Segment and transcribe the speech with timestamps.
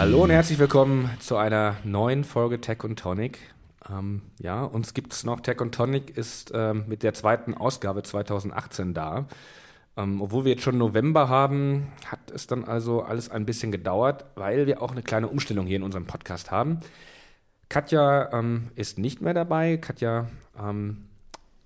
[0.00, 3.38] Hallo und herzlich willkommen zu einer neuen Folge Tech und Tonic.
[3.86, 5.40] Ähm, ja, uns gibt es noch.
[5.40, 9.26] Tech und Tonic ist ähm, mit der zweiten Ausgabe 2018 da.
[9.98, 14.24] Ähm, obwohl wir jetzt schon November haben, hat es dann also alles ein bisschen gedauert,
[14.36, 16.80] weil wir auch eine kleine Umstellung hier in unserem Podcast haben.
[17.68, 19.76] Katja ähm, ist nicht mehr dabei.
[19.76, 21.10] Katja ähm,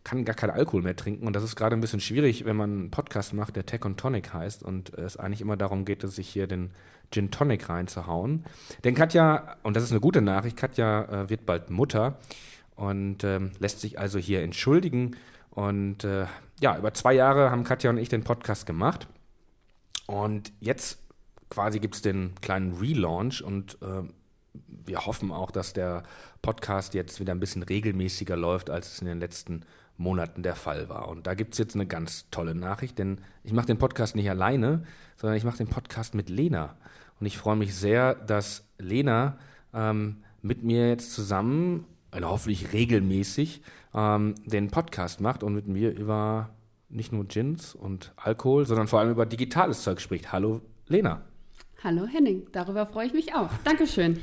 [0.03, 2.71] kann gar keinen Alkohol mehr trinken und das ist gerade ein bisschen schwierig, wenn man
[2.71, 6.19] einen Podcast macht, der Tech und Tonic heißt und es eigentlich immer darum geht, dass
[6.19, 6.73] ich hier den
[7.15, 8.45] Gin Tonic reinzuhauen.
[8.83, 12.19] Denn Katja, und das ist eine gute Nachricht, Katja äh, wird bald Mutter
[12.75, 15.17] und ähm, lässt sich also hier entschuldigen.
[15.51, 16.27] Und äh,
[16.61, 19.07] ja, über zwei Jahre haben Katja und ich den Podcast gemacht.
[20.07, 20.99] Und jetzt
[21.51, 24.03] quasi gibt es den kleinen Relaunch und äh,
[24.69, 26.03] wir hoffen auch, dass der
[26.43, 29.65] Podcast jetzt wieder ein bisschen regelmäßiger läuft, als es in den letzten
[29.97, 31.09] Monaten der Fall war.
[31.09, 34.29] Und da gibt es jetzt eine ganz tolle Nachricht, denn ich mache den Podcast nicht
[34.29, 34.85] alleine,
[35.17, 36.77] sondern ich mache den Podcast mit Lena.
[37.25, 39.39] Und ich freue mich sehr, dass Lena
[39.73, 43.63] ähm, mit mir jetzt zusammen, also hoffentlich regelmäßig,
[43.95, 46.51] ähm, den Podcast macht und mit mir über
[46.91, 50.33] nicht nur Gins und Alkohol, sondern vor allem über digitales Zeug spricht.
[50.33, 51.23] Hallo Lena.
[51.83, 53.49] Hallo Henning, darüber freue ich mich auch.
[53.65, 54.19] Dankeschön.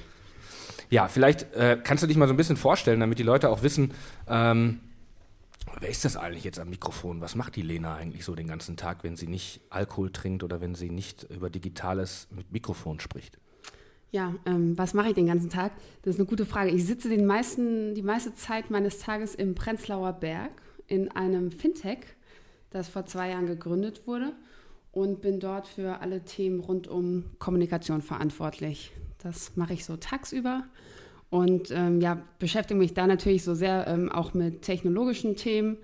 [0.92, 3.64] Ja, vielleicht äh, kannst du dich mal so ein bisschen vorstellen, damit die Leute auch
[3.64, 3.96] wissen,
[4.28, 4.80] ähm,
[5.80, 7.22] wer ist das eigentlich jetzt am Mikrofon?
[7.22, 10.62] Was macht die Lena eigentlich so den ganzen Tag, wenn sie nicht Alkohol trinkt oder
[10.62, 13.38] wenn sie nicht über Digitales mit Mikrofon spricht?
[14.12, 15.72] Ja, ähm, was mache ich den ganzen Tag?
[16.02, 16.72] Das ist eine gute Frage.
[16.72, 20.52] Ich sitze den meisten, die meiste Zeit meines Tages im Prenzlauer Berg
[20.88, 22.00] in einem Fintech,
[22.72, 24.34] das vor zwei Jahren gegründet wurde
[24.92, 28.92] und bin dort für alle Themen rund um Kommunikation verantwortlich.
[29.20, 30.66] Das mache ich so tagsüber
[31.32, 35.78] und ähm, ja, beschäftige mich da natürlich so sehr ähm, auch mit technologischen Themen.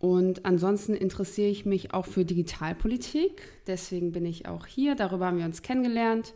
[0.00, 3.42] Und ansonsten interessiere ich mich auch für Digitalpolitik.
[3.68, 4.96] Deswegen bin ich auch hier.
[4.96, 6.34] Darüber haben wir uns kennengelernt.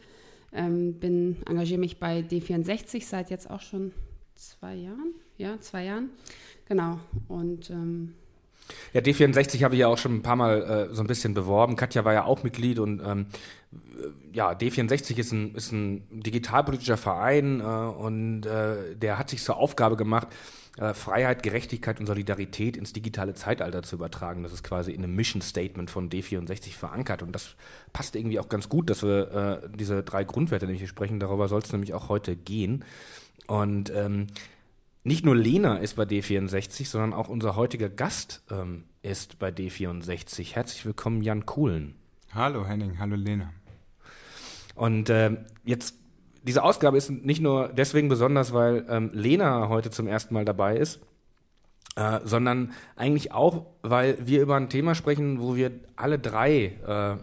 [0.53, 3.93] Ähm, bin, engagiere mich bei D64 seit jetzt auch schon
[4.37, 5.15] zwei Jahren.
[5.37, 6.11] Ja, zwei Jahren.
[6.69, 7.01] Genau.
[7.27, 8.15] Und ähm,
[8.93, 11.75] ja, D64 habe ich ja auch schon ein paar Mal äh, so ein bisschen beworben.
[11.75, 13.27] Katja war ja auch Mitglied und ähm,
[14.33, 19.57] ja, D64 ist ein, ist ein digitalpolitischer Verein äh, und äh, der hat sich zur
[19.57, 20.29] Aufgabe gemacht,
[20.79, 24.43] äh, Freiheit, Gerechtigkeit und Solidarität ins digitale Zeitalter zu übertragen.
[24.43, 27.57] Das ist quasi in einem Mission Statement von D64 verankert und das
[27.93, 31.21] passt irgendwie auch ganz gut, dass wir äh, diese drei Grundwerte nämlich sprechen.
[31.21, 32.85] Darüber soll es nämlich auch heute gehen.
[33.47, 34.29] Und ähm,
[35.05, 40.55] nicht nur Lena ist bei D64, sondern auch unser heutiger Gast ähm, ist bei D64.
[40.55, 41.95] Herzlich willkommen, Jan Kuhlen.
[42.35, 43.53] Hallo Henning, hallo Lena.
[44.79, 45.97] Und äh, jetzt,
[46.45, 50.77] diese Ausgabe ist nicht nur deswegen besonders, weil ähm, Lena heute zum ersten Mal dabei
[50.77, 51.01] ist,
[51.97, 57.17] äh, sondern eigentlich auch, weil wir über ein Thema sprechen, wo wir alle drei äh,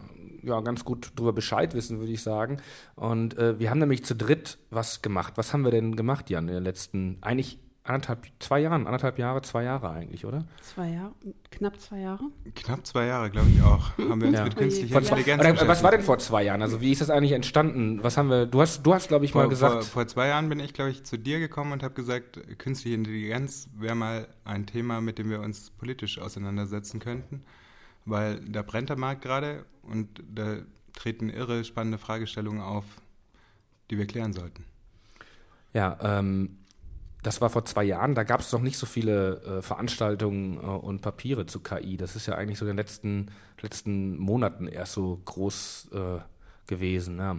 [0.46, 2.58] ja, ganz gut drüber Bescheid wissen, würde ich sagen.
[2.96, 5.34] Und äh, wir haben nämlich zu dritt was gemacht.
[5.38, 9.42] Was haben wir denn gemacht, Jan, in den letzten, eigentlich anderthalb, zwei Jahren, anderthalb Jahre,
[9.44, 10.44] zwei Jahre eigentlich, oder?
[10.62, 11.14] Zwei Jahre,
[11.52, 12.24] knapp zwei Jahre.
[12.56, 13.98] Knapp zwei Jahre, glaube ich auch.
[13.98, 14.44] Haben wir uns ja.
[14.44, 16.62] mit künstlicher zwei, Intelligenz oder, Was war denn vor zwei Jahren?
[16.62, 18.04] Also wie ist das eigentlich entstanden?
[18.04, 18.48] Was haben wir?
[18.48, 19.84] Du hast, du hast, glaube ich, vor, mal gesagt.
[19.84, 22.96] Vor, vor, zwei Jahren bin ich, glaube ich, zu dir gekommen und habe gesagt, künstliche
[22.96, 27.44] Intelligenz wäre mal ein Thema, mit dem wir uns politisch auseinandersetzen könnten,
[28.06, 30.58] weil da brennt der Markt gerade und da
[30.94, 32.86] treten irre spannende Fragestellungen auf,
[33.92, 34.66] die wir klären sollten.
[35.74, 36.58] Ja, ähm,
[37.26, 40.60] das war vor zwei Jahren, da gab es noch nicht so viele äh, Veranstaltungen äh,
[40.60, 41.98] und Papiere zu KI.
[41.98, 43.32] Das ist ja eigentlich so in den letzten,
[43.62, 46.20] letzten Monaten erst so groß äh,
[46.68, 47.18] gewesen.
[47.18, 47.38] Ja.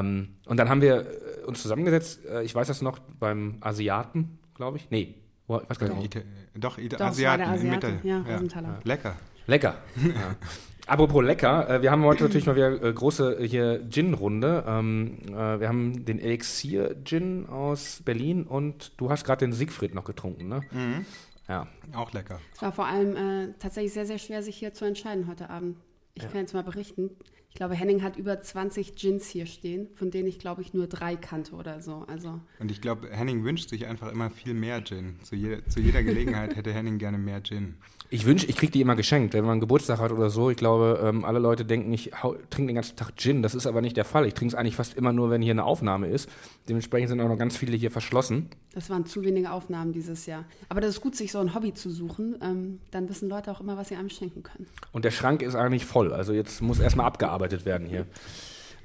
[0.00, 4.38] Ähm, und dann haben wir äh, uns zusammengesetzt, äh, ich weiß das noch, beim Asiaten,
[4.54, 4.90] glaube ich.
[4.90, 6.16] Nee, ich weiß gar nicht.
[6.54, 8.00] Doch, Doch Asiaten, Asiaten in Mitte.
[8.02, 8.80] Ja, ja.
[8.84, 9.16] Lecker.
[9.46, 9.78] Lecker.
[9.96, 10.36] ja.
[10.88, 14.64] Apropos lecker, äh, wir haben heute natürlich mal wieder äh, große äh, hier Gin-Runde.
[14.66, 20.04] Ähm, äh, wir haben den Elixir-Gin aus Berlin und du hast gerade den Siegfried noch
[20.04, 20.62] getrunken, ne?
[20.72, 21.04] Mhm.
[21.46, 21.66] Ja.
[21.94, 22.40] Auch lecker.
[22.54, 25.76] Es war vor allem äh, tatsächlich sehr, sehr schwer, sich hier zu entscheiden heute Abend.
[26.14, 26.30] Ich ja.
[26.30, 27.10] kann jetzt mal berichten.
[27.58, 30.86] Ich glaube, Henning hat über 20 Gins hier stehen, von denen ich, glaube ich, nur
[30.86, 32.04] drei kannte oder so.
[32.06, 35.16] Also und ich glaube, Henning wünscht sich einfach immer viel mehr Gin.
[35.24, 37.74] Zu, je, zu jeder Gelegenheit hätte Henning gerne mehr Gin.
[38.10, 40.48] Ich wünsche, ich kriege die immer geschenkt, wenn man Geburtstag hat oder so.
[40.48, 42.12] Ich glaube, ähm, alle Leute denken, ich
[42.48, 43.42] trinke den ganzen Tag Gin.
[43.42, 44.26] Das ist aber nicht der Fall.
[44.26, 46.30] Ich trinke es eigentlich fast immer nur, wenn hier eine Aufnahme ist.
[46.68, 48.48] Dementsprechend sind auch noch ganz viele hier verschlossen.
[48.72, 50.44] Das waren zu wenige Aufnahmen dieses Jahr.
[50.70, 52.36] Aber das ist gut, sich so ein Hobby zu suchen.
[52.40, 54.66] Ähm, dann wissen Leute auch immer, was sie einem schenken können.
[54.92, 56.14] Und der Schrank ist eigentlich voll.
[56.14, 58.06] Also jetzt muss erstmal abgearbeitet werden hier.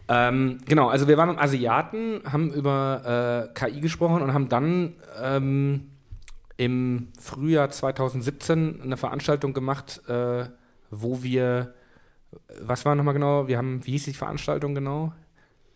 [0.07, 4.95] Ähm, genau, also wir waren im Asiaten, haben über äh, KI gesprochen und haben dann
[5.21, 5.91] ähm,
[6.57, 10.45] im Frühjahr 2017 eine Veranstaltung gemacht, äh,
[10.91, 11.73] wo wir,
[12.61, 13.47] was war nochmal genau?
[13.47, 15.13] Wir haben, wie hieß die Veranstaltung genau?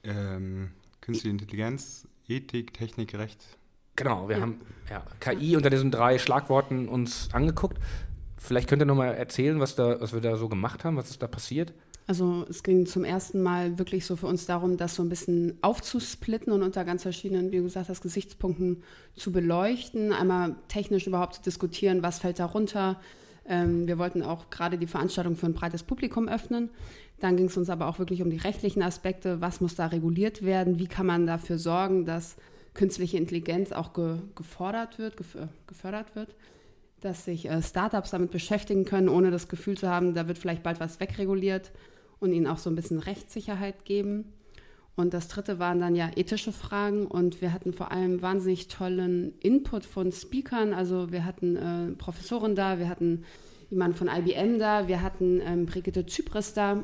[0.03, 3.57] Ähm, Künstliche Intelligenz, Ethik, Technik, Recht.
[3.95, 4.41] Genau, wir ja.
[4.41, 7.77] haben ja, KI unter diesen drei Schlagworten uns angeguckt.
[8.37, 11.23] Vielleicht könnt ihr nochmal erzählen, was, da, was wir da so gemacht haben, was ist
[11.23, 11.73] da passiert?
[12.07, 15.57] Also es ging zum ersten Mal wirklich so für uns darum, das so ein bisschen
[15.62, 18.81] aufzusplitten und unter ganz verschiedenen, wie gesagt, das Gesichtspunkten
[19.13, 22.98] zu beleuchten, einmal technisch überhaupt zu diskutieren, was fällt darunter.
[23.45, 26.69] Ähm, wir wollten auch gerade die Veranstaltung für ein breites Publikum öffnen.
[27.19, 30.45] Dann ging es uns aber auch wirklich um die rechtlichen Aspekte, was muss da reguliert
[30.45, 32.38] werden, wie kann man dafür sorgen, dass
[32.74, 35.15] künstliche Intelligenz auch ge gefordert wird,
[35.68, 36.36] gefördert wird?
[37.01, 40.63] Dass sich äh, Startups damit beschäftigen können, ohne das Gefühl zu haben, da wird vielleicht
[40.63, 41.74] bald was wegreguliert
[42.19, 44.33] und ihnen auch so ein bisschen Rechtssicherheit geben.
[44.95, 49.37] Und das dritte waren dann ja ethische Fragen und wir hatten vor allem wahnsinnig tollen
[49.41, 50.73] Input von Speakern.
[50.73, 53.23] Also wir hatten äh, Professoren da, wir hatten
[53.69, 56.83] jemanden von IBM da, wir hatten ähm, Brigitte Zypris da,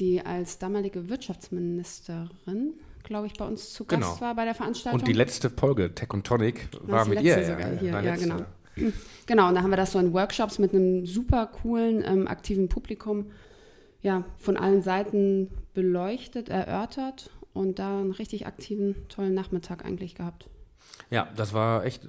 [0.00, 2.74] die als damalige Wirtschaftsministerin,
[3.04, 4.20] glaube ich, bei uns zu Gast genau.
[4.20, 4.98] war bei der Veranstaltung.
[4.98, 7.40] Und die letzte Folge, Tech und Tonic, war mit ihr.
[7.40, 8.38] Ja, hier, ja, genau.
[9.26, 12.68] Genau, und da haben wir das so in Workshops mit einem super coolen, ähm, aktiven
[12.68, 13.26] Publikum
[14.06, 20.48] ja, von allen Seiten beleuchtet, erörtert und da einen richtig aktiven, tollen Nachmittag eigentlich gehabt.
[21.10, 22.08] Ja, das war echt äh,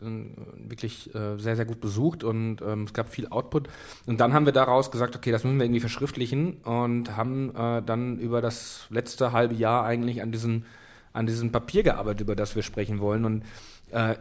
[0.69, 3.67] wirklich äh, sehr, sehr gut besucht und ähm, es gab viel Output.
[4.05, 7.81] Und dann haben wir daraus gesagt, okay, das müssen wir irgendwie verschriftlichen und haben äh,
[7.81, 10.65] dann über das letzte halbe Jahr eigentlich an diesem,
[11.13, 13.25] an diesem Papier gearbeitet, über das wir sprechen wollen.
[13.25, 13.43] Und
[13.89, 14.17] äh,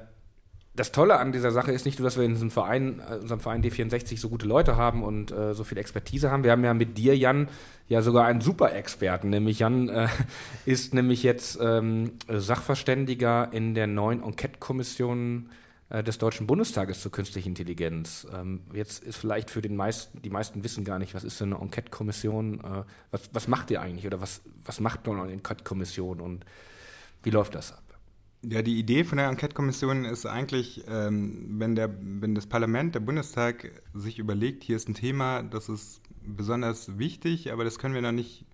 [0.76, 3.40] das Tolle an dieser Sache ist nicht nur, dass wir in diesem Verein, äh, unserem
[3.40, 6.44] Verein D64 so gute Leute haben und äh, so viel Expertise haben.
[6.44, 7.48] Wir haben ja mit dir, Jan,
[7.88, 9.30] ja sogar einen Super-Experten.
[9.30, 10.08] Nämlich Jan äh,
[10.66, 15.48] ist nämlich jetzt ähm, Sachverständiger in der neuen Enquete-Kommission
[15.88, 18.26] äh, des Deutschen Bundestages zur künstlichen Intelligenz.
[18.34, 21.54] Ähm, jetzt ist vielleicht für den meisten, die meisten wissen gar nicht, was ist denn
[21.54, 22.60] eine Enquete-Kommission?
[22.60, 26.44] Äh, was, was macht ihr eigentlich oder was, was macht eine Enquete-Kommission und
[27.22, 27.82] wie läuft das ab?
[28.42, 33.00] Ja, die Idee von der Enquete-Kommission ist eigentlich, ähm, wenn, der, wenn das Parlament, der
[33.00, 38.02] Bundestag sich überlegt, hier ist ein Thema, das ist besonders wichtig, aber das können wir
[38.02, 38.44] noch nicht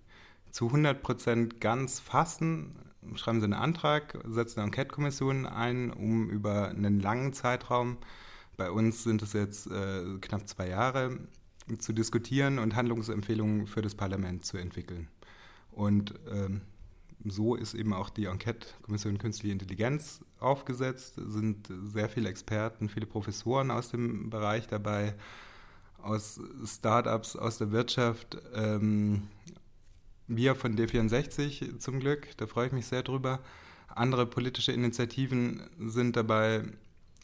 [0.51, 2.75] zu 100 Prozent ganz fassen,
[3.15, 7.97] schreiben Sie einen Antrag, setzen eine Enquete-Kommission ein, um über einen langen Zeitraum,
[8.57, 11.19] bei uns sind es jetzt äh, knapp zwei Jahre,
[11.79, 15.07] zu diskutieren und Handlungsempfehlungen für das Parlament zu entwickeln.
[15.71, 16.61] Und ähm,
[17.25, 21.17] so ist eben auch die Enquete-Kommission Künstliche Intelligenz aufgesetzt.
[21.17, 25.15] Es sind sehr viele Experten, viele Professoren aus dem Bereich dabei,
[26.01, 28.37] aus Startups, aus der Wirtschaft.
[28.53, 29.23] Ähm,
[30.27, 33.41] wir von D64 zum Glück, da freue ich mich sehr drüber.
[33.87, 36.63] Andere politische Initiativen sind dabei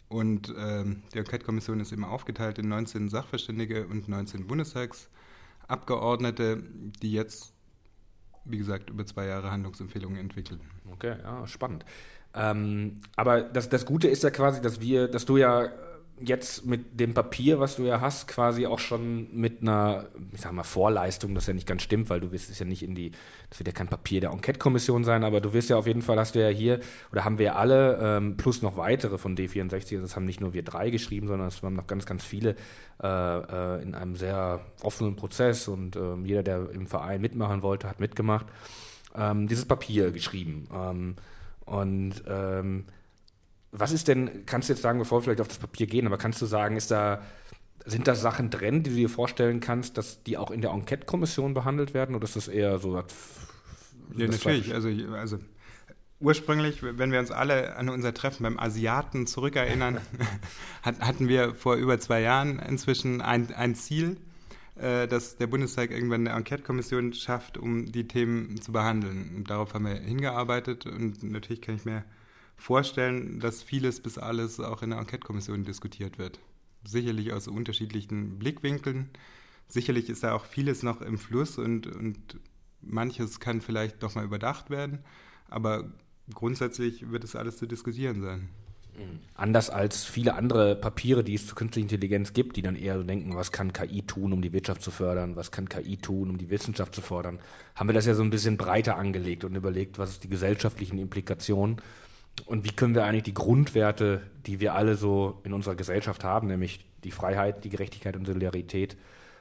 [0.07, 6.63] und ähm, die Enquete-Kommission ist eben aufgeteilt in 19 Sachverständige und 19 Bundestagsabgeordnete,
[7.01, 7.54] die jetzt
[8.45, 10.62] wie gesagt, über zwei Jahre Handlungsempfehlungen entwickeln.
[10.91, 11.86] Okay, ja, spannend.
[12.33, 15.69] Ähm, aber das, das Gute ist ja quasi, dass wir, dass du ja
[16.21, 20.51] jetzt mit dem Papier, was du ja hast, quasi auch schon mit einer, ich sag
[20.51, 23.12] mal, Vorleistung, das ja nicht ganz stimmt, weil du wirst es ja nicht in die,
[23.50, 26.18] das wird ja kein Papier der Enquete-Kommission sein, aber du wirst ja auf jeden Fall,
[26.19, 26.80] hast du ja hier,
[27.12, 30.53] oder haben wir alle, ähm, plus noch weitere von D64, also das haben nicht nur
[30.53, 32.55] wir drei geschrieben, sondern es haben noch ganz, ganz viele
[33.01, 37.88] äh, äh, in einem sehr offenen Prozess und äh, jeder, der im Verein mitmachen wollte,
[37.88, 38.46] hat mitgemacht,
[39.15, 40.67] ähm, dieses Papier geschrieben.
[40.74, 41.15] Ähm,
[41.65, 42.86] und ähm,
[43.71, 46.17] was ist denn, kannst du jetzt sagen, bevor wir vielleicht auf das Papier gehen, aber
[46.17, 47.21] kannst du sagen, ist da,
[47.85, 51.53] sind da Sachen drin, die du dir vorstellen kannst, dass die auch in der Enquete-Kommission
[51.53, 52.95] behandelt werden oder ist das eher so?
[52.95, 53.03] Ja,
[54.27, 54.73] natürlich.
[54.73, 55.38] Also, also
[56.19, 59.99] ursprünglich, wenn wir uns alle an unser Treffen beim Asiaten zurückerinnern,
[60.81, 64.17] hatten wir vor über zwei Jahren inzwischen ein, ein Ziel,
[64.75, 69.31] äh, dass der Bundestag irgendwann eine Enquete-Kommission schafft, um die Themen zu behandeln.
[69.35, 72.03] Und darauf haben wir hingearbeitet und natürlich kann ich mir
[72.60, 76.39] vorstellen, dass vieles bis alles auch in der Enquete-Kommission diskutiert wird.
[76.84, 79.10] Sicherlich aus unterschiedlichen Blickwinkeln.
[79.68, 82.39] Sicherlich ist da auch vieles noch im Fluss und, und
[82.82, 85.00] manches kann vielleicht doch mal überdacht werden.
[85.48, 85.92] Aber
[86.34, 88.50] grundsätzlich wird es alles zu diskutieren sein.
[88.98, 89.20] Mhm.
[89.36, 93.04] Anders als viele andere Papiere, die es zur künstlichen Intelligenz gibt, die dann eher so
[93.04, 96.38] denken, was kann KI tun, um die Wirtschaft zu fördern, was kann KI tun, um
[96.38, 97.39] die Wissenschaft zu fördern,
[97.75, 100.98] haben wir das ja so ein bisschen breiter angelegt und überlegt, was ist die gesellschaftlichen
[100.98, 101.78] Implikationen
[102.46, 106.48] und wie können wir eigentlich die Grundwerte, die wir alle so in unserer Gesellschaft haben,
[106.48, 108.98] nämlich die Freiheit, die Gerechtigkeit und Solidarität,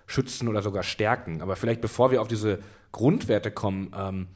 [0.06, 1.42] schützen oder sogar stärken.
[1.42, 2.60] Aber vielleicht bevor wir auf diese
[2.92, 4.26] Grundwerte kommen, ähm,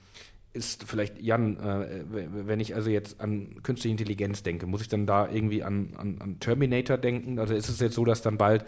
[0.53, 5.07] ist vielleicht, Jan, äh, wenn ich also jetzt an künstliche Intelligenz denke, muss ich dann
[5.07, 7.39] da irgendwie an, an, an, Terminator denken?
[7.39, 8.67] Also ist es jetzt so, dass dann bald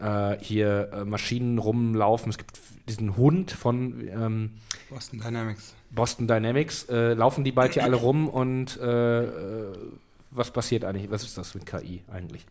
[0.00, 2.30] äh, hier äh, Maschinen rumlaufen.
[2.30, 4.50] Es gibt diesen Hund von ähm,
[4.90, 5.74] Boston Dynamics.
[5.90, 6.84] Boston Dynamics.
[6.88, 9.72] Äh, laufen die bald hier alle rum und äh, äh,
[10.30, 11.10] was passiert eigentlich?
[11.10, 12.46] Was ist das mit KI eigentlich?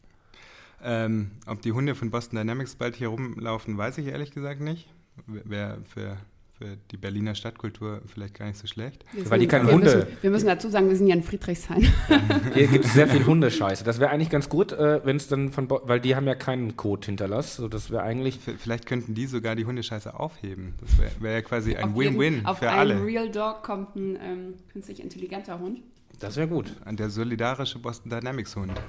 [0.83, 4.89] Ähm, ob die Hunde von Boston Dynamics bald hier rumlaufen, weiß ich ehrlich gesagt nicht.
[5.27, 6.17] Wäre für
[6.57, 9.03] für die Berliner Stadtkultur vielleicht gar nicht so schlecht.
[9.11, 9.95] Wir Weil die keine Hunde.
[9.95, 11.81] Müssen, wir müssen dazu sagen, wir sind ja in Friedrichshain.
[12.53, 13.83] Hier gibt es sehr viel Hundescheiße.
[13.83, 16.35] Das wäre eigentlich ganz gut, äh, wenn es dann von, Bo weil die haben ja
[16.35, 17.63] keinen Code hinterlassen.
[17.63, 18.39] So, das wäre eigentlich.
[18.39, 20.75] Vielleicht könnten die sogar die Hundescheiße aufheben.
[20.79, 22.93] Das wäre wär ja quasi ein Win-Win für alle.
[22.93, 25.79] Auf einen Real Dog kommt ein ähm, künstlich intelligenter Hund.
[26.19, 26.75] Das wäre gut.
[26.87, 28.79] Der solidarische Boston Dynamics Hund.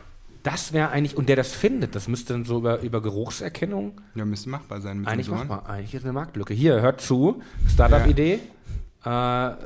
[0.44, 4.00] Das wäre eigentlich, und der das findet, das müsste dann so über, über Geruchserkennung.
[4.14, 5.00] Ja, müsste machbar sein.
[5.00, 5.66] Mit eigentlich machbar.
[5.66, 6.52] Eigentlich ist eine Marktlücke.
[6.52, 8.40] Hier, hört zu, Startup-Idee,
[9.06, 9.52] ja.
[9.52, 9.56] äh,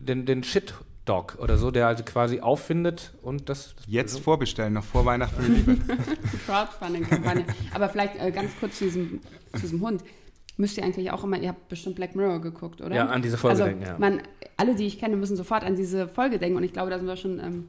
[0.00, 3.74] den, den Shit-Dog oder so, der also quasi auffindet und das.
[3.74, 4.20] das Jetzt so.
[4.20, 5.98] vorbestellen, noch vor Weihnachten geliefert.
[6.46, 7.44] Crowdfunding-Kampagne.
[7.74, 9.20] Aber vielleicht äh, ganz kurz zu diesem,
[9.54, 10.04] zu diesem Hund
[10.56, 12.94] müsst ihr eigentlich auch immer, ihr habt bestimmt Black Mirror geguckt, oder?
[12.94, 13.98] Ja, an diese Folge also, denken, ja.
[13.98, 14.22] Man,
[14.56, 17.08] alle, die ich kenne, müssen sofort an diese Folge denken und ich glaube, da sind
[17.08, 17.68] wir schon ähm,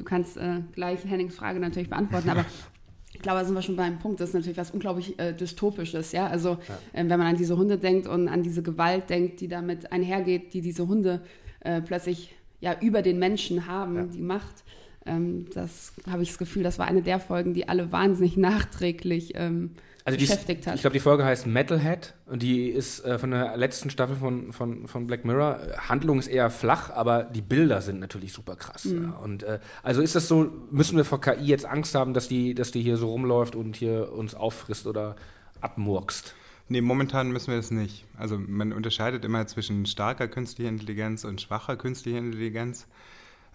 [0.00, 2.46] Du kannst äh, gleich Hennings Frage natürlich beantworten, aber
[3.12, 6.12] ich glaube, da sind wir schon beim Punkt, das ist natürlich was unglaublich äh, Dystopisches,
[6.12, 6.26] ja.
[6.26, 6.56] Also
[6.92, 7.00] ja.
[7.00, 10.54] Äh, wenn man an diese Hunde denkt und an diese Gewalt denkt, die damit einhergeht,
[10.54, 11.20] die diese Hunde
[11.60, 14.06] äh, plötzlich ja über den Menschen haben, ja.
[14.06, 14.64] die Macht.
[15.04, 19.32] Ähm, das habe ich das Gefühl, das war eine der Folgen, die alle wahnsinnig nachträglich
[19.34, 19.72] ähm,
[20.04, 20.74] also beschäftigt die, hat.
[20.76, 24.52] Ich glaube, die Folge heißt Metalhead und die ist äh, von der letzten Staffel von,
[24.52, 25.60] von, von Black Mirror.
[25.88, 28.86] Handlung ist eher flach, aber die Bilder sind natürlich super krass.
[28.86, 29.04] Mhm.
[29.04, 29.10] Ja.
[29.18, 32.54] Und äh, also ist das so, müssen wir vor KI jetzt Angst haben, dass die,
[32.54, 35.16] dass die hier so rumläuft und hier uns auffrisst oder
[35.60, 36.34] abmurkst?
[36.68, 38.04] Nee, momentan müssen wir das nicht.
[38.16, 42.86] Also man unterscheidet immer zwischen starker künstlicher Intelligenz und schwacher künstlicher Intelligenz.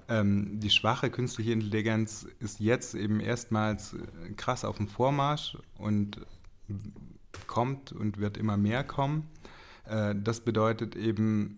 [0.07, 3.95] Ähm, die schwache künstliche Intelligenz ist jetzt eben erstmals
[4.37, 6.21] krass auf dem Vormarsch und
[7.47, 9.27] kommt und wird immer mehr kommen.
[9.85, 11.57] Äh, das bedeutet eben,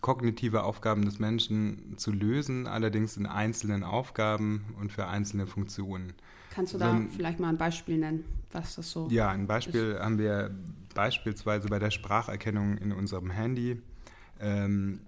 [0.00, 6.12] kognitive Aufgaben des Menschen zu lösen, allerdings in einzelnen Aufgaben und für einzelne Funktionen.
[6.50, 9.92] Kannst du da so, vielleicht mal ein Beispiel nennen, was das so Ja, ein Beispiel
[9.92, 10.00] ist?
[10.00, 10.54] haben wir
[10.94, 13.80] beispielsweise bei der Spracherkennung in unserem Handy.
[14.40, 15.00] Ähm,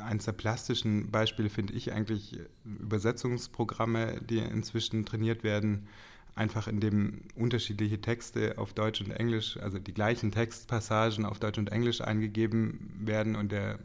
[0.00, 5.88] eines der plastischen Beispiele finde ich eigentlich Übersetzungsprogramme, die inzwischen trainiert werden,
[6.34, 11.70] einfach indem unterschiedliche Texte auf Deutsch und Englisch, also die gleichen Textpassagen auf Deutsch und
[11.70, 13.78] Englisch eingegeben werden und der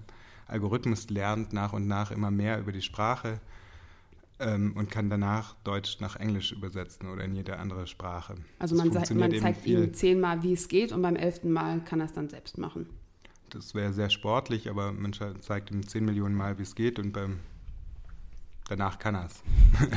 [0.47, 3.41] Algorithmus lernt nach und nach immer mehr über die Sprache
[4.39, 8.35] ähm, und kann danach Deutsch nach Englisch übersetzen oder in jede andere Sprache.
[8.59, 11.99] Also man, sagt, man zeigt ihm zehnmal, wie es geht und beim elften Mal kann
[11.99, 12.87] er es dann selbst machen.
[13.49, 17.13] Das wäre sehr sportlich, aber man zeigt ihm zehn Millionen Mal, wie es geht und
[17.13, 17.39] beim
[18.67, 19.41] Danach kann er es.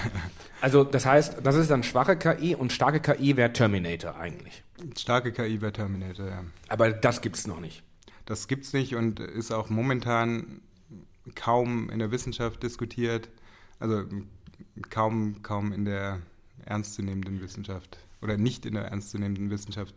[0.61, 4.63] also das heißt, das ist dann schwache KI und starke KI wäre Terminator eigentlich.
[4.97, 6.45] Starke KI wäre Terminator, ja.
[6.69, 7.83] Aber das gibt es noch nicht.
[8.27, 10.61] Das gibt es nicht und ist auch momentan
[11.35, 13.29] kaum in der Wissenschaft diskutiert.
[13.81, 14.05] Also
[14.89, 16.21] kaum, kaum in der
[16.65, 19.95] ernstzunehmenden Wissenschaft oder nicht in der ernstzunehmenden Wissenschaft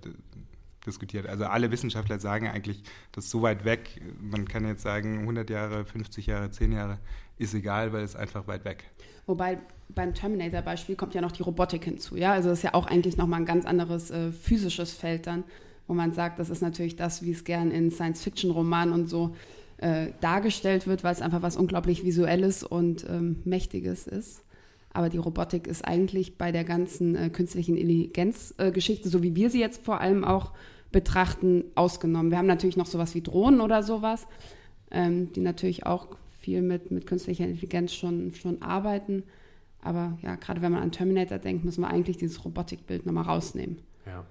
[0.85, 1.27] diskutiert.
[1.27, 4.01] Also alle Wissenschaftler sagen eigentlich, das ist so weit weg.
[4.21, 6.99] Man kann jetzt sagen 100 Jahre, 50 Jahre, 10 Jahre
[7.37, 8.85] ist egal, weil es einfach weit weg.
[9.25, 9.59] Wobei
[9.89, 12.15] beim Terminator-Beispiel kommt ja noch die Robotik hinzu.
[12.15, 15.43] Ja, also das ist ja auch eigentlich nochmal ein ganz anderes äh, physisches Feld dann,
[15.87, 19.35] wo man sagt, das ist natürlich das, wie es gern in Science-Fiction-Romanen und so
[19.77, 24.42] äh, dargestellt wird, weil es einfach was unglaublich Visuelles und ähm, Mächtiges ist.
[24.93, 29.59] Aber die Robotik ist eigentlich bei der ganzen äh, künstlichen Intelligenz-Geschichte, so wie wir sie
[29.59, 30.53] jetzt vor allem auch
[30.91, 32.31] betrachten, ausgenommen.
[32.31, 34.27] Wir haben natürlich noch sowas wie Drohnen oder sowas,
[34.91, 36.07] ähm, die natürlich auch
[36.39, 39.23] viel mit, mit künstlicher Intelligenz schon, schon arbeiten.
[39.81, 43.79] Aber ja, gerade wenn man an Terminator denkt, müssen wir eigentlich dieses Robotikbild nochmal rausnehmen.
[44.05, 44.23] Ja.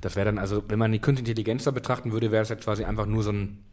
[0.00, 2.56] Das wäre dann, also, wenn man die künstliche Intelligenz da betrachten würde, wäre es ja
[2.56, 3.64] quasi einfach nur so ein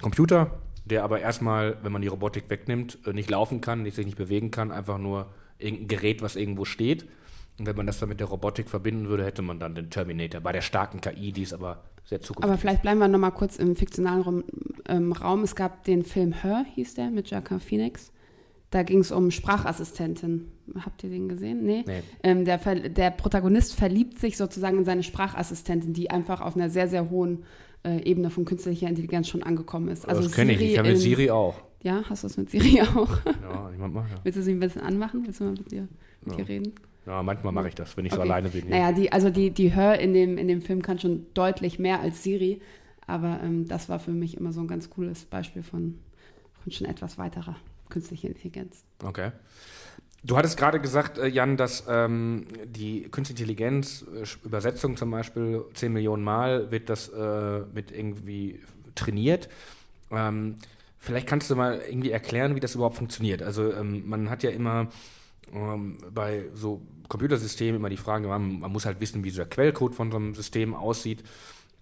[0.00, 4.18] Computer, der aber erstmal, wenn man die Robotik wegnimmt, äh, nicht laufen kann, sich nicht
[4.18, 7.06] bewegen kann, einfach nur irgendein Gerät, was irgendwo steht.
[7.58, 10.40] Und wenn man das dann mit der Robotik verbinden würde, hätte man dann den Terminator.
[10.40, 12.50] Bei der starken KI, die ist aber sehr zukunftsfähig.
[12.50, 14.44] Aber vielleicht bleiben wir nochmal kurz im fiktionalen Raum,
[14.88, 15.42] ähm, Raum.
[15.42, 18.12] Es gab den Film Her, hieß der, mit Jacqueline Phoenix.
[18.70, 20.50] Da ging es um Sprachassistentin.
[20.80, 21.64] Habt ihr den gesehen?
[21.64, 21.84] Nee.
[21.86, 22.02] nee.
[22.22, 26.88] Ähm, der, der, Protagonist verliebt sich sozusagen in seine Sprachassistentin, die einfach auf einer sehr,
[26.88, 27.44] sehr hohen
[27.84, 30.08] äh, Ebene von künstlicher Intelligenz schon angekommen ist.
[30.08, 30.60] Also das kenne ich.
[30.60, 31.54] Ich habe mit Siri auch.
[31.82, 33.18] Ja, hast du es mit Siri auch?
[33.26, 34.16] Ja, jemand macht ja.
[34.22, 35.24] Willst du sie ein bisschen anmachen?
[35.24, 35.88] Willst du mal mit dir,
[36.24, 36.44] mit ja.
[36.44, 36.72] dir reden?
[37.06, 38.20] Ja, manchmal mache ich das, wenn ich okay.
[38.20, 38.68] so alleine bin.
[38.68, 42.00] Naja, die, also die, die Hör in dem, in dem Film kann schon deutlich mehr
[42.00, 42.60] als Siri,
[43.06, 45.98] aber ähm, das war für mich immer so ein ganz cooles Beispiel von,
[46.62, 47.56] von schon etwas weiterer
[47.88, 48.84] künstlicher Intelligenz.
[49.02, 49.32] Okay.
[50.24, 55.64] Du hattest gerade gesagt, äh, Jan, dass ähm, die Künstliche Intelligenz, äh, Übersetzung zum Beispiel,
[55.74, 58.60] 10 Millionen Mal wird das äh, mit irgendwie
[58.94, 59.48] trainiert.
[60.12, 60.56] Ähm,
[60.98, 63.42] vielleicht kannst du mal irgendwie erklären, wie das überhaupt funktioniert.
[63.42, 64.88] Also ähm, man hat ja immer
[65.52, 69.94] ähm, bei so Computersystemen immer die Frage, man, man, muss halt wissen, wie der Quellcode
[69.94, 71.24] von so einem System aussieht.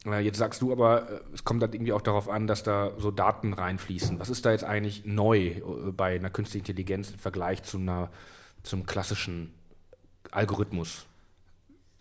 [0.06, 2.92] Äh, jetzt sagst du aber, äh, es kommt dann irgendwie auch darauf an, dass da
[2.98, 4.18] so Daten reinfließen.
[4.18, 8.10] Was ist da jetzt eigentlich neu äh, bei einer künstlichen Intelligenz im Vergleich zu einer,
[8.62, 9.52] zum klassischen
[10.30, 11.06] Algorithmus?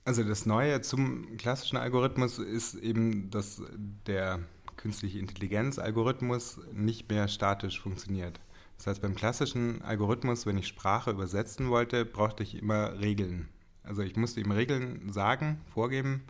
[0.06, 3.62] Also das Neue zum klassischen Algorithmus ist eben, dass
[4.08, 4.40] der
[4.78, 8.40] künstliche Intelligenz-Algorithmus nicht mehr statisch funktioniert.
[8.78, 13.50] Das heißt, beim klassischen Algorithmus, wenn ich Sprache übersetzen wollte, brauchte ich immer Regeln.
[13.84, 16.24] Also ich musste ihm Regeln sagen, vorgeben.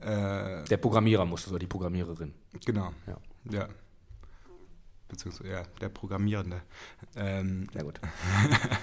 [0.00, 2.34] Äh, der Programmierer musste oder die Programmiererin.
[2.64, 2.92] Genau.
[3.06, 3.18] Ja.
[3.50, 3.68] ja.
[5.08, 6.62] Beziehungsweise, ja, der Programmierende.
[7.14, 8.00] Ähm, Sehr gut.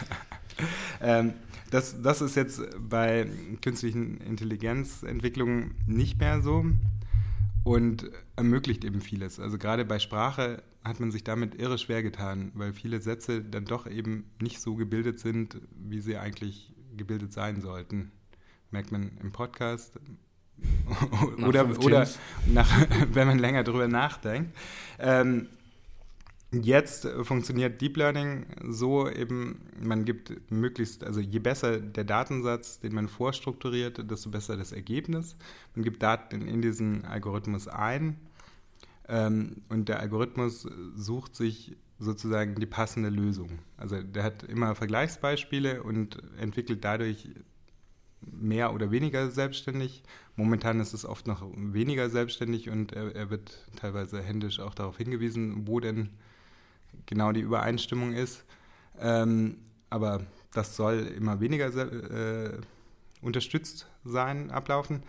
[1.01, 1.33] ähm,
[1.69, 3.27] das, das ist jetzt bei
[3.61, 6.65] künstlichen Intelligenzentwicklungen nicht mehr so
[7.63, 9.39] und ermöglicht eben vieles.
[9.39, 13.65] Also gerade bei Sprache hat man sich damit irre schwer getan, weil viele Sätze dann
[13.65, 18.11] doch eben nicht so gebildet sind, wie sie eigentlich gebildet sein sollten.
[18.71, 19.99] Merkt man im Podcast
[21.45, 22.07] oder, oder
[22.47, 22.69] nach,
[23.13, 24.55] wenn man länger drüber nachdenkt.
[24.99, 25.47] Ähm,
[26.61, 32.93] Jetzt funktioniert Deep Learning so eben, man gibt möglichst, also je besser der Datensatz, den
[32.93, 35.35] man vorstrukturiert, desto besser das Ergebnis.
[35.73, 38.17] Man gibt Daten in diesen Algorithmus ein
[39.07, 43.49] ähm, und der Algorithmus sucht sich sozusagen die passende Lösung.
[43.77, 47.29] Also der hat immer Vergleichsbeispiele und entwickelt dadurch
[48.31, 50.03] mehr oder weniger selbstständig.
[50.35, 54.97] Momentan ist es oft noch weniger selbstständig und er, er wird teilweise händisch auch darauf
[54.97, 56.09] hingewiesen, wo denn
[57.05, 58.45] genau die Übereinstimmung ist.
[58.99, 59.57] Ähm,
[59.89, 60.21] aber
[60.53, 62.59] das soll immer weniger äh,
[63.21, 65.03] unterstützt sein, ablaufen.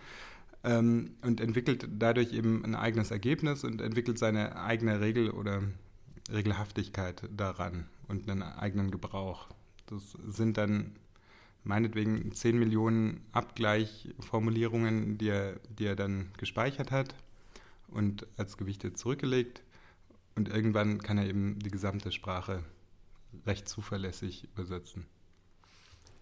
[0.63, 5.61] Ähm, und entwickelt dadurch eben ein eigenes Ergebnis und entwickelt seine eigene Regel oder
[6.31, 9.47] Regelhaftigkeit daran und einen eigenen Gebrauch.
[9.87, 10.95] Das sind dann
[11.65, 17.15] meinetwegen 10 Millionen Abgleichformulierungen, die er, die er dann gespeichert hat
[17.87, 19.61] und als Gewichte zurückgelegt.
[20.35, 22.63] Und irgendwann kann er eben die gesamte Sprache
[23.45, 25.05] recht zuverlässig übersetzen.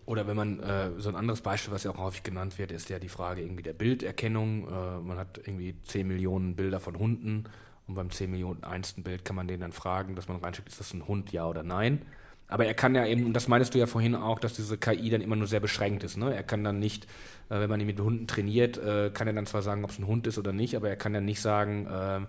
[0.06, 2.90] Oder wenn man, äh, so ein anderes Beispiel, was ja auch häufig genannt wird, ist
[2.90, 4.68] ja die Frage irgendwie der Bilderkennung.
[4.68, 7.46] Äh, man hat irgendwie 10 Millionen Bilder von Hunden
[7.88, 10.80] und beim 10 Millionen einsten Bild kann man den dann fragen, dass man reinschickt, ist
[10.80, 12.06] das ein Hund, ja oder nein.
[12.48, 15.10] Aber er kann ja eben, und das meinst du ja vorhin auch, dass diese KI
[15.10, 16.18] dann immer nur sehr beschränkt ist.
[16.18, 16.36] Ne?
[16.36, 17.06] Er kann dann nicht,
[17.50, 20.00] äh, wenn man ihn mit Hunden trainiert, äh, kann er dann zwar sagen, ob es
[20.00, 22.20] ein Hund ist oder nicht, aber er kann ja nicht sagen, äh,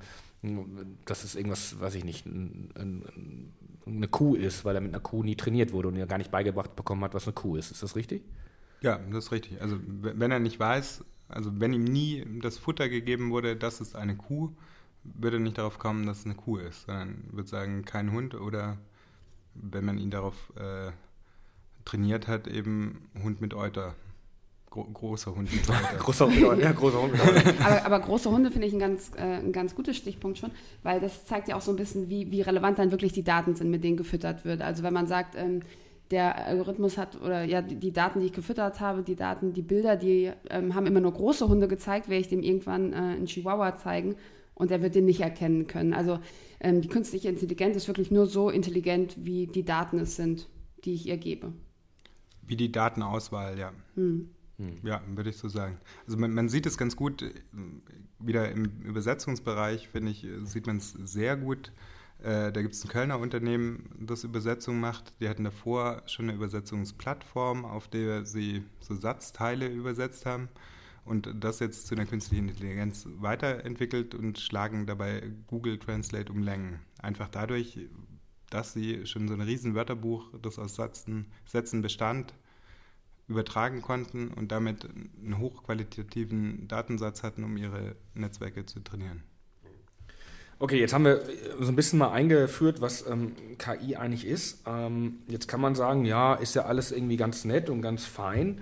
[1.04, 3.52] dass es irgendwas, weiß ich nicht, ein, ein,
[3.86, 6.30] eine Kuh ist, weil er mit einer Kuh nie trainiert wurde und er gar nicht
[6.30, 7.70] beigebracht bekommen hat, was eine Kuh ist.
[7.70, 8.22] Ist das richtig?
[8.82, 9.60] Ja, das ist richtig.
[9.62, 13.96] Also wenn er nicht weiß, also wenn ihm nie das Futter gegeben wurde, das ist
[13.96, 14.50] eine Kuh,
[15.02, 18.34] würde er nicht darauf kommen, dass es eine Kuh ist, sondern würde sagen, kein Hund
[18.34, 18.78] oder
[19.54, 20.90] wenn man ihn darauf äh,
[21.84, 23.94] trainiert hat, eben Hund mit Euter
[24.74, 25.48] Gro großer Hund.
[26.00, 27.12] großer Hund, ja, großer Hund.
[27.64, 30.50] aber, aber, große Hunde finde ich ein ganz, äh, ein ganz gutes Stichpunkt schon,
[30.82, 33.54] weil das zeigt ja auch so ein bisschen, wie, wie relevant dann wirklich die Daten
[33.54, 34.62] sind, mit denen gefüttert wird.
[34.62, 35.60] Also wenn man sagt, ähm,
[36.10, 39.96] der Algorithmus hat, oder ja, die Daten, die ich gefüttert habe, die Daten, die Bilder,
[39.96, 43.76] die ähm, haben immer nur große Hunde gezeigt, werde ich dem irgendwann äh, einen Chihuahua
[43.76, 44.16] zeigen
[44.54, 45.94] und er wird den nicht erkennen können.
[45.94, 46.18] Also
[46.64, 50.48] ähm, die künstliche Intelligenz ist wirklich nur so intelligent, wie die Daten es sind,
[50.84, 51.52] die ich ihr gebe.
[52.40, 53.72] Wie die Datenauswahl, ja.
[53.94, 54.30] Hm.
[54.56, 54.78] Hm.
[54.82, 55.78] Ja, würde ich so sagen.
[56.06, 57.32] Also man, man, sieht es ganz gut, äh,
[58.18, 61.70] wieder im Übersetzungsbereich, finde ich, sieht man es sehr gut.
[62.22, 65.12] Äh, da gibt es ein Kölner Unternehmen, das Übersetzung macht.
[65.20, 70.48] Die hatten davor schon eine Übersetzungsplattform, auf der sie so Satzteile übersetzt haben
[71.04, 76.80] und das jetzt zu einer künstlichen Intelligenz weiterentwickelt und schlagen dabei Google Translate um Längen.
[76.98, 77.78] Einfach dadurch,
[78.50, 82.34] dass sie schon so ein riesen Wörterbuch, das aus Sätzen, Sätzen bestand,
[83.28, 89.22] übertragen konnten und damit einen hochqualitativen Datensatz hatten, um ihre Netzwerke zu trainieren.
[90.58, 91.22] Okay, jetzt haben wir
[91.60, 94.62] so ein bisschen mal eingeführt, was ähm, KI eigentlich ist.
[94.66, 98.60] Ähm, jetzt kann man sagen, ja, ist ja alles irgendwie ganz nett und ganz fein.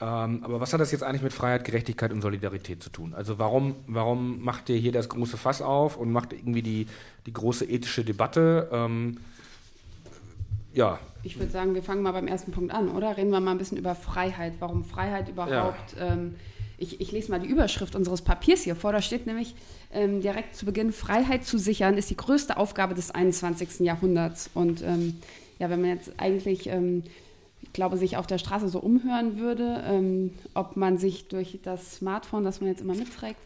[0.00, 3.14] Ähm, aber was hat das jetzt eigentlich mit Freiheit, Gerechtigkeit und Solidarität zu tun?
[3.14, 6.86] Also warum, warum macht ihr hier das große Fass auf und macht irgendwie die,
[7.26, 8.68] die große ethische Debatte?
[8.72, 9.18] Ähm,
[10.72, 10.98] ja.
[11.22, 13.16] Ich würde sagen, wir fangen mal beim ersten Punkt an, oder?
[13.16, 14.54] Reden wir mal ein bisschen über Freiheit.
[14.58, 15.96] Warum Freiheit überhaupt?
[15.96, 16.12] Ja.
[16.12, 16.34] Ähm,
[16.76, 18.92] ich, ich, lese mal die Überschrift unseres Papiers hier vor.
[18.92, 19.54] Da steht nämlich
[19.92, 23.80] ähm, direkt zu Beginn: Freiheit zu sichern ist die größte Aufgabe des 21.
[23.80, 24.50] Jahrhunderts.
[24.54, 25.20] Und ähm,
[25.60, 27.04] ja, wenn man jetzt eigentlich ähm,
[27.74, 32.44] glaube, sich auf der Straße so umhören würde, ähm, ob man sich durch das Smartphone,
[32.44, 33.40] das man jetzt immer mitträgt,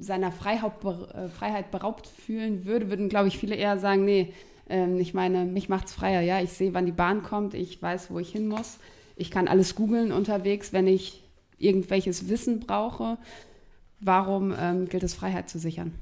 [0.00, 4.32] seiner Freiheit, äh, Freiheit beraubt fühlen würde, würden, glaube ich, viele eher sagen, nee,
[4.68, 7.80] ähm, ich meine, mich macht es freier, ja, ich sehe, wann die Bahn kommt, ich
[7.80, 8.78] weiß, wo ich hin muss,
[9.16, 11.22] ich kann alles googeln unterwegs, wenn ich
[11.58, 13.18] irgendwelches Wissen brauche.
[14.00, 15.92] Warum ähm, gilt es, Freiheit zu sichern?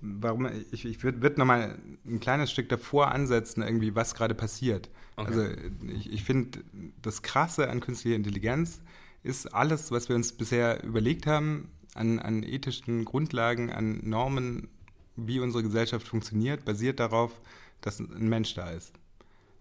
[0.00, 4.90] Warum, ich, ich würde würd nochmal ein kleines Stück davor ansetzen, irgendwie, was gerade passiert.
[5.16, 5.28] Okay.
[5.28, 5.48] Also
[5.94, 6.60] ich, ich finde,
[7.00, 8.80] das Krasse an künstlicher Intelligenz
[9.22, 14.68] ist alles, was wir uns bisher überlegt haben, an, an ethischen Grundlagen, an Normen,
[15.16, 17.40] wie unsere Gesellschaft funktioniert, basiert darauf,
[17.80, 18.92] dass ein Mensch da ist.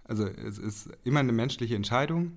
[0.03, 2.33] Also es ist immer eine menschliche Entscheidung,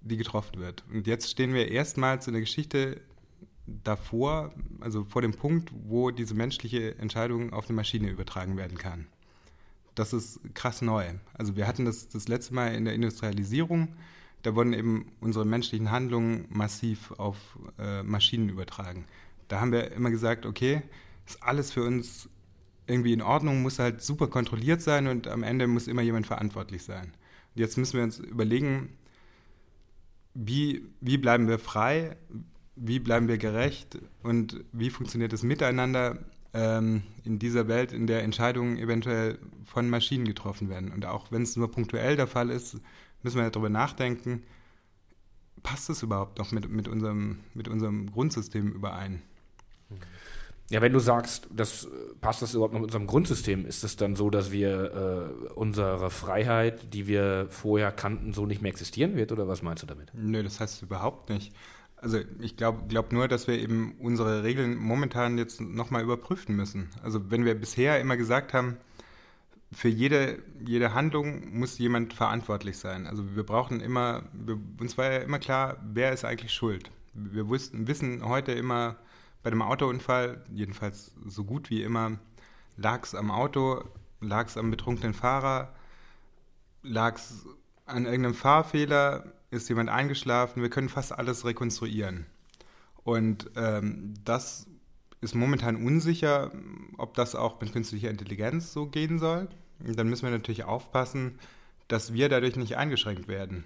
[0.00, 0.84] die getroffen wird.
[0.92, 3.00] Und jetzt stehen wir erstmals in der Geschichte
[3.84, 9.06] davor, also vor dem Punkt, wo diese menschliche Entscheidung auf eine Maschine übertragen werden kann.
[9.94, 11.04] Das ist krass neu.
[11.34, 13.88] Also wir hatten das das letzte Mal in der Industrialisierung,
[14.42, 17.36] da wurden eben unsere menschlichen Handlungen massiv auf
[17.78, 19.04] äh, Maschinen übertragen.
[19.48, 20.82] Da haben wir immer gesagt, okay,
[21.26, 22.28] ist alles für uns
[22.86, 26.82] irgendwie in Ordnung, muss halt super kontrolliert sein und am Ende muss immer jemand verantwortlich
[26.82, 27.12] sein.
[27.54, 28.96] Und jetzt müssen wir uns überlegen,
[30.34, 32.16] wie, wie bleiben wir frei,
[32.76, 36.18] wie bleiben wir gerecht und wie funktioniert das Miteinander
[36.54, 40.92] ähm, in dieser Welt, in der Entscheidungen eventuell von Maschinen getroffen werden.
[40.92, 42.78] Und auch wenn es nur punktuell der Fall ist,
[43.22, 44.42] müssen wir darüber nachdenken,
[45.62, 49.22] passt es überhaupt noch mit, mit, unserem, mit unserem Grundsystem überein?
[50.70, 51.88] Ja, wenn du sagst, das
[52.20, 56.10] passt das überhaupt noch mit unserem Grundsystem, ist es dann so, dass wir äh, unsere
[56.10, 59.32] Freiheit, die wir vorher kannten, so nicht mehr existieren wird?
[59.32, 60.12] Oder was meinst du damit?
[60.14, 61.52] Nö, das heißt überhaupt nicht.
[62.02, 66.90] Also ich glaube glaub nur, dass wir eben unsere Regeln momentan jetzt nochmal überprüfen müssen.
[67.02, 68.76] Also wenn wir bisher immer gesagt haben,
[69.72, 73.06] für jede, jede Handlung muss jemand verantwortlich sein.
[73.06, 76.90] Also wir brauchen immer, wir, uns war ja immer klar, wer ist eigentlich schuld.
[77.14, 78.96] Wir wussten, wissen heute immer
[79.42, 82.18] bei dem Autounfall, jedenfalls so gut wie immer,
[82.76, 83.84] lag es am Auto,
[84.20, 85.72] lag es am betrunkenen Fahrer,
[86.82, 87.46] lag es
[87.86, 92.26] an irgendeinem Fahrfehler, ist jemand eingeschlafen, wir können fast alles rekonstruieren.
[93.04, 94.66] Und ähm, das
[95.20, 96.50] ist momentan unsicher,
[96.98, 99.48] ob das auch mit künstlicher Intelligenz so gehen soll.
[99.84, 101.38] Und dann müssen wir natürlich aufpassen,
[101.88, 103.64] dass wir dadurch nicht eingeschränkt werden.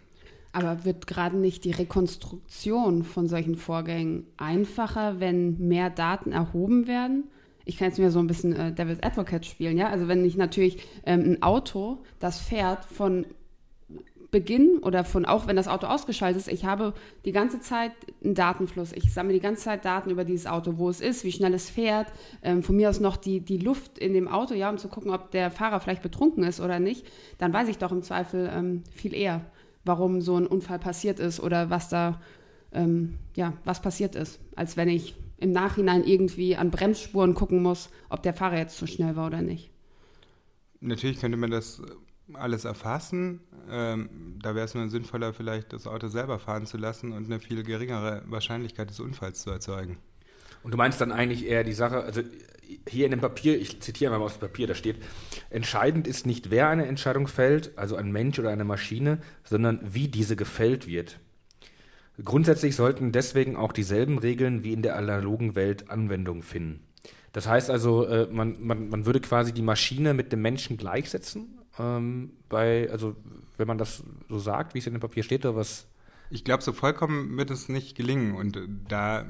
[0.53, 7.25] Aber wird gerade nicht die Rekonstruktion von solchen Vorgängen einfacher, wenn mehr Daten erhoben werden?
[7.65, 9.89] Ich kann jetzt mir so ein bisschen äh, Devil's Advocate spielen, ja.
[9.89, 13.27] Also wenn ich natürlich ähm, ein Auto, das fährt von
[14.37, 16.93] Beginn oder von auch wenn das Auto ausgeschaltet ist, ich habe
[17.25, 18.93] die ganze Zeit einen Datenfluss.
[18.93, 21.71] Ich sammle die ganze Zeit Daten über dieses Auto, wo es ist, wie schnell es
[21.71, 22.09] fährt,
[22.43, 25.11] ähm, von mir aus noch die, die Luft in dem Auto, ja, um zu gucken,
[25.11, 27.07] ob der Fahrer vielleicht betrunken ist oder nicht.
[27.39, 29.41] Dann weiß ich doch im Zweifel ähm, viel eher,
[29.87, 32.21] warum so ein Unfall passiert ist oder was da,
[32.73, 37.89] ähm, ja, was passiert ist, als wenn ich im Nachhinein irgendwie an Bremsspuren gucken muss,
[38.11, 39.71] ob der Fahrer jetzt zu schnell war oder nicht.
[40.83, 41.81] Natürlich könnte man das
[42.35, 43.41] alles erfassen.
[43.71, 47.41] Ähm, da wäre es nur sinnvoller, vielleicht das Auto selber fahren zu lassen und eine
[47.41, 49.99] viel geringere Wahrscheinlichkeit des Unfalls zu erzeugen.
[50.63, 52.23] Und du meinst dann eigentlich eher die Sache, also
[52.89, 54.97] hier in dem Papier, ich zitiere mal aus dem Papier, da steht,
[55.51, 60.09] entscheidend ist nicht, wer eine Entscheidung fällt, also ein Mensch oder eine Maschine, sondern wie
[60.09, 61.21] diese gefällt wird.
[62.25, 66.81] Grundsätzlich sollten deswegen auch dieselben Regeln wie in der analogen Welt Anwendung finden.
[67.33, 71.59] Das heißt also, äh, man, man, man würde quasi die Maschine mit dem Menschen gleichsetzen,
[71.79, 73.17] ähm, bei, also
[73.57, 75.87] wenn man das so sagt, wie es in dem Papier steht, oder was?
[76.31, 78.35] Ich glaube, so vollkommen wird es nicht gelingen.
[78.35, 78.59] Und
[78.89, 79.27] da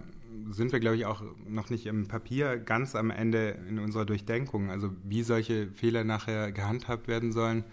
[0.51, 4.71] sind wir, glaube ich, auch noch nicht im Papier ganz am Ende in unserer Durchdenkung.
[4.71, 7.65] Also wie solche Fehler nachher gehandhabt werden sollen,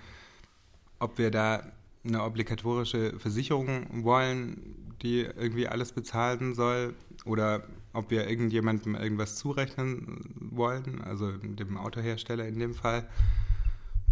[0.99, 1.63] ob wir da
[2.05, 6.93] eine obligatorische Versicherung wollen, die irgendwie alles bezahlen soll,
[7.25, 13.07] oder ob wir irgendjemandem irgendwas zurechnen wollen, also dem Autohersteller in dem Fall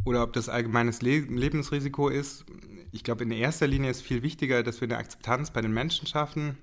[0.05, 2.45] oder ob das allgemeines Le Lebensrisiko ist.
[2.91, 6.07] Ich glaube, in erster Linie ist viel wichtiger, dass wir eine Akzeptanz bei den Menschen
[6.07, 6.57] schaffen,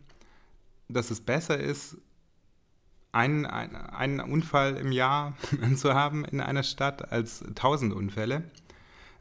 [0.88, 1.96] dass es besser ist,
[3.12, 5.34] einen, einen Unfall im Jahr
[5.76, 8.44] zu haben in einer Stadt als tausend Unfälle.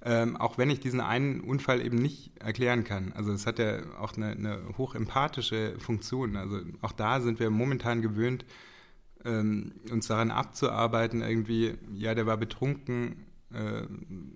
[0.04, 3.14] Ähm, auch wenn ich diesen einen Unfall eben nicht erklären kann.
[3.14, 6.36] Also es hat ja auch eine, eine hochempathische Funktion.
[6.38, 8.46] Also auch da sind wir momentan gewöhnt,
[9.26, 13.84] ähm, uns daran abzuarbeiten, irgendwie, ja, der war betrunken, äh,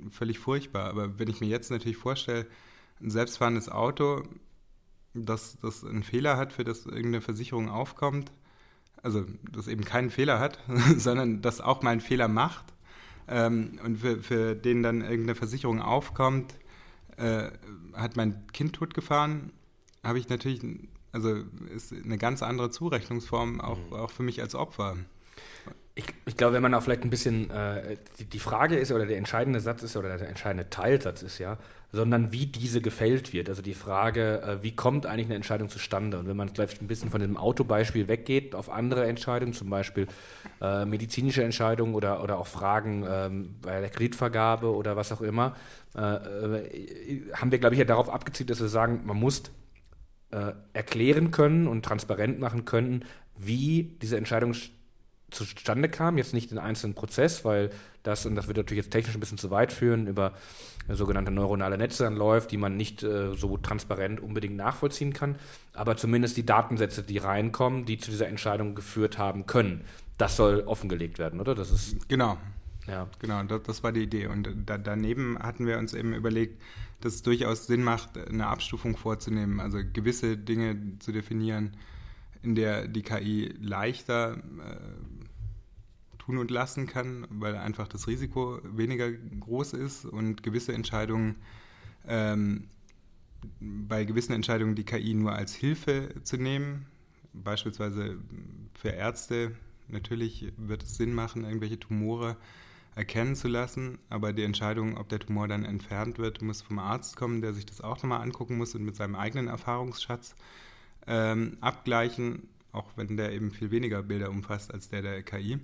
[0.09, 0.89] völlig furchtbar.
[0.89, 2.47] Aber wenn ich mir jetzt natürlich vorstelle,
[3.01, 4.23] ein selbstfahrendes Auto,
[5.13, 8.31] das, das einen Fehler hat, für das irgendeine Versicherung aufkommt,
[9.03, 10.59] also das eben keinen Fehler hat,
[10.97, 12.65] sondern das auch mal einen Fehler macht
[13.27, 16.53] ähm, und für, für den dann irgendeine Versicherung aufkommt,
[17.17, 17.49] äh,
[17.93, 19.51] hat mein Kind totgefahren,
[20.03, 20.61] habe ich natürlich,
[21.11, 21.43] also
[21.73, 23.93] ist eine ganz andere Zurechnungsform auch, mhm.
[23.93, 24.97] auch für mich als Opfer.
[25.93, 29.05] Ich, ich, glaube, wenn man auch vielleicht ein bisschen, äh, die, die, Frage ist oder
[29.05, 31.57] der entscheidende Satz ist oder der entscheidende Teilsatz ist ja,
[31.91, 33.49] sondern wie diese gefällt wird.
[33.49, 36.17] Also die Frage, äh, wie kommt eigentlich eine Entscheidung zustande?
[36.17, 40.07] Und wenn man vielleicht ein bisschen von dem Autobeispiel weggeht auf andere Entscheidungen, zum Beispiel
[40.61, 45.55] äh, medizinische Entscheidungen oder, oder auch Fragen ähm, bei der Kreditvergabe oder was auch immer,
[45.95, 49.43] äh, äh haben wir, glaube ich, ja darauf abgezielt, dass wir sagen, man muss
[50.31, 53.03] äh, erklären können und transparent machen können,
[53.37, 54.53] wie diese Entscheidung
[55.31, 57.71] zustande kam, jetzt nicht den einzelnen Prozess, weil
[58.03, 60.33] das, und das wird natürlich jetzt technisch ein bisschen zu weit führen, über
[60.87, 65.35] äh, sogenannte neuronale Netze anläuft, die man nicht äh, so transparent unbedingt nachvollziehen kann,
[65.73, 69.81] aber zumindest die Datensätze, die reinkommen, die zu dieser Entscheidung geführt haben können,
[70.17, 71.55] das soll offengelegt werden, oder?
[71.55, 72.37] Das ist genau.
[72.87, 73.07] Ja.
[73.19, 74.27] Genau, das, das war die Idee.
[74.27, 76.61] Und da, daneben hatten wir uns eben überlegt,
[77.01, 81.77] dass es durchaus Sinn macht, eine Abstufung vorzunehmen, also gewisse Dinge zu definieren,
[82.43, 85.20] in der die KI leichter äh,
[86.21, 91.35] tun und lassen kann, weil einfach das Risiko weniger groß ist und gewisse Entscheidungen,
[92.07, 92.67] ähm,
[93.59, 96.85] bei gewissen Entscheidungen die KI nur als Hilfe zu nehmen,
[97.33, 98.19] beispielsweise
[98.75, 99.55] für Ärzte,
[99.87, 102.37] natürlich wird es Sinn machen, irgendwelche Tumore
[102.93, 107.15] erkennen zu lassen, aber die Entscheidung, ob der Tumor dann entfernt wird, muss vom Arzt
[107.15, 110.35] kommen, der sich das auch nochmal angucken muss und mit seinem eigenen Erfahrungsschatz
[111.07, 115.59] ähm, abgleichen, auch wenn der eben viel weniger Bilder umfasst als der der KI.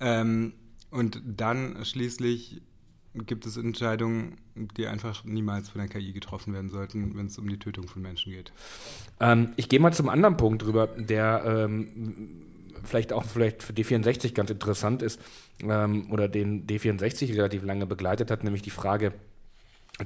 [0.00, 0.52] Ähm,
[0.90, 2.62] und dann schließlich
[3.14, 4.36] gibt es Entscheidungen,
[4.76, 8.02] die einfach niemals von der KI getroffen werden sollten, wenn es um die Tötung von
[8.02, 8.52] Menschen geht.
[9.20, 12.44] Ähm, ich gehe mal zum anderen Punkt drüber, der ähm,
[12.84, 15.20] vielleicht auch vielleicht für D64 ganz interessant ist
[15.62, 19.12] ähm, oder den D64 relativ lange begleitet hat, nämlich die Frage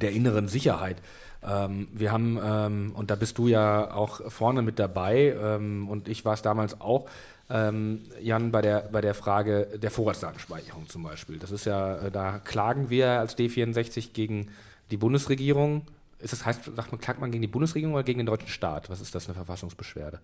[0.01, 1.03] der inneren Sicherheit.
[1.43, 6.09] Ähm, wir haben, ähm, und da bist du ja auch vorne mit dabei, ähm, und
[6.09, 7.09] ich war es damals auch,
[7.53, 11.39] ähm, Jan, bei der, bei der Frage der Vorratsdatenspeicherung zum Beispiel.
[11.39, 14.49] Das ist ja, äh, da klagen wir als D64 gegen
[14.91, 15.83] die Bundesregierung.
[16.19, 18.89] Ist das heißt, sagt man, klagt man gegen die Bundesregierung oder gegen den deutschen Staat?
[18.89, 20.21] Was ist das eine Verfassungsbeschwerde?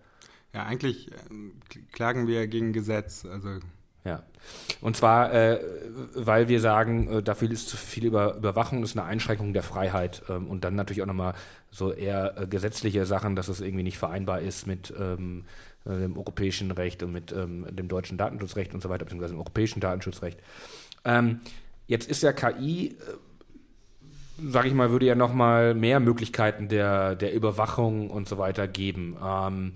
[0.53, 1.13] Ja, eigentlich äh,
[1.91, 3.25] klagen wir gegen Gesetz.
[3.25, 3.59] Also
[4.05, 4.23] ja.
[4.81, 5.59] Und zwar, äh,
[6.15, 10.23] weil wir sagen, äh, dafür ist zu viel Über Überwachung, ist eine Einschränkung der Freiheit
[10.29, 11.33] ähm, und dann natürlich auch nochmal
[11.69, 15.43] so eher äh, gesetzliche Sachen, dass es irgendwie nicht vereinbar ist mit ähm,
[15.89, 19.39] äh, dem europäischen Recht und mit ähm, dem deutschen Datenschutzrecht und so weiter, beziehungsweise dem
[19.39, 20.39] europäischen Datenschutzrecht.
[21.03, 21.41] Ähm,
[21.87, 27.33] jetzt ist ja KI, äh, sage ich mal, würde ja nochmal mehr Möglichkeiten der, der
[27.33, 29.17] Überwachung und so weiter geben.
[29.23, 29.73] Ähm,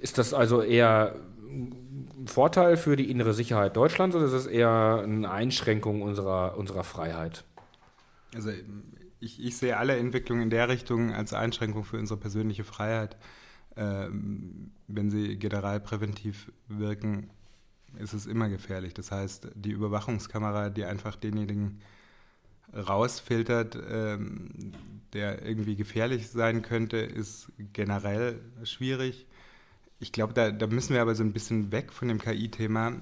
[0.00, 1.16] ist das also eher
[1.48, 6.84] ein Vorteil für die innere Sicherheit Deutschlands oder ist es eher eine Einschränkung unserer, unserer
[6.84, 7.44] Freiheit?
[8.34, 8.50] Also
[9.20, 13.16] ich, ich sehe alle Entwicklungen in der Richtung als Einschränkung für unsere persönliche Freiheit.
[13.76, 17.30] Ähm, wenn sie generalpräventiv wirken,
[17.98, 18.94] ist es immer gefährlich.
[18.94, 21.80] Das heißt, die Überwachungskamera, die einfach denjenigen
[22.74, 24.72] rausfiltert, ähm,
[25.12, 29.26] der irgendwie gefährlich sein könnte, ist generell schwierig.
[30.00, 32.94] Ich glaube, da, da müssen wir aber so ein bisschen weg von dem KI-Thema,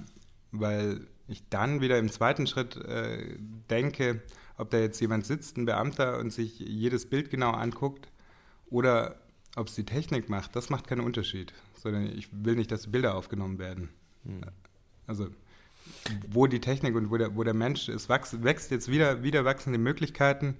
[0.50, 3.36] weil ich dann wieder im zweiten Schritt äh,
[3.70, 4.22] denke,
[4.56, 8.08] ob da jetzt jemand sitzt, ein Beamter, und sich jedes Bild genau anguckt
[8.68, 9.16] oder
[9.56, 11.52] ob es die Technik macht, das macht keinen Unterschied.
[11.74, 13.90] Sondern ich will nicht, dass Bilder aufgenommen werden.
[14.24, 14.42] Hm.
[15.06, 15.28] Also
[16.28, 19.44] wo die Technik und wo der, wo der Mensch ist, wächst, wächst jetzt wieder, wieder
[19.44, 20.56] wachsende Möglichkeiten.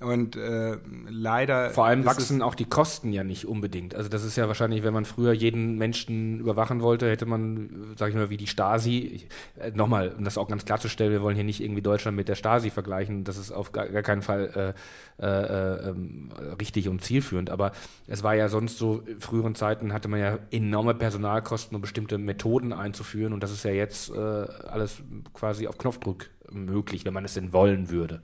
[0.00, 0.76] Und äh,
[1.08, 1.70] leider.
[1.70, 3.94] Vor allem wachsen auch die Kosten ja nicht unbedingt.
[3.94, 8.10] Also, das ist ja wahrscheinlich, wenn man früher jeden Menschen überwachen wollte, hätte man, sag
[8.10, 9.28] ich mal, wie die Stasi.
[9.58, 12.34] Äh, Nochmal, um das auch ganz klarzustellen, wir wollen hier nicht irgendwie Deutschland mit der
[12.34, 13.24] Stasi vergleichen.
[13.24, 14.74] Das ist auf gar, gar keinen Fall
[15.18, 16.30] äh, äh, ähm,
[16.60, 17.50] richtig und zielführend.
[17.50, 17.72] Aber
[18.08, 22.18] es war ja sonst so, in früheren Zeiten hatte man ja enorme Personalkosten, um bestimmte
[22.18, 23.32] Methoden einzuführen.
[23.32, 25.02] Und das ist ja jetzt äh, alles
[25.32, 28.22] quasi auf Knopfdruck möglich, wenn man es denn wollen würde.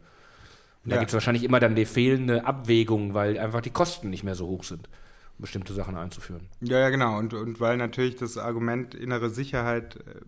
[0.85, 1.01] Und da ja.
[1.01, 4.47] gibt es wahrscheinlich immer dann die fehlende Abwägung, weil einfach die Kosten nicht mehr so
[4.47, 4.89] hoch sind,
[5.37, 6.49] um bestimmte Sachen einzuführen.
[6.61, 7.19] Ja, ja, genau.
[7.19, 10.21] Und, und weil natürlich das Argument innere Sicherheit äh,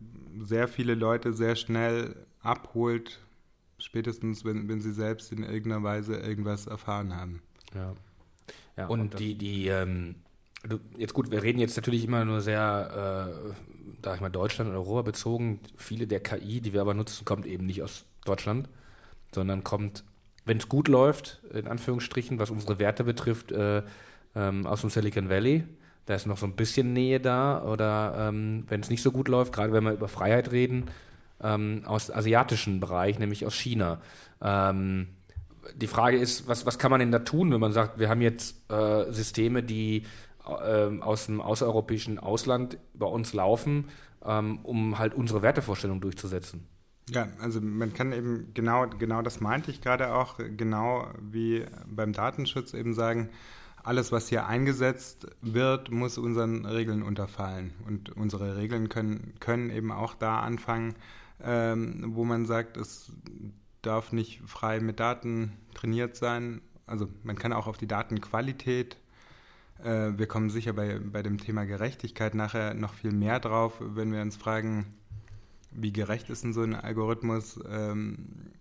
[0.45, 3.21] sehr viele Leute sehr schnell abholt,
[3.79, 7.43] spätestens wenn, wenn sie selbst in irgendeiner Weise irgendwas erfahren haben.
[7.75, 7.95] Ja.
[8.77, 10.17] ja und, und die, die, ähm,
[10.69, 13.55] du, jetzt gut, wir reden jetzt natürlich immer nur sehr, äh,
[14.05, 15.61] sag ich mal, Deutschland oder Europa bezogen.
[15.77, 18.69] Viele der KI, die wir aber nutzen, kommt eben nicht aus Deutschland,
[19.35, 20.05] sondern kommt
[20.45, 23.83] wenn es gut läuft, in Anführungsstrichen, was unsere Werte betrifft, äh,
[24.35, 25.65] ähm, aus dem Silicon Valley.
[26.07, 27.63] Da ist noch so ein bisschen Nähe da.
[27.63, 30.87] Oder ähm, wenn es nicht so gut läuft, gerade wenn wir über Freiheit reden,
[31.43, 34.01] ähm, aus asiatischen Bereich, nämlich aus China.
[34.41, 35.09] Ähm,
[35.77, 38.21] die Frage ist, was, was kann man denn da tun, wenn man sagt, wir haben
[38.21, 40.05] jetzt äh, Systeme, die
[40.47, 43.89] äh, aus dem außereuropäischen Ausland bei uns laufen,
[44.25, 46.67] ähm, um halt unsere Wertevorstellung durchzusetzen?
[47.11, 52.13] Ja, also man kann eben genau, genau das meinte ich gerade auch, genau wie beim
[52.13, 53.29] Datenschutz eben sagen,
[53.83, 57.73] alles, was hier eingesetzt wird, muss unseren Regeln unterfallen.
[57.87, 60.95] Und unsere Regeln können, können eben auch da anfangen,
[61.43, 63.13] ähm, wo man sagt, es
[63.83, 66.61] darf nicht frei mit Daten trainiert sein.
[66.87, 68.97] Also man kann auch auf die Datenqualität,
[69.83, 74.13] äh, wir kommen sicher bei, bei dem Thema Gerechtigkeit nachher noch viel mehr drauf, wenn
[74.13, 74.95] wir uns fragen,
[75.75, 77.61] wie gerecht ist denn so ein Algorithmus?
[77.69, 78.53] Ähm,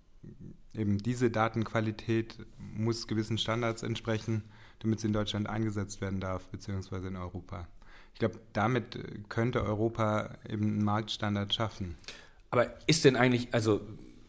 [0.73, 4.43] eben diese Datenqualität muss gewissen Standards entsprechen
[4.81, 7.67] damit sie in Deutschland eingesetzt werden darf, beziehungsweise in Europa.
[8.13, 11.95] Ich glaube, damit könnte Europa eben einen Marktstandard schaffen.
[12.49, 13.81] Aber ist denn eigentlich, also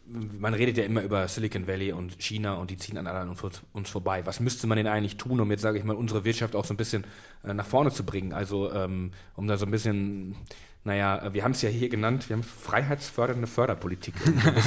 [0.06, 3.34] man redet ja immer über Silicon Valley und China und die ziehen an an
[3.72, 4.26] uns vorbei.
[4.26, 6.74] Was müsste man denn eigentlich tun, um jetzt, sage ich mal, unsere Wirtschaft auch so
[6.74, 7.04] ein bisschen
[7.44, 8.32] äh, nach vorne zu bringen?
[8.32, 10.36] Also ähm, um da so ein bisschen
[10.84, 14.14] naja, wir haben es ja hier genannt, wir haben freiheitsfördernde Förderpolitik.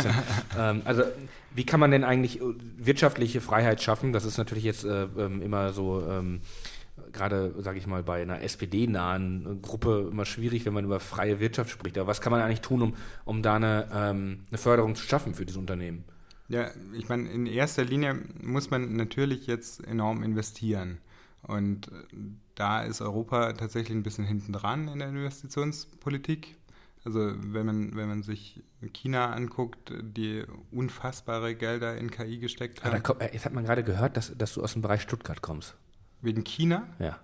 [0.57, 1.03] ähm, also
[1.53, 2.43] wie kann man denn eigentlich äh,
[2.77, 4.13] wirtschaftliche Freiheit schaffen?
[4.13, 6.41] Das ist natürlich jetzt äh, ähm, immer so, ähm,
[7.11, 11.69] gerade, sage ich mal, bei einer SPD-nahen Gruppe immer schwierig, wenn man über freie Wirtschaft
[11.69, 11.97] spricht.
[11.97, 12.93] Aber was kann man eigentlich tun, um,
[13.25, 16.05] um da eine, ähm, eine Förderung zu schaffen für diese Unternehmen?
[16.47, 20.99] Ja, ich meine, in erster Linie muss man natürlich jetzt enorm investieren.
[21.47, 21.91] Und
[22.55, 26.57] da ist Europa tatsächlich ein bisschen hinten dran in der Investitionspolitik.
[27.03, 33.03] Also wenn man, wenn man sich China anguckt, die unfassbare Gelder in KI gesteckt haben.
[33.03, 35.75] Kommt, jetzt hat man gerade gehört, dass, dass du aus dem Bereich Stuttgart kommst.
[36.21, 36.87] Wegen China?
[36.97, 37.19] Ja.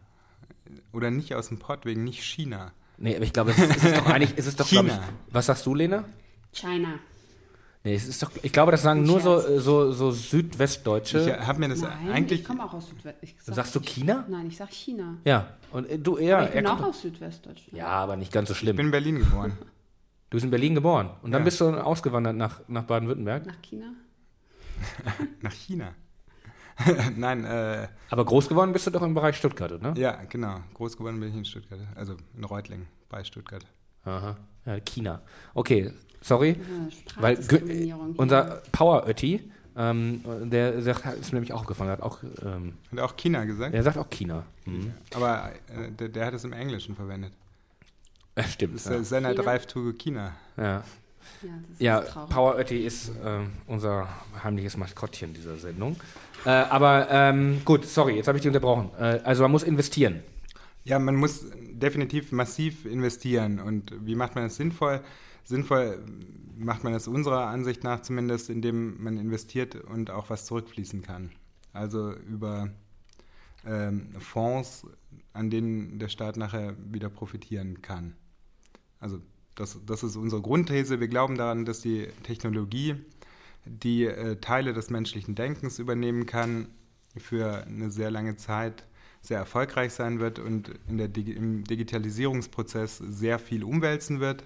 [0.94, 2.74] Oder nicht aus dem Pott, wegen nicht China.
[2.98, 4.94] Nee, aber ich glaube, es ist, es doch eigentlich, es ist doch, China.
[5.28, 6.06] Ich, was sagst du, Lena?
[6.54, 7.00] China.
[7.84, 11.20] Nee, es ist doch, ich glaube, das sagen nur so, so, so Südwestdeutsche.
[11.20, 12.42] Ich habe mir das Nein, eigentlich.
[12.42, 13.18] Ich komme auch aus Südwest.
[13.44, 14.24] Sag Sagst du China?
[14.30, 15.18] Nein, ich sag China.
[15.24, 16.46] Ja, und äh, du eher.
[16.46, 17.76] ich bin auch aus Südwestdeutschland.
[17.76, 18.74] Ja, aber nicht ganz so schlimm.
[18.74, 19.58] Ich bin in Berlin geboren.
[20.30, 21.10] Du bist in Berlin geboren.
[21.24, 21.44] Und dann ja.
[21.44, 23.46] bist du ausgewandert nach, nach Baden-Württemberg?
[23.46, 23.88] Nach China?
[25.42, 25.94] nach China.
[27.18, 27.90] Nein, äh.
[28.10, 29.94] Aber groß geworden bist du doch im Bereich Stuttgart, oder?
[29.98, 30.62] Ja, genau.
[30.74, 31.82] Groß geworden bin ich in Stuttgart.
[31.96, 33.66] Also in Reutlingen bei Stuttgart.
[34.06, 34.38] Aha.
[34.66, 35.22] Ja, China.
[35.54, 36.56] Okay, sorry.
[37.16, 37.38] Ja, weil
[38.18, 42.24] unser Power-Ötti, ähm, der sagt, ist nämlich auch gefangen, hat auch.
[42.44, 43.74] Ähm, hat er auch China gesagt?
[43.74, 44.46] Er sagt auch China.
[44.66, 44.94] Mhm.
[45.14, 47.34] Aber äh, der, der, hat es im Englischen verwendet.
[48.38, 48.76] Ja, stimmt.
[48.76, 49.04] Das ist ja.
[49.04, 50.34] Sender Drive to China.
[50.58, 50.84] Ja.
[51.80, 54.08] Ja, ja Power Ötti ist äh, unser
[54.44, 55.96] heimliches Maskottchen dieser Sendung.
[56.46, 58.90] Äh, aber ähm, gut, sorry, jetzt habe ich dich unterbrochen.
[59.00, 60.24] Äh, also man muss investieren.
[60.84, 63.60] Ja, man muss definitiv massiv investieren.
[63.60, 65.02] Und wie macht man das sinnvoll?
[65.44, 66.04] Sinnvoll
[66.58, 71.32] macht man das unserer Ansicht nach zumindest, indem man investiert und auch was zurückfließen kann.
[71.74, 72.70] Also über
[73.66, 74.86] ähm, Fonds,
[75.34, 78.16] an denen der Staat nachher wieder profitieren kann.
[79.00, 79.20] Also
[79.56, 81.00] das, das ist unsere Grundthese.
[81.00, 82.96] Wir glauben daran, dass die Technologie
[83.66, 86.68] die äh, Teile des menschlichen Denkens übernehmen kann,
[87.18, 88.86] für eine sehr lange Zeit
[89.22, 94.46] sehr erfolgreich sein wird und in der, im Digitalisierungsprozess sehr viel umwälzen wird.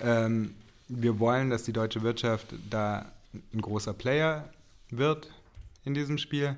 [0.00, 0.54] Ähm,
[0.88, 3.06] wir wollen, dass die deutsche Wirtschaft da
[3.52, 4.48] ein großer Player
[4.90, 5.30] wird
[5.84, 6.56] in diesem Spiel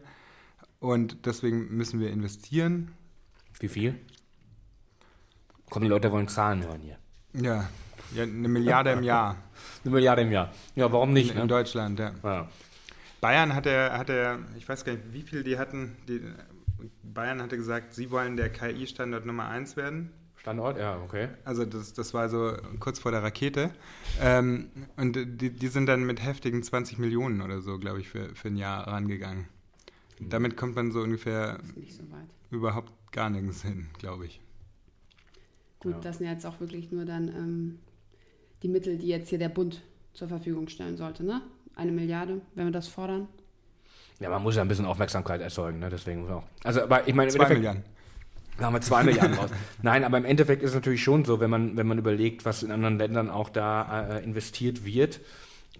[0.80, 2.92] und deswegen müssen wir investieren.
[3.58, 3.98] Wie viel?
[5.70, 6.98] Kommen die Leute wollen Zahlen hören hier.
[7.34, 7.68] Ja,
[8.14, 9.36] ja eine Milliarde im Jahr.
[9.84, 10.52] eine Milliarde im Jahr.
[10.76, 11.30] Ja, warum nicht?
[11.30, 11.42] In, ne?
[11.42, 12.12] in Deutschland, ja.
[12.22, 12.48] ja.
[13.20, 15.96] Bayern hatte, hatte, ich weiß gar nicht, wie viel die hatten.
[16.08, 16.22] Die,
[17.02, 20.12] Bayern hatte gesagt, sie wollen der KI-Standort Nummer 1 werden.
[20.48, 21.28] Standort, ja, okay.
[21.44, 23.70] Also das, das war so kurz vor der Rakete.
[24.18, 28.34] Ähm, und die, die sind dann mit heftigen 20 Millionen oder so, glaube ich, für,
[28.34, 29.46] für ein Jahr rangegangen.
[30.18, 32.02] Damit kommt man so ungefähr so
[32.50, 34.40] überhaupt gar nirgends hin, glaube ich.
[35.80, 36.00] Gut, ja.
[36.00, 37.78] das sind jetzt auch wirklich nur dann ähm,
[38.62, 39.82] die Mittel, die jetzt hier der Bund
[40.14, 41.42] zur Verfügung stellen sollte, ne?
[41.76, 43.28] Eine Milliarde, wenn wir das fordern.
[44.18, 45.90] Ja, man muss ja ein bisschen Aufmerksamkeit erzeugen, ne?
[45.90, 46.44] deswegen auch.
[46.64, 47.84] Also, aber ich meine, zwei Milliarden.
[48.58, 49.50] Da haben wir zwei Milliarden raus.
[49.82, 52.62] Nein, aber im Endeffekt ist es natürlich schon so, wenn man, wenn man überlegt, was
[52.62, 55.20] in anderen Ländern auch da äh, investiert wird.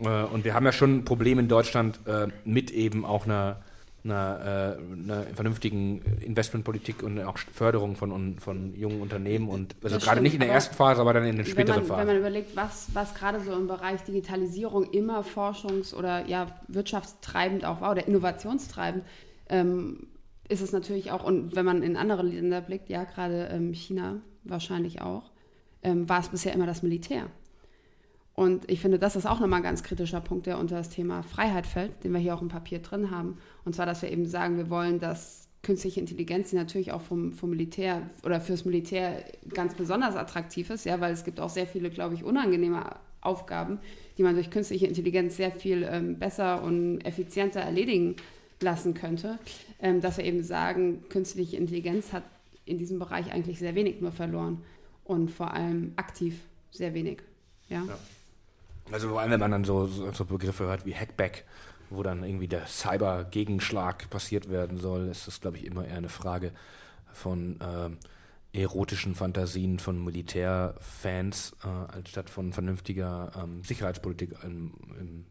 [0.00, 3.60] Äh, und wir haben ja schon ein Problem in Deutschland äh, mit eben auch einer
[4.04, 10.20] einer, äh, einer vernünftigen Investmentpolitik und auch Förderung von, von jungen Unternehmen und also gerade
[10.20, 11.98] nicht in der ersten Phase, aber dann in den späteren Phasen.
[11.98, 17.64] Wenn man überlegt, was, was gerade so im Bereich Digitalisierung immer forschungs- oder ja, wirtschaftstreibend
[17.64, 19.04] auch war oder innovationstreibend,
[19.48, 20.06] ähm,
[20.48, 24.20] ist es natürlich auch, und wenn man in andere Länder blickt, ja, gerade ähm, China
[24.44, 25.30] wahrscheinlich auch,
[25.82, 27.26] ähm, war es bisher immer das Militär.
[28.34, 31.22] Und ich finde, das ist auch nochmal ein ganz kritischer Punkt, der unter das Thema
[31.22, 33.38] Freiheit fällt, den wir hier auch im Papier drin haben.
[33.64, 37.32] Und zwar, dass wir eben sagen, wir wollen, dass künstliche Intelligenz, die natürlich auch vom,
[37.32, 41.66] vom Militär oder fürs Militär ganz besonders attraktiv ist, ja, weil es gibt auch sehr
[41.66, 42.84] viele, glaube ich, unangenehme
[43.20, 43.80] Aufgaben,
[44.16, 48.14] die man durch künstliche Intelligenz sehr viel ähm, besser und effizienter erledigen
[48.60, 49.38] lassen könnte,
[49.80, 52.24] ähm, dass wir eben sagen, künstliche Intelligenz hat
[52.64, 54.62] in diesem Bereich eigentlich sehr wenig nur verloren
[55.04, 57.22] und vor allem aktiv sehr wenig.
[57.68, 57.84] Ja.
[57.84, 57.98] ja.
[58.90, 61.44] Also vor allem, wenn man dann so, so, Begriffe hört wie Hackback,
[61.90, 66.08] wo dann irgendwie der Cyber-Gegenschlag passiert werden soll, ist das, glaube ich, immer eher eine
[66.08, 66.52] Frage
[67.12, 75.26] von äh, erotischen Fantasien von Militärfans, äh, anstatt von vernünftiger ähm, Sicherheitspolitik im, im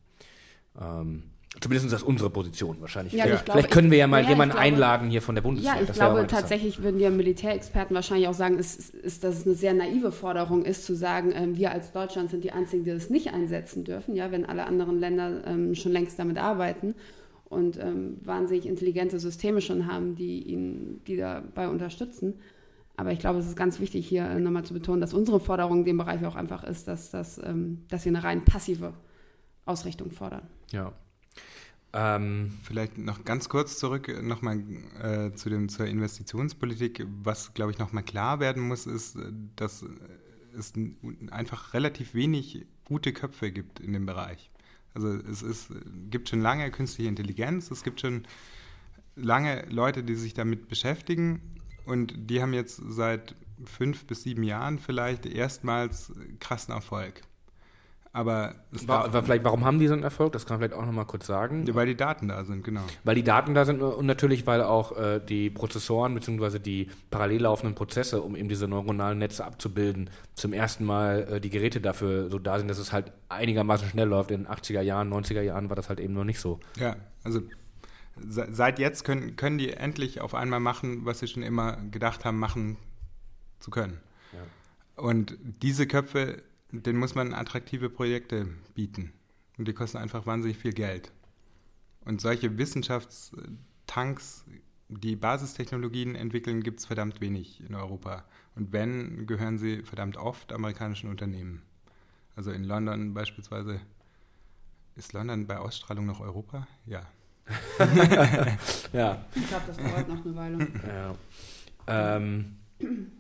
[0.80, 1.24] ähm,
[1.60, 3.14] Zumindest ist das unsere Position wahrscheinlich.
[3.14, 3.38] Ja, ja.
[3.38, 5.74] Vielleicht können wir ja mal ja, jemanden glaube, einladen hier von der Bundeswehr.
[5.76, 9.46] Ja, ich das glaube tatsächlich würden die Militärexperten wahrscheinlich auch sagen, ist, ist, dass es
[9.46, 12.92] eine sehr naive Forderung ist, zu sagen, ähm, wir als Deutschland sind die Einzigen, die
[12.92, 16.94] das nicht einsetzen dürfen, ja, wenn alle anderen Länder ähm, schon längst damit arbeiten
[17.46, 22.36] und ähm, wahnsinnig intelligente Systeme schon haben, die ihn, die dabei unterstützen.
[22.98, 25.80] Aber ich glaube, es ist ganz wichtig, hier äh, nochmal zu betonen, dass unsere Forderung
[25.80, 28.94] in dem Bereich auch einfach ist, dass, dass, ähm, dass wir eine rein passive
[29.66, 30.44] Ausrichtung fordern.
[30.72, 30.94] Ja,
[32.00, 34.64] ähm, Vielleicht noch ganz kurz zurück nochmal
[35.02, 37.04] äh, zu dem, zur Investitionspolitik.
[37.24, 39.18] Was, glaube ich, nochmal klar werden muss, ist,
[39.56, 39.84] dass
[40.56, 40.74] es
[41.32, 44.52] einfach relativ wenig gute Köpfe gibt in dem Bereich.
[44.94, 45.72] Also es ist,
[46.12, 48.28] gibt schon lange künstliche Intelligenz, es gibt schon
[49.16, 51.42] lange Leute, die sich damit beschäftigen
[51.86, 53.36] und die haben jetzt seit
[53.66, 57.22] fünf bis sieben Jahren vielleicht erstmals krassen Erfolg.
[58.18, 58.56] Aber
[58.88, 60.34] War, vielleicht, warum haben die so einen Erfolg?
[60.34, 61.68] Das kann man vielleicht auch nochmal kurz sagen.
[61.76, 62.82] weil die Daten da sind, genau.
[63.04, 66.58] Weil die Daten da sind und natürlich, weil auch äh, die Prozessoren bzw.
[66.58, 71.52] die parallel laufenden Prozesse, um eben diese neuronalen Netze abzubilden, zum ersten Mal äh, die
[71.52, 74.32] Geräte dafür so da sind, dass es halt einigermaßen schnell läuft.
[74.32, 76.60] In den 80er Jahren, 90er Jahren war das halt eben noch nicht so.
[76.80, 77.42] Ja, also
[78.16, 82.40] seit jetzt können, können die endlich auf einmal machen, was sie schon immer gedacht haben,
[82.40, 82.78] machen
[83.60, 84.00] zu können.
[84.34, 85.04] Ja.
[85.04, 86.42] Und diese Köpfe
[86.72, 89.14] den muss man attraktive Projekte bieten.
[89.58, 91.12] Und die kosten einfach wahnsinnig viel Geld.
[92.06, 94.46] Und solche Wissenschaftstanks,
[94.90, 98.24] die Basistechnologien entwickeln, gibt es verdammt wenig in Europa.
[98.56, 101.64] Und wenn, gehören sie verdammt oft amerikanischen Unternehmen.
[102.36, 103.82] Also in London beispielsweise.
[104.96, 106.68] Ist London bei Ausstrahlung noch Europa?
[106.86, 107.06] Ja.
[108.94, 109.26] ja.
[109.36, 110.68] Ich glaube, das dauert noch eine Weile.
[110.88, 111.16] Ja.
[111.88, 112.58] Ähm,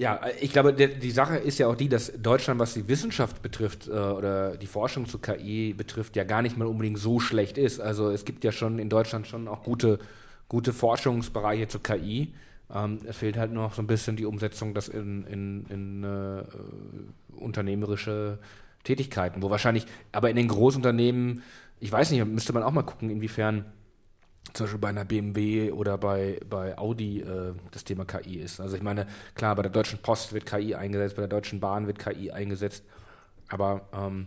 [0.00, 3.42] ja, ich glaube, der, die Sache ist ja auch die, dass Deutschland, was die Wissenschaft
[3.42, 7.58] betrifft äh, oder die Forschung zu KI betrifft, ja gar nicht mal unbedingt so schlecht
[7.58, 7.80] ist.
[7.80, 9.98] Also es gibt ja schon in Deutschland schon auch gute,
[10.48, 12.32] gute Forschungsbereiche zu KI.
[12.74, 16.44] Ähm, es fehlt halt noch so ein bisschen die Umsetzung das in, in, in äh,
[17.36, 18.38] unternehmerische
[18.84, 21.42] Tätigkeiten, wo wahrscheinlich, aber in den Großunternehmen,
[21.78, 23.66] ich weiß nicht, müsste man auch mal gucken, inwiefern
[24.52, 28.60] zum Beispiel bei einer BMW oder bei, bei Audi äh, das Thema KI ist.
[28.60, 31.86] Also ich meine, klar, bei der Deutschen Post wird KI eingesetzt, bei der Deutschen Bahn
[31.86, 32.84] wird KI eingesetzt,
[33.48, 34.26] aber ähm,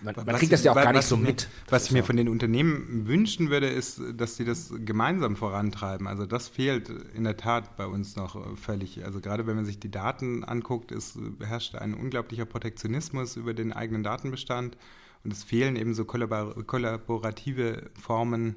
[0.00, 1.48] man, man kriegt das ja auch gar nicht so mit.
[1.68, 6.06] Was ich mir von den Unternehmen wünschen würde, ist, dass sie das gemeinsam vorantreiben.
[6.06, 9.04] Also das fehlt in der Tat bei uns noch äh, völlig.
[9.04, 13.72] Also gerade wenn man sich die Daten anguckt, ist, herrscht ein unglaublicher Protektionismus über den
[13.72, 14.76] eigenen Datenbestand
[15.24, 18.56] und es fehlen eben so kollaborative Formen,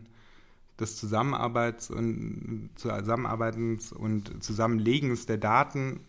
[0.79, 6.01] des Zusammenarbeits und Zusammenarbeitens und Zusammenlegens der Daten,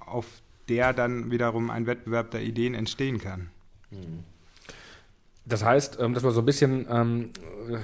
[0.00, 0.26] auf
[0.68, 3.50] der dann wiederum ein Wettbewerb der Ideen entstehen kann.
[5.44, 7.30] Das heißt, ähm, das war so ein bisschen ähm,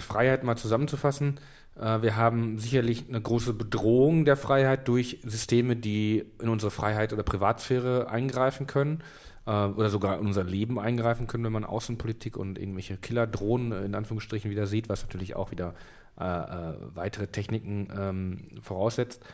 [0.01, 1.41] Freiheit mal zusammenzufassen.
[1.77, 7.13] Äh, wir haben sicherlich eine große Bedrohung der Freiheit durch Systeme, die in unsere Freiheit
[7.13, 9.03] oder Privatsphäre eingreifen können
[9.47, 13.95] äh, oder sogar in unser Leben eingreifen können, wenn man Außenpolitik und irgendwelche Killerdrohnen in
[13.95, 15.75] Anführungsstrichen wieder sieht, was natürlich auch wieder
[16.19, 19.25] äh, äh, weitere Techniken ähm, voraussetzt.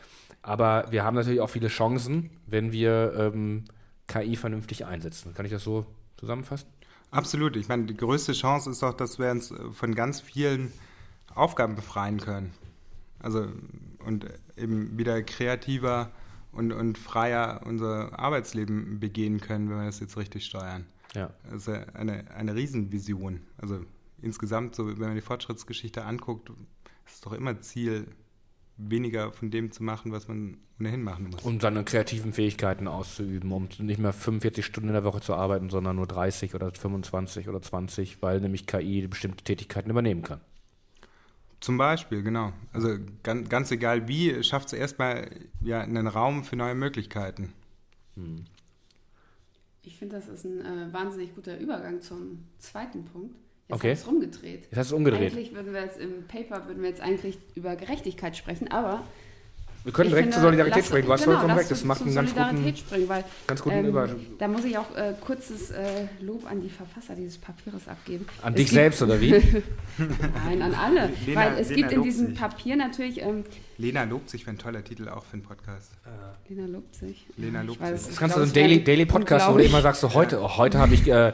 [0.41, 3.65] Aber wir haben natürlich auch viele Chancen, wenn wir ähm,
[4.07, 5.33] KI vernünftig einsetzen.
[5.33, 5.85] Kann ich das so
[6.17, 6.67] zusammenfassen?
[7.09, 7.55] Absolut.
[7.55, 10.71] Ich meine, die größte Chance ist doch, dass wir uns von ganz vielen
[11.33, 12.53] Aufgaben befreien können.
[13.19, 13.47] Also
[14.05, 16.11] und eben wieder kreativer
[16.51, 20.85] und, und freier unser Arbeitsleben begehen können, wenn wir das jetzt richtig steuern.
[21.13, 21.31] Ja.
[21.49, 23.41] Das ist eine, eine Riesenvision.
[23.57, 23.79] Also
[24.25, 28.07] insgesamt, so wenn man die Fortschrittsgeschichte anguckt, ist es doch immer Ziel,
[28.77, 31.43] weniger von dem zu machen, was man ohnehin machen muss.
[31.43, 35.69] Um seine kreativen Fähigkeiten auszuüben, um nicht mehr 45 Stunden in der Woche zu arbeiten,
[35.69, 40.41] sondern nur 30 oder 25 oder 20, weil nämlich KI bestimmte Tätigkeiten übernehmen kann.
[41.61, 42.51] Zum Beispiel, genau.
[42.73, 45.29] Also ganz, ganz egal wie, schafft es erstmal
[45.61, 47.53] ja, einen Raum für neue Möglichkeiten.
[48.15, 48.45] Hm.
[49.83, 53.35] Ich finde, das ist ein äh, wahnsinnig guter Übergang zum zweiten Punkt.
[53.67, 53.91] Jetzt Okay.
[53.91, 54.61] hast du es rumgedreht.
[54.69, 55.31] Jetzt hast du es umgedreht.
[55.33, 59.01] Eigentlich würden wir jetzt im Paper würden wir jetzt eigentlich über Gerechtigkeit sprechen, aber
[59.83, 61.05] Wir können ich direkt finde, zur Solidarität lass- sprechen.
[61.07, 61.71] Du hast genau, vollkommen recht.
[61.71, 64.09] Das macht einen ganz guten, springen, weil ganz guten ähm, Über.
[64.37, 68.27] da muss ich auch äh, kurzes äh, Lob an die Verfasser dieses Papiers abgeben.
[68.43, 69.31] An Es dich gibt- selbst, oder wie?
[70.45, 71.09] Nein, an alle.
[71.25, 72.37] Lena- weil es Lena gibt in diesem sich.
[72.39, 73.43] Papier natürlich, ähm,
[73.77, 75.91] Lena lobt sich für ein toller Titel auch für den Podcast.
[76.47, 77.25] Lena lobt sich.
[77.37, 78.01] Lena lobt weiß, sich.
[78.01, 80.13] ich Das kannst du so einen es Daily, Daily Podcast, wo du immer sagst, so
[80.13, 81.29] heute, oh, heute habe ich äh,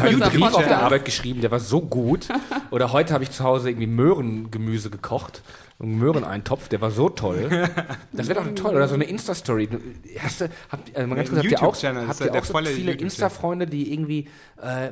[0.00, 0.82] einen Brief auf der.
[0.82, 2.28] Arbeit geschrieben, der war so gut.
[2.70, 5.42] Oder heute habe ich zu Hause irgendwie Möhrengemüse gekocht.
[5.80, 7.68] Einen Möhreneintopf, der war so toll.
[8.12, 8.74] Das wäre doch toll.
[8.74, 9.68] Oder so eine Insta-Story.
[10.18, 12.58] Hast du, habt, also ganz Ein kurz, habt ihr auch, habt ist ihr auch so
[12.64, 12.92] viele.
[12.92, 14.28] Insta-Freunde, die irgendwie
[14.60, 14.90] äh,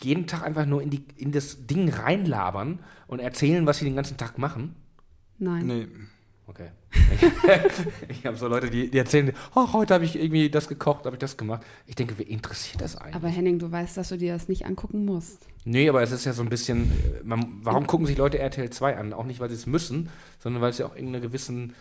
[0.00, 2.78] jeden Tag einfach nur in, die, in das Ding reinlabern
[3.08, 4.76] und erzählen, was sie den ganzen Tag machen?
[5.38, 5.66] Nein.
[5.66, 5.88] Nee,
[6.50, 6.68] Okay.
[8.08, 11.14] ich habe so Leute, die, die erzählen, oh, heute habe ich irgendwie das gekocht, habe
[11.14, 11.62] ich das gemacht.
[11.86, 13.14] Ich denke, wer interessiert das eigentlich?
[13.14, 15.38] Aber Henning, du weißt, dass du dir das nicht angucken musst.
[15.64, 18.68] nee, aber es ist ja so ein bisschen, äh, man, warum gucken sich Leute RTL
[18.68, 19.12] 2 an?
[19.12, 20.08] Auch nicht, weil sie es müssen,
[20.40, 21.72] sondern weil sie auch irgendeiner gewissen,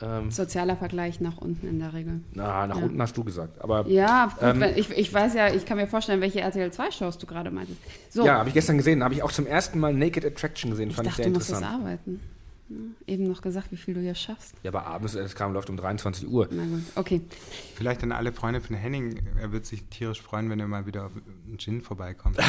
[0.00, 2.20] ähm, Sozialer Vergleich nach unten in der Regel.
[2.34, 2.84] na, nach Ja.
[2.84, 3.60] unten hast du gesagt.
[3.62, 7.18] Aber Ja, gut, Ähm, ich, ich weiß ja, ich kann mir vorstellen, welche RTL 2-Shows
[7.18, 7.78] du gerade meintest.
[8.10, 10.90] So, ja, habe ich gestern gesehen, habe ich auch zum ersten Mal Naked Attraction gesehen,
[10.90, 11.82] ich fand ich dachte, sehr du musst das interessant.
[11.84, 12.20] arbeiten.
[12.68, 14.54] Ja, eben noch gesagt, wie viel du hier schaffst.
[14.62, 16.48] Ja, aber abends, es kam, läuft um 23 Uhr.
[16.50, 17.20] Na gut, okay.
[17.74, 19.20] vielleicht an alle Freunde von Henning.
[19.40, 21.12] Er wird sich tierisch freuen, wenn er mal wieder auf
[21.46, 22.38] einen Gin vorbeikommt.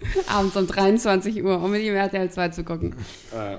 [0.28, 2.94] Abends um 23 Uhr, um mit ihm RTL 2 zu gucken.
[3.34, 3.58] Äh,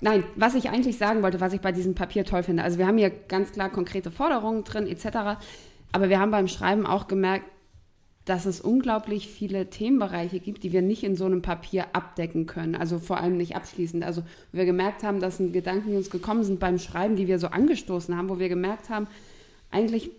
[0.00, 2.86] Nein, was ich eigentlich sagen wollte, was ich bei diesem Papier toll finde, also wir
[2.86, 5.40] haben hier ganz klar konkrete Forderungen drin etc.,
[5.90, 7.46] aber wir haben beim Schreiben auch gemerkt,
[8.28, 12.74] dass es unglaublich viele Themenbereiche gibt, die wir nicht in so einem Papier abdecken können,
[12.74, 14.04] also vor allem nicht abschließend.
[14.04, 14.22] Also
[14.52, 17.46] wir gemerkt haben, dass sind Gedanken, die uns gekommen sind beim Schreiben, die wir so
[17.46, 19.06] angestoßen haben, wo wir gemerkt haben,
[19.70, 20.10] eigentlich,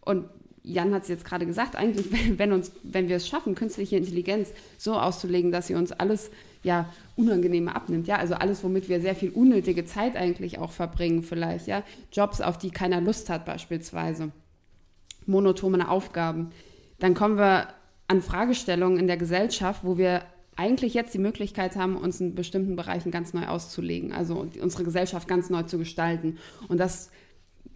[0.00, 0.24] und
[0.64, 3.96] Jan hat es jetzt gerade gesagt, eigentlich, wenn, wenn, uns, wenn wir es schaffen, künstliche
[3.96, 6.32] Intelligenz so auszulegen, dass sie uns alles
[6.64, 11.22] ja Unangenehme abnimmt, ja, also alles, womit wir sehr viel unnötige Zeit eigentlich auch verbringen,
[11.22, 14.32] vielleicht, ja, Jobs, auf die keiner Lust hat beispielsweise,
[15.26, 16.50] monotone Aufgaben,
[16.98, 17.68] dann kommen wir
[18.08, 20.22] an Fragestellungen in der Gesellschaft, wo wir
[20.56, 25.28] eigentlich jetzt die Möglichkeit haben, uns in bestimmten Bereichen ganz neu auszulegen, also unsere Gesellschaft
[25.28, 26.38] ganz neu zu gestalten.
[26.68, 27.10] Und das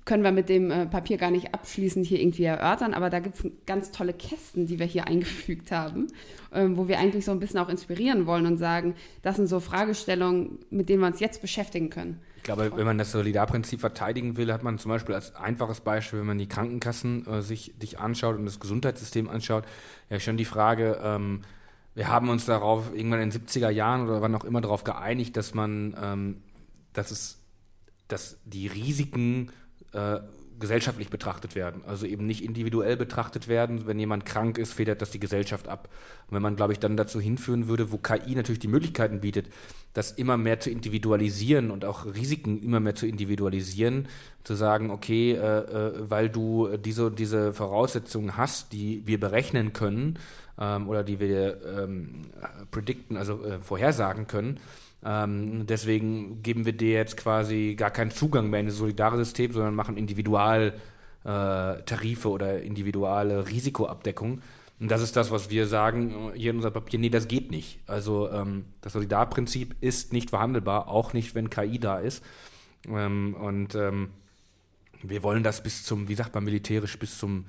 [0.06, 3.36] können wir mit dem äh, Papier gar nicht abschließend hier irgendwie erörtern, aber da gibt
[3.36, 6.06] es ganz tolle Kästen, die wir hier eingefügt haben,
[6.52, 9.60] ähm, wo wir eigentlich so ein bisschen auch inspirieren wollen und sagen, das sind so
[9.60, 12.18] Fragestellungen, mit denen wir uns jetzt beschäftigen können.
[12.40, 16.20] Ich glaube, wenn man das Solidarprinzip verteidigen will, hat man zum Beispiel als einfaches Beispiel,
[16.20, 19.64] wenn man die Krankenkassen äh, sich, sich anschaut und das Gesundheitssystem anschaut,
[20.08, 21.42] ja schon die Frage, ähm,
[21.94, 25.36] wir haben uns darauf irgendwann in den 70er Jahren oder wann auch immer darauf geeinigt,
[25.36, 26.42] dass man, ähm,
[26.94, 27.40] dass es,
[28.08, 29.52] dass die Risiken
[29.92, 30.20] äh,
[30.60, 31.82] gesellschaftlich betrachtet werden.
[31.86, 33.86] Also eben nicht individuell betrachtet werden.
[33.86, 35.88] Wenn jemand krank ist, federt das die Gesellschaft ab.
[36.28, 39.48] Und wenn man, glaube ich, dann dazu hinführen würde, wo KI natürlich die Möglichkeiten bietet,
[39.94, 44.06] das immer mehr zu individualisieren und auch Risiken immer mehr zu individualisieren,
[44.44, 50.18] zu sagen, okay, äh, äh, weil du diese, diese Voraussetzungen hast, die wir berechnen können
[50.58, 52.22] ähm, oder die wir ähm,
[52.70, 54.60] predikten, also äh, vorhersagen können,
[55.04, 59.52] ähm, deswegen geben wir dir jetzt quasi gar keinen Zugang mehr in das solidare System,
[59.52, 64.42] sondern machen Individualtarife äh, oder individuelle Risikoabdeckung.
[64.80, 66.98] Und das ist das, was wir sagen äh, hier in unserem Papier.
[66.98, 67.78] Nee, das geht nicht.
[67.86, 72.24] Also ähm, das Solidarprinzip ist nicht verhandelbar, auch nicht, wenn KI da ist.
[72.88, 74.10] Ähm, und ähm,
[75.02, 77.44] wir wollen das bis zum, wie sagt man militärisch, bis zum,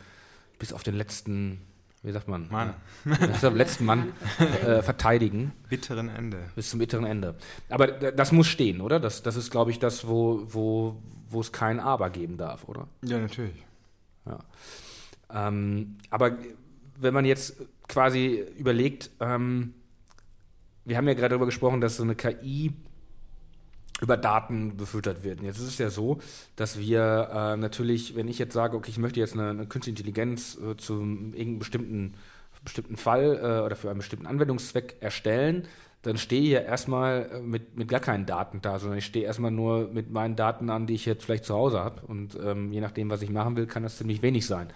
[0.59, 1.61] bis auf den letzten,
[2.03, 2.47] wie sagt man?
[2.49, 2.73] Mann.
[3.05, 6.39] Den letzten Mann äh, verteidigen Bitteren Ende.
[6.55, 7.35] bis zum bitteren Ende.
[7.69, 8.99] Aber das muss stehen, oder?
[8.99, 10.97] Das, das ist, glaube ich, das, wo, wo,
[11.29, 12.87] wo es kein Aber geben darf, oder?
[13.03, 13.65] Ja, natürlich.
[15.33, 16.37] Ähm, aber
[16.99, 17.55] wenn man jetzt
[17.87, 19.73] quasi überlegt, ähm,
[20.85, 22.73] wir haben ja gerade darüber gesprochen, dass so eine KI
[24.01, 25.39] über Daten befüttert wird.
[25.39, 26.19] Und Jetzt ist es ja so,
[26.55, 29.99] dass wir äh, natürlich, wenn ich jetzt sage, okay, ich möchte jetzt eine, eine künstliche
[29.99, 32.13] Intelligenz äh, zu irgendeinem bestimmten,
[32.65, 35.67] bestimmten Fall äh, oder für einen bestimmten Anwendungszweck erstellen,
[36.01, 39.23] dann stehe ich ja erstmal äh, mit, mit gar keinen Daten da, sondern ich stehe
[39.23, 42.01] erstmal nur mit meinen Daten an, die ich jetzt vielleicht zu Hause habe.
[42.07, 44.73] Und ähm, je nachdem, was ich machen will, kann das ziemlich wenig sein.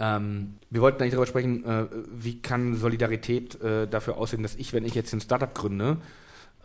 [0.00, 4.72] Ähm, wir wollten eigentlich darüber sprechen, äh, wie kann Solidarität äh, dafür aussehen, dass ich,
[4.72, 5.98] wenn ich jetzt ein Startup gründe,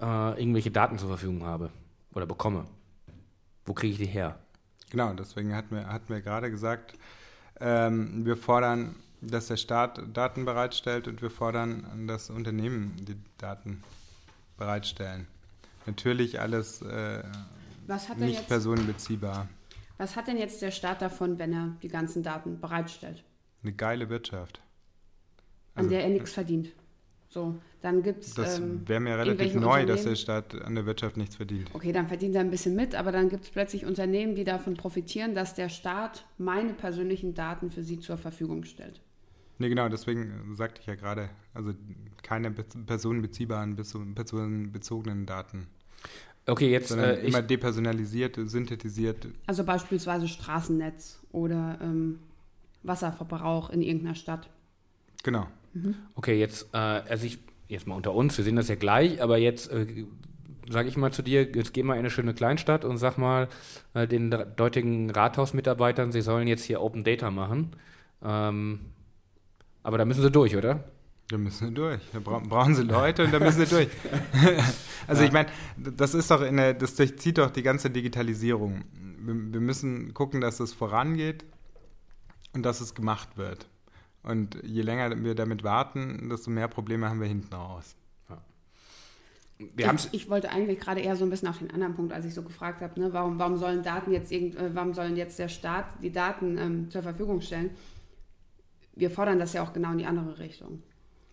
[0.02, 1.70] äh, irgendwelche Daten zur Verfügung habe
[2.14, 2.66] oder bekomme.
[3.66, 4.40] Wo kriege ich die her?
[4.90, 6.94] Genau, deswegen hatten wir, hatten wir gerade gesagt,
[7.60, 13.82] ähm, wir fordern, dass der Staat Daten bereitstellt und wir fordern, dass Unternehmen die Daten
[14.58, 15.28] bereitstellen.
[15.86, 17.24] Natürlich alles äh,
[17.88, 18.48] Was hat nicht jetzt?
[18.48, 19.48] personenbeziehbar.
[19.98, 23.24] Was hat denn jetzt der Staat davon, wenn er die ganzen Daten bereitstellt?
[23.64, 24.62] Eine geile Wirtschaft.
[25.74, 26.72] An der er nichts verdient.
[27.30, 27.56] So,
[27.86, 28.34] dann gibt es.
[28.34, 31.70] Das ähm, wäre mir relativ irgendwelche neu, dass der Staat an der Wirtschaft nichts verdient.
[31.74, 34.76] Okay, dann verdient er ein bisschen mit, aber dann gibt es plötzlich Unternehmen, die davon
[34.76, 39.02] profitieren, dass der Staat meine persönlichen Daten für sie zur Verfügung stellt.
[39.60, 41.74] Nee, genau, deswegen sagte ich ja gerade, also
[42.24, 43.76] keine be- personenbeziehbaren,
[44.16, 45.68] personenbezogenen Daten,
[46.48, 49.28] Okay, jetzt sondern äh, ich, immer depersonalisiert, synthetisiert.
[49.48, 52.20] Also beispielsweise Straßennetz oder ähm,
[52.84, 54.50] Wasserverbrauch in irgendeiner Stadt.
[55.24, 55.48] Genau.
[56.16, 59.38] okay, jetzt, äh, also ich, jetzt mal unter uns, wir sehen das ja gleich, aber
[59.38, 60.06] jetzt äh,
[60.70, 63.48] sage ich mal zu dir, jetzt geh mal in eine schöne Kleinstadt und sag mal
[63.94, 67.76] äh, den dortigen Rathausmitarbeitern, sie sollen jetzt hier Open Data machen.
[68.24, 68.80] Ähm,
[69.84, 70.84] aber da müssen sie durch, oder?
[71.30, 72.02] Da müssen sie durch.
[72.14, 73.88] Da bra brauchen sie Leute und da müssen sie durch.
[75.08, 78.84] also ich meine, das ist doch in der, das durchzieht doch die ganze Digitalisierung.
[78.94, 81.46] Wir, wir müssen gucken, dass es vorangeht
[82.54, 83.68] und dass es gemacht wird.
[84.26, 87.96] Und je länger wir damit warten, desto mehr Probleme haben wir hinten raus.
[89.58, 92.26] Wir ich, ich wollte eigentlich gerade eher so ein bisschen auf den anderen Punkt, als
[92.26, 95.40] ich so gefragt habe, ne, warum, warum sollen Daten jetzt irgend, äh, warum sollen jetzt
[95.40, 97.70] der Staat die Daten ähm, zur Verfügung stellen?
[98.96, 100.82] Wir fordern das ja auch genau in die andere Richtung.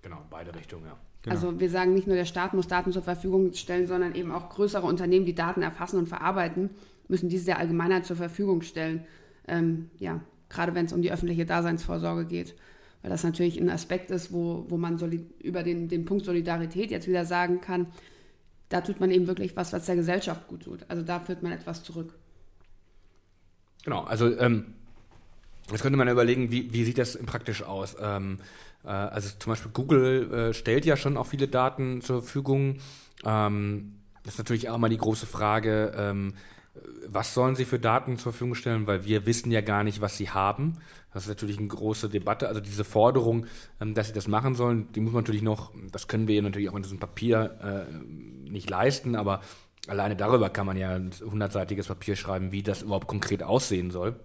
[0.02, 0.96] Genau, beide Richtungen, ja.
[1.22, 1.34] Genau.
[1.34, 4.50] Also wir sagen nicht nur, der Staat muss Daten zur Verfügung stellen, sondern eben auch
[4.50, 6.70] größere Unternehmen, die Daten erfassen und verarbeiten,
[7.08, 9.04] müssen diese der Allgemeinheit zur Verfügung stellen.
[9.48, 12.54] Ähm, ja, gerade wenn es um die öffentliche Daseinsvorsorge geht.
[13.02, 14.98] Weil das natürlich ein Aspekt ist, wo, wo man
[15.40, 17.86] über den, den Punkt Solidarität jetzt wieder sagen kann,
[18.68, 20.80] da tut man eben wirklich was, was der Gesellschaft gut tut.
[20.88, 22.14] Also da führt man etwas zurück.
[23.84, 24.66] Genau, also ähm,
[25.70, 27.96] jetzt könnte man überlegen, wie, wie sieht das praktisch aus?
[28.00, 28.38] Ähm,
[28.84, 32.78] äh, also zum Beispiel Google äh, stellt ja schon auch viele Daten zur Verfügung.
[33.24, 36.34] Ähm, das ist natürlich auch mal die große Frage, ähm,
[37.06, 40.16] was sollen sie für Daten zur Verfügung stellen, weil wir wissen ja gar nicht, was
[40.16, 40.78] sie haben.
[41.12, 42.48] Das ist natürlich eine große Debatte.
[42.48, 43.46] Also diese Forderung,
[43.80, 46.70] ähm, dass sie das machen sollen, die muss man natürlich noch, das können wir natürlich
[46.70, 49.42] auch in diesem Papier äh, nicht leisten, aber
[49.86, 54.16] alleine darüber kann man ja ein hundertseitiges Papier schreiben, wie das überhaupt konkret aussehen soll.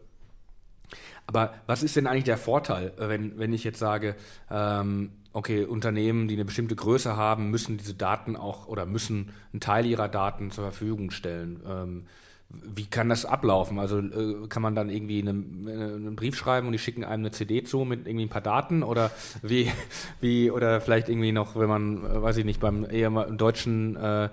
[1.26, 4.16] Aber was ist denn eigentlich der Vorteil, wenn, wenn ich jetzt sage,
[4.50, 9.60] ähm, okay, Unternehmen, die eine bestimmte Größe haben, müssen diese Daten auch oder müssen einen
[9.60, 11.62] Teil ihrer Daten zur Verfügung stellen?
[11.68, 12.06] Ähm,
[12.50, 13.78] wie kann das ablaufen?
[13.80, 17.24] Also äh, kann man dann irgendwie einen, äh, einen Brief schreiben und die schicken einem
[17.24, 19.72] eine CD zu mit irgendwie ein paar Daten oder wie,
[20.22, 24.30] wie oder vielleicht irgendwie noch, wenn man, äh, weiß ich nicht, beim eher deutschen äh,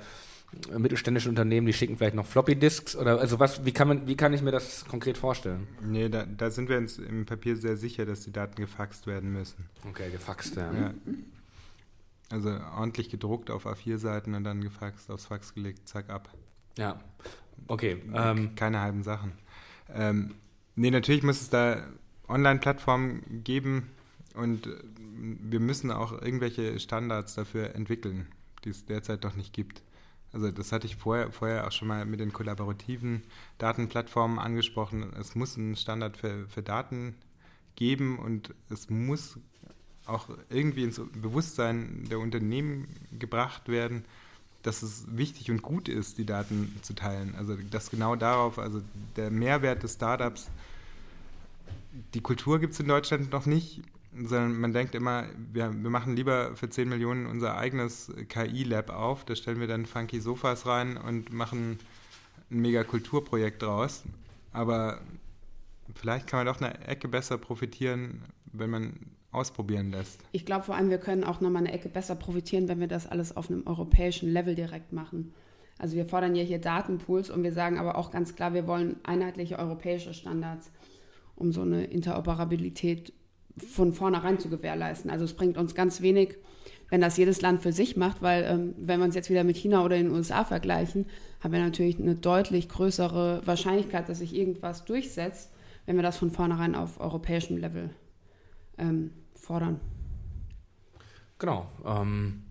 [0.78, 4.16] mittelständischen Unternehmen, die schicken vielleicht noch Floppy Disks oder also was, wie kann man, wie
[4.16, 5.66] kann ich mir das konkret vorstellen?
[5.82, 9.32] Nee, da, da sind wir uns im Papier sehr sicher, dass die Daten gefaxt werden
[9.32, 9.68] müssen.
[9.88, 10.72] Okay, gefaxt, ja.
[10.72, 10.94] Ja.
[12.30, 16.32] Also ordentlich gedruckt auf A4-Seiten und dann gefaxt, aufs Fax gelegt, zack, ab.
[16.78, 17.00] Ja.
[17.68, 17.96] Okay.
[18.12, 19.32] Ähm, Keine halben Sachen.
[19.92, 20.34] Ähm,
[20.76, 21.84] nee, natürlich muss es da
[22.28, 23.90] Online-Plattformen geben
[24.34, 24.70] und äh,
[25.16, 28.26] wir müssen auch irgendwelche Standards dafür entwickeln,
[28.64, 29.82] die es derzeit noch nicht gibt.
[30.32, 33.22] Also das hatte ich vorher, vorher auch schon mal mit den kollaborativen
[33.58, 35.12] Datenplattformen angesprochen.
[35.18, 37.14] Es muss einen Standard für, für Daten
[37.76, 39.38] geben und es muss
[40.06, 42.88] auch irgendwie ins Bewusstsein der Unternehmen
[43.18, 44.04] gebracht werden,
[44.64, 47.34] dass es wichtig und gut ist, die Daten zu teilen.
[47.36, 48.80] Also dass genau darauf, also
[49.16, 50.48] der Mehrwert des Startups,
[52.14, 53.82] die Kultur gibt es in Deutschland noch nicht,
[54.16, 59.24] sondern man denkt immer, wir, wir machen lieber für 10 Millionen unser eigenes KI-Lab auf,
[59.24, 61.78] da stellen wir dann funky Sofas rein und machen
[62.50, 64.02] ein mega Kulturprojekt draus.
[64.52, 65.00] Aber
[65.94, 68.94] vielleicht kann man doch eine Ecke besser profitieren, wenn man
[69.34, 70.20] ausprobieren lässt.
[70.32, 73.06] Ich glaube vor allem, wir können auch nochmal eine Ecke besser profitieren, wenn wir das
[73.06, 75.32] alles auf einem europäischen Level direkt machen.
[75.78, 78.96] Also wir fordern ja hier Datenpools und wir sagen aber auch ganz klar, wir wollen
[79.02, 80.70] einheitliche europäische Standards,
[81.34, 83.12] um so eine Interoperabilität
[83.56, 85.10] von vornherein zu gewährleisten.
[85.10, 86.36] Also es bringt uns ganz wenig,
[86.90, 89.56] wenn das jedes Land für sich macht, weil ähm, wenn wir uns jetzt wieder mit
[89.56, 91.06] China oder den USA vergleichen,
[91.40, 95.52] haben wir natürlich eine deutlich größere Wahrscheinlichkeit, dass sich irgendwas durchsetzt,
[95.86, 97.90] wenn wir das von vornherein auf europäischem Level
[98.78, 99.10] ähm,
[99.44, 99.80] fordern.
[101.38, 101.66] Genau.
[101.84, 102.44] Ähm,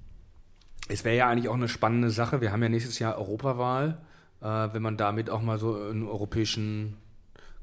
[0.87, 2.41] es wäre ja eigentlich auch eine spannende Sache.
[2.41, 3.97] Wir haben ja nächstes Jahr Europawahl,
[4.41, 6.97] äh, wenn man damit auch mal so einen europäischen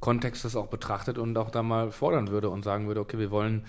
[0.01, 3.31] Kontext das auch betrachtet und auch da mal fordern würde und sagen würde, okay, wir
[3.31, 3.67] wollen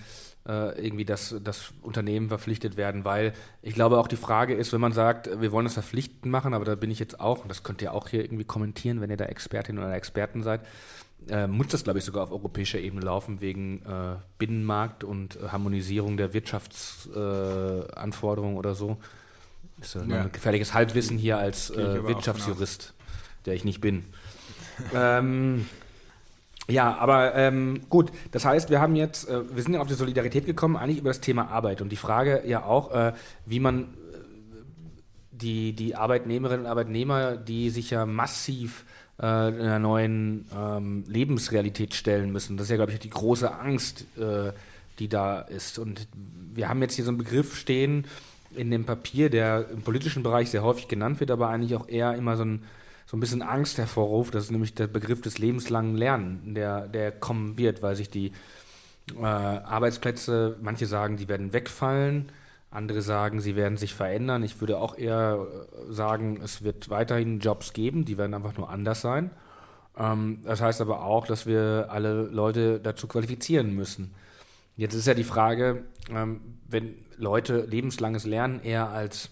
[0.48, 4.80] äh, irgendwie, dass das Unternehmen verpflichtet werden, weil ich glaube auch die Frage ist, wenn
[4.80, 7.62] man sagt, wir wollen das verpflichtend machen, aber da bin ich jetzt auch, und das
[7.62, 10.62] könnt ihr auch hier irgendwie kommentieren, wenn ihr da Expertin oder Experten seid,
[11.28, 15.48] äh, muss das, glaube ich, sogar auf europäischer Ebene laufen, wegen äh, Binnenmarkt und äh,
[15.48, 18.96] Harmonisierung der Wirtschaftsanforderungen oder so.
[19.78, 20.16] Das ist ja.
[20.16, 20.22] Ja.
[20.22, 22.94] ein gefährliches Halbwissen hier als äh, Wirtschaftsjurist,
[23.46, 24.04] der ich nicht bin.
[24.94, 25.66] ähm,
[26.68, 29.94] Ja, aber ähm, gut, das heißt, wir haben jetzt, äh, wir sind ja auf die
[29.94, 33.12] Solidarität gekommen, eigentlich über das Thema Arbeit und die Frage ja auch, äh,
[33.46, 33.86] wie man äh,
[35.32, 38.84] die, die Arbeitnehmerinnen und Arbeitnehmer, die sich ja massiv
[39.22, 42.56] äh, einer neuen ähm, Lebensrealität stellen müssen.
[42.56, 44.52] Das ist ja, glaube ich, die große Angst, äh,
[44.98, 45.78] die da ist.
[45.78, 46.08] Und
[46.54, 48.04] wir haben jetzt hier so einen Begriff stehen
[48.54, 52.14] in dem Papier, der im politischen Bereich sehr häufig genannt wird, aber eigentlich auch eher
[52.14, 52.64] immer so ein
[53.04, 54.34] so ein bisschen Angst hervorruft.
[54.34, 58.32] Das ist nämlich der Begriff des lebenslangen Lernen, der, der kommen wird, weil sich die
[59.18, 62.32] äh, Arbeitsplätze, manche sagen, die werden wegfallen,
[62.72, 64.42] andere sagen, sie werden sich verändern.
[64.42, 65.46] Ich würde auch eher
[65.88, 69.30] äh, sagen, es wird weiterhin Jobs geben, die werden einfach nur anders sein.
[69.96, 74.14] Ähm, das heißt aber auch, dass wir alle Leute dazu qualifizieren müssen.
[74.76, 79.30] Jetzt ist ja die Frage, ähm, wenn Leute lebenslanges Lernen eher als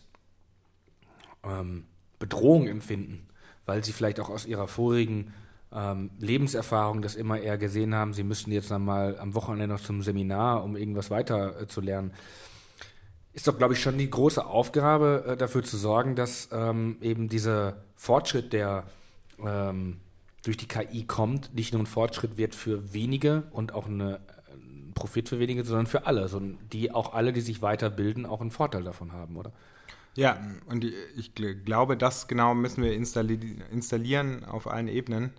[1.43, 1.87] ähm,
[2.19, 3.27] Bedrohung empfinden,
[3.65, 5.33] weil sie vielleicht auch aus ihrer vorigen
[6.19, 10.65] Lebenserfahrung das immer eher gesehen haben, sie müssten jetzt mal am Wochenende noch zum Seminar,
[10.65, 12.11] um irgendwas weiter äh, zu lernen.
[13.33, 17.29] Ist doch, glaube ich, schon die große Aufgabe, äh, dafür zu sorgen, dass ähm, eben
[17.29, 18.85] dieser Fortschritt, der
[19.45, 20.01] ähm,
[20.43, 24.21] durch die KI kommt, nicht nur ein Fortschritt wird für wenige und auch eine,
[24.53, 26.41] ein Profit für wenige, sondern für alle, so,
[26.73, 29.53] die auch alle, die sich weiterbilden, auch einen Vorteil davon haben, oder?
[30.17, 35.33] Ja, und ich glaube, das genau müssen wir installieren auf allen Ebenen,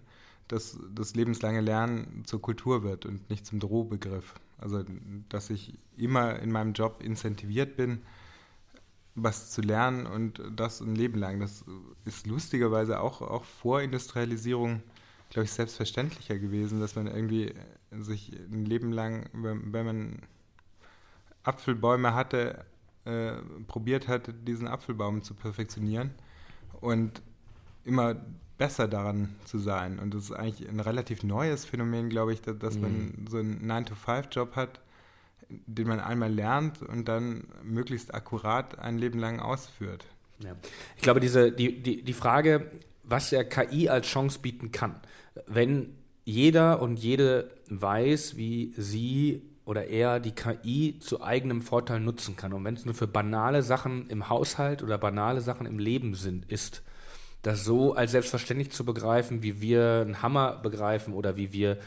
[0.47, 4.35] dass das lebenslange Lernen zur Kultur wird und nicht zum Drohbegriff.
[4.61, 4.83] Also,
[5.29, 8.01] dass ich immer in meinem Job incentiviert bin,
[9.15, 11.39] was zu lernen und das ein Leben lang.
[11.39, 11.65] Das
[12.05, 14.81] ist lustigerweise auch, auch vor Industrialisierung,
[15.29, 17.53] glaube ich, selbstverständlicher gewesen, dass man irgendwie
[17.91, 20.19] sich ein Leben lang, wenn, wenn man
[21.43, 22.63] Apfelbäume hatte,
[23.05, 23.33] äh,
[23.67, 26.11] probiert hat, diesen Apfelbaum zu perfektionieren
[26.79, 27.21] und
[27.83, 28.15] immer
[28.61, 29.97] besser daran zu sein.
[29.97, 32.81] Und das ist eigentlich ein relativ neues Phänomen, glaube ich, dass, dass mhm.
[32.81, 34.81] man so einen 9-to-5-Job hat,
[35.49, 40.05] den man einmal lernt und dann möglichst akkurat ein Leben lang ausführt.
[40.43, 40.55] Ja.
[40.95, 42.69] Ich glaube, diese, die, die, die Frage,
[43.01, 44.93] was der KI als Chance bieten kann,
[45.47, 52.35] wenn jeder und jede weiß, wie sie oder er die KI zu eigenem Vorteil nutzen
[52.35, 52.53] kann.
[52.53, 56.45] Und wenn es nur für banale Sachen im Haushalt oder banale Sachen im Leben sind,
[56.51, 56.83] ist,
[57.41, 61.77] das so als selbstverständlich zu begreifen, wie wir einen Hammer begreifen oder wie wir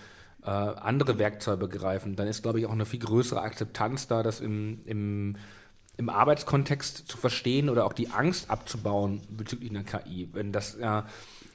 [0.43, 4.41] äh, andere Werkzeuge begreifen, dann ist, glaube ich, auch eine viel größere Akzeptanz da, das
[4.41, 5.37] im, im,
[5.97, 10.29] im Arbeitskontext zu verstehen oder auch die Angst abzubauen bezüglich einer KI.
[10.33, 11.03] Wenn das äh,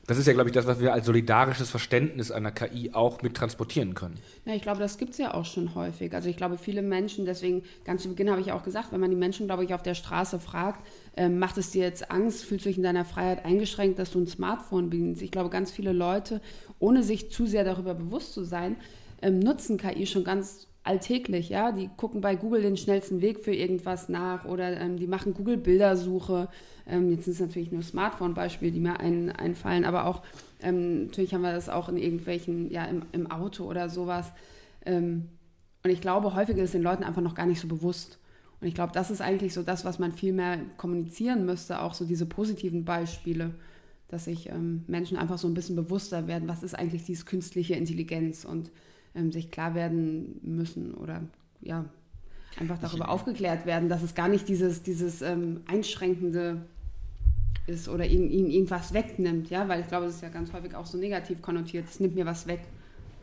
[0.09, 3.37] das ist ja, glaube ich, das, was wir als solidarisches Verständnis einer KI auch mit
[3.37, 4.17] transportieren können.
[4.43, 6.15] Ja, ich glaube, das gibt es ja auch schon häufig.
[6.15, 9.11] Also ich glaube, viele Menschen, deswegen ganz zu Beginn habe ich auch gesagt, wenn man
[9.11, 10.83] die Menschen, glaube ich, auf der Straße fragt,
[11.19, 14.19] äh, macht es dir jetzt Angst, fühlst du dich in deiner Freiheit eingeschränkt, dass du
[14.19, 15.21] ein Smartphone bedienst?
[15.21, 16.39] Ich glaube, ganz viele Leute,
[16.79, 18.77] ohne sich zu sehr darüber bewusst zu sein,
[19.21, 21.73] ähm, nutzen KI schon ganz alltäglich, ja.
[21.73, 26.47] Die gucken bei Google den schnellsten Weg für irgendwas nach oder ähm, die machen Google-Bildersuche.
[26.87, 30.23] Ähm, jetzt sind es natürlich nur Smartphone-Beispiele, die mir ein, einfallen, aber auch
[30.61, 34.31] ähm, natürlich haben wir das auch in irgendwelchen, ja, im, im Auto oder sowas.
[34.85, 35.27] Ähm,
[35.83, 38.19] und ich glaube, häufig ist es den Leuten einfach noch gar nicht so bewusst.
[38.61, 41.93] Und ich glaube, das ist eigentlich so das, was man viel mehr kommunizieren müsste, auch
[41.93, 43.55] so diese positiven Beispiele,
[44.09, 47.75] dass sich ähm, Menschen einfach so ein bisschen bewusster werden, was ist eigentlich diese künstliche
[47.75, 48.71] Intelligenz und
[49.15, 51.21] ähm, sich klar werden müssen oder
[51.61, 51.85] ja,
[52.57, 56.65] einfach darüber ich, aufgeklärt werden, dass es gar nicht dieses, dieses ähm, einschränkende
[57.67, 60.75] ist oder ihnen, ihnen irgendwas wegnimmt, ja, weil ich glaube, es ist ja ganz häufig
[60.75, 62.61] auch so negativ konnotiert, es nimmt mir was weg.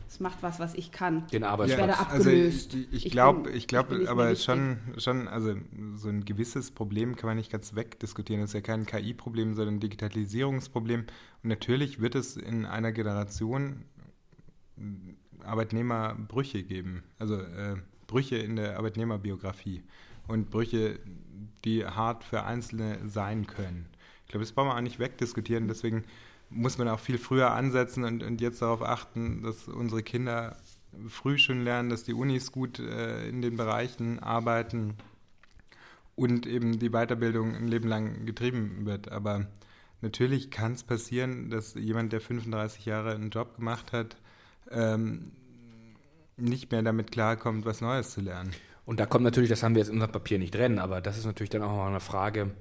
[0.07, 1.27] Es macht was, was ich kann.
[1.27, 1.81] Den Arbeitsplatz.
[1.81, 2.73] Ich werde abgelöst.
[2.73, 5.55] Also ich, ich glaube, ich glaube, glaub, aber schon, schon, also
[5.95, 8.41] so ein gewisses Problem kann man nicht ganz wegdiskutieren.
[8.41, 11.01] Das ist ja kein KI-Problem, sondern ein Digitalisierungsproblem.
[11.01, 13.83] Und natürlich wird es in einer Generation
[15.43, 17.03] Arbeitnehmerbrüche geben.
[17.19, 17.75] Also äh,
[18.07, 19.83] Brüche in der Arbeitnehmerbiografie
[20.27, 20.99] und Brüche,
[21.65, 23.87] die hart für Einzelne sein können.
[24.25, 25.67] Ich glaube, das brauchen wir auch nicht wegdiskutieren.
[25.67, 26.03] Deswegen
[26.49, 30.57] muss man auch viel früher ansetzen und, und jetzt darauf achten, dass unsere Kinder
[31.07, 34.95] früh schon lernen, dass die Unis gut äh, in den Bereichen arbeiten
[36.15, 39.11] und eben die Weiterbildung ein Leben lang getrieben wird.
[39.11, 39.47] Aber
[40.01, 44.17] natürlich kann es passieren, dass jemand, der 35 Jahre einen Job gemacht hat,
[44.71, 45.31] ähm,
[46.37, 48.51] nicht mehr damit klarkommt, was Neues zu lernen.
[48.85, 51.17] Und da kommt natürlich, das haben wir jetzt in unserem Papier nicht drin, aber das
[51.17, 52.51] ist natürlich dann auch mal eine Frage,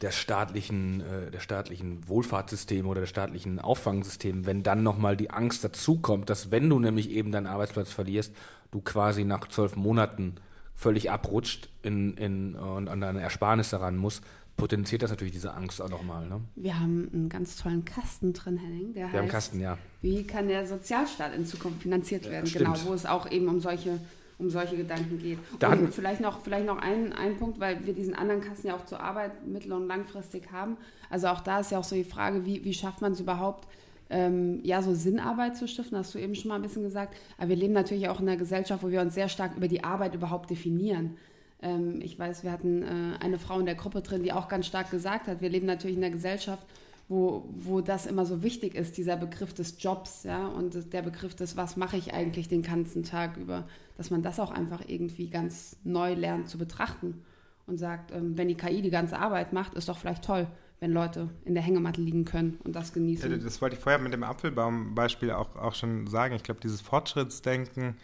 [0.00, 5.64] der staatlichen, äh, der staatlichen Wohlfahrtssysteme oder der staatlichen Auffangsysteme, wenn dann nochmal die Angst
[5.64, 8.34] dazukommt, dass wenn du nämlich eben deinen Arbeitsplatz verlierst,
[8.70, 10.36] du quasi nach zwölf Monaten
[10.74, 14.22] völlig abrutscht in, in, und an deine Ersparnisse ran musst,
[14.56, 16.26] potenziert das natürlich diese Angst auch nochmal.
[16.28, 16.40] Ne?
[16.54, 18.94] Wir haben einen ganz tollen Kasten drin, Henning.
[18.94, 19.78] Der Wir heißt, haben Kasten, ja.
[20.00, 22.46] Wie kann der Sozialstaat in Zukunft finanziert werden?
[22.46, 23.98] Ja, genau, wo es auch eben um solche,
[24.38, 25.38] um solche Gedanken geht.
[25.58, 28.76] Da und vielleicht noch, vielleicht noch ein, ein Punkt, weil wir diesen anderen Kasten ja
[28.76, 30.76] auch zur Arbeit mittel- und langfristig haben.
[31.10, 33.68] Also auch da ist ja auch so die Frage, wie, wie schafft man es überhaupt,
[34.10, 37.16] ähm, ja, so Sinnarbeit zu stiften, hast du eben schon mal ein bisschen gesagt.
[37.38, 39.82] Aber wir leben natürlich auch in einer Gesellschaft, wo wir uns sehr stark über die
[39.82, 41.16] Arbeit überhaupt definieren.
[41.62, 44.66] Ähm, ich weiß, wir hatten äh, eine Frau in der Gruppe drin, die auch ganz
[44.66, 46.64] stark gesagt hat, wir leben natürlich in einer Gesellschaft,
[47.08, 51.34] wo, wo das immer so wichtig ist, dieser Begriff des Jobs, ja, und der Begriff
[51.34, 53.64] des, was mache ich eigentlich den ganzen Tag über,
[53.96, 57.22] dass man das auch einfach irgendwie ganz neu lernt zu betrachten
[57.66, 60.46] und sagt, ähm, wenn die KI die ganze Arbeit macht, ist doch vielleicht toll
[60.84, 63.42] wenn Leute in der Hängematte liegen können und das genießen.
[63.42, 66.34] Das wollte ich vorher mit dem Apfelbaum-Beispiel auch, auch schon sagen.
[66.34, 67.96] Ich glaube, dieses Fortschrittsdenken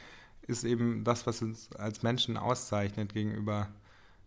[0.46, 3.68] ist eben das, was uns als Menschen auszeichnet gegenüber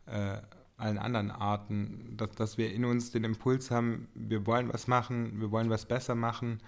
[0.05, 0.37] äh,
[0.77, 5.39] allen anderen Arten, dass, dass wir in uns den Impuls haben, wir wollen was machen,
[5.39, 6.59] wir wollen was besser machen,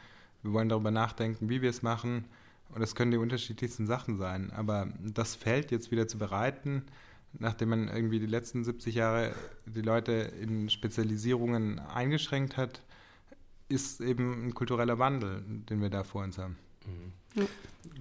[0.42, 2.26] wir wollen darüber nachdenken, wie wir es machen.
[2.70, 4.52] Und das können die unterschiedlichsten Sachen sein.
[4.52, 6.84] Aber das Feld jetzt wieder zu bereiten,
[7.40, 9.34] nachdem man irgendwie die letzten 70 Jahre
[9.66, 12.82] die Leute in Spezialisierungen eingeschränkt hat,
[13.70, 16.58] ist eben ein kultureller Wandel, den wir da vor uns haben.
[16.86, 17.42] Mhm.
[17.42, 17.46] Ja.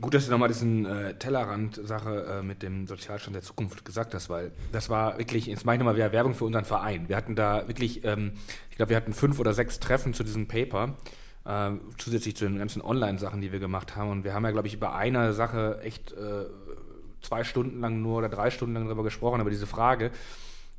[0.01, 4.31] Gut, dass du nochmal diesen äh, Tellerrand-Sache äh, mit dem Sozialstand der Zukunft gesagt hast,
[4.31, 7.09] weil das war wirklich, jetzt mache ich nochmal wieder Werbung für unseren Verein.
[7.09, 8.33] Wir hatten da wirklich, ähm,
[8.71, 10.97] ich glaube, wir hatten fünf oder sechs Treffen zu diesem Paper,
[11.45, 14.11] äh, zusätzlich zu den ganzen Online-Sachen, die wir gemacht haben.
[14.11, 16.47] Und wir haben ja, glaube ich, über eine Sache echt äh,
[17.23, 20.11] zwei Stunden lang nur oder drei Stunden lang darüber gesprochen, über diese Frage.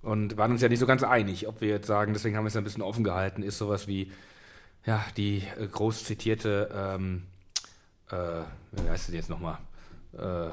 [0.02, 2.50] Und waren uns ja nicht so ganz einig, ob wir jetzt sagen, deswegen haben wir
[2.50, 4.12] es ein bisschen offen gehalten, ist sowas wie,
[4.86, 7.24] ja, die äh, groß zitierte, ähm,
[8.12, 8.16] äh,
[8.72, 9.58] wie heißt das jetzt nochmal?
[10.14, 10.50] Äh,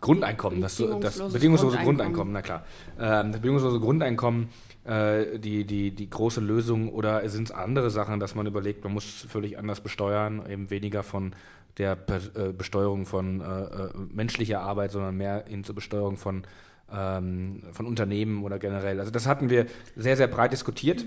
[0.00, 2.64] Grundeinkommen, das, das bedingungslose Grundeinkommen, Grundeinkommen na klar.
[3.00, 4.48] Ähm, das bedingungslose Grundeinkommen,
[4.88, 8.94] äh, die, die, die große Lösung oder sind es andere Sachen, dass man überlegt, man
[8.94, 11.34] muss völlig anders besteuern, eben weniger von
[11.76, 16.44] der Be äh, Besteuerung von äh, äh, menschlicher Arbeit, sondern mehr hin zur Besteuerung von,
[16.90, 18.98] ähm, von Unternehmen oder generell.
[18.98, 21.04] Also das hatten wir sehr, sehr breit diskutiert.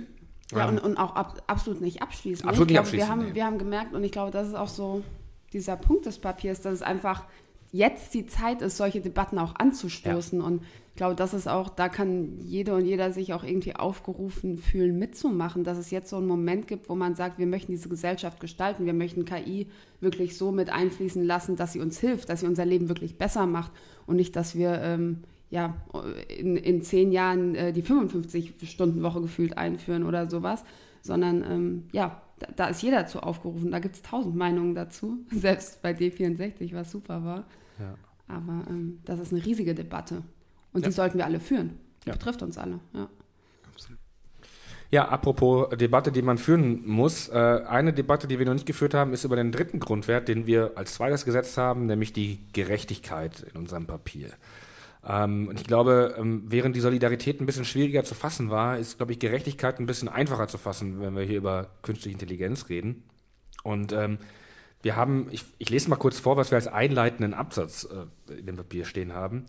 [0.51, 2.47] Ja, und, und auch ab, absolut nicht abschließend.
[2.47, 3.09] Absolut nicht glaube, abschließend.
[3.09, 3.35] Wir haben, nee.
[3.35, 5.03] wir haben gemerkt, und ich glaube, das ist auch so
[5.53, 7.25] dieser Punkt des Papiers, dass es einfach
[7.71, 10.39] jetzt die Zeit ist, solche Debatten auch anzustoßen.
[10.39, 10.45] Ja.
[10.45, 10.63] Und
[10.93, 14.99] ich glaube, das ist auch, da kann jede und jeder sich auch irgendwie aufgerufen fühlen,
[14.99, 18.41] mitzumachen, dass es jetzt so einen Moment gibt, wo man sagt, wir möchten diese Gesellschaft
[18.41, 19.67] gestalten, wir möchten KI
[20.01, 23.45] wirklich so mit einfließen lassen, dass sie uns hilft, dass sie unser Leben wirklich besser
[23.45, 23.71] macht
[24.05, 25.75] und nicht, dass wir ähm, ja,
[26.37, 30.63] in, in zehn Jahren äh, die 55-Stunden-Woche gefühlt einführen oder sowas,
[31.01, 33.71] sondern ähm, ja, da, da, ist jeder zu aufgerufen.
[33.71, 37.45] Da gibt es tausend Meinungen dazu, selbst bei D64, was super war.
[37.79, 37.95] Ja.
[38.27, 40.23] Aber ähm, das ist eine riesige Debatte.
[40.73, 40.87] Und ja.
[40.87, 41.79] die sollten wir alle führen.
[42.05, 42.13] Ja.
[42.13, 42.79] betrifft uns alle.
[42.93, 43.07] Ja.
[44.91, 47.29] Ja, apropos Debatte, die man führen muss.
[47.29, 50.47] Äh, eine Debatte, die wir noch nicht geführt haben, ist über den dritten Grundwert, den
[50.47, 54.31] wir als zweites gesetzt haben, nämlich die Gerechtigkeit in unserem Papier.
[55.07, 58.97] Ähm, und ich glaube, ähm, während die Solidarität ein bisschen schwieriger zu fassen war, ist,
[58.97, 63.03] glaube ich, Gerechtigkeit ein bisschen einfacher zu fassen, wenn wir hier über künstliche Intelligenz reden.
[63.63, 64.17] Und ähm,
[64.81, 67.87] wir haben, ich, ich, lese mal kurz vor, was wir als einleitenden Absatz
[68.29, 69.45] äh, in dem Papier stehen haben.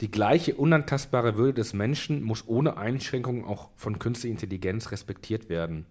[0.00, 5.84] Die gleiche unantastbare Würde des Menschen muss ohne Einschränkung auch von künstlicher Intelligenz respektiert werden.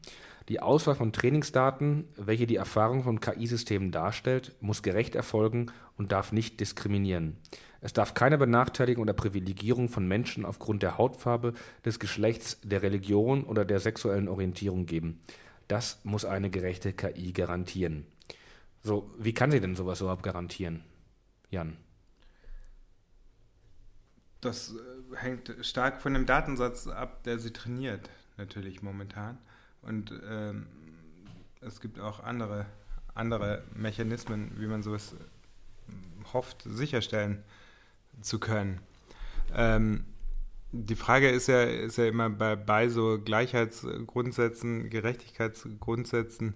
[0.47, 6.31] Die Auswahl von Trainingsdaten, welche die Erfahrung von KI-Systemen darstellt, muss gerecht erfolgen und darf
[6.31, 7.37] nicht diskriminieren.
[7.81, 11.53] Es darf keine Benachteiligung oder Privilegierung von Menschen aufgrund der Hautfarbe,
[11.85, 15.21] des Geschlechts, der Religion oder der sexuellen Orientierung geben.
[15.67, 18.07] Das muss eine gerechte KI garantieren.
[18.81, 20.83] So, wie kann sie denn sowas überhaupt garantieren,
[21.51, 21.77] Jan?
[24.41, 29.37] Das äh, hängt stark von dem Datensatz ab, der sie trainiert, natürlich momentan.
[29.81, 30.67] Und ähm,
[31.61, 32.65] es gibt auch andere,
[33.13, 37.43] andere Mechanismen, wie man sowas äh, hofft, sicherstellen
[38.21, 38.79] zu können.
[39.53, 40.05] Ähm,
[40.71, 46.53] die Frage ist ja, ist ja immer bei, bei so Gleichheitsgrundsätzen, Gerechtigkeitsgrundsätzen,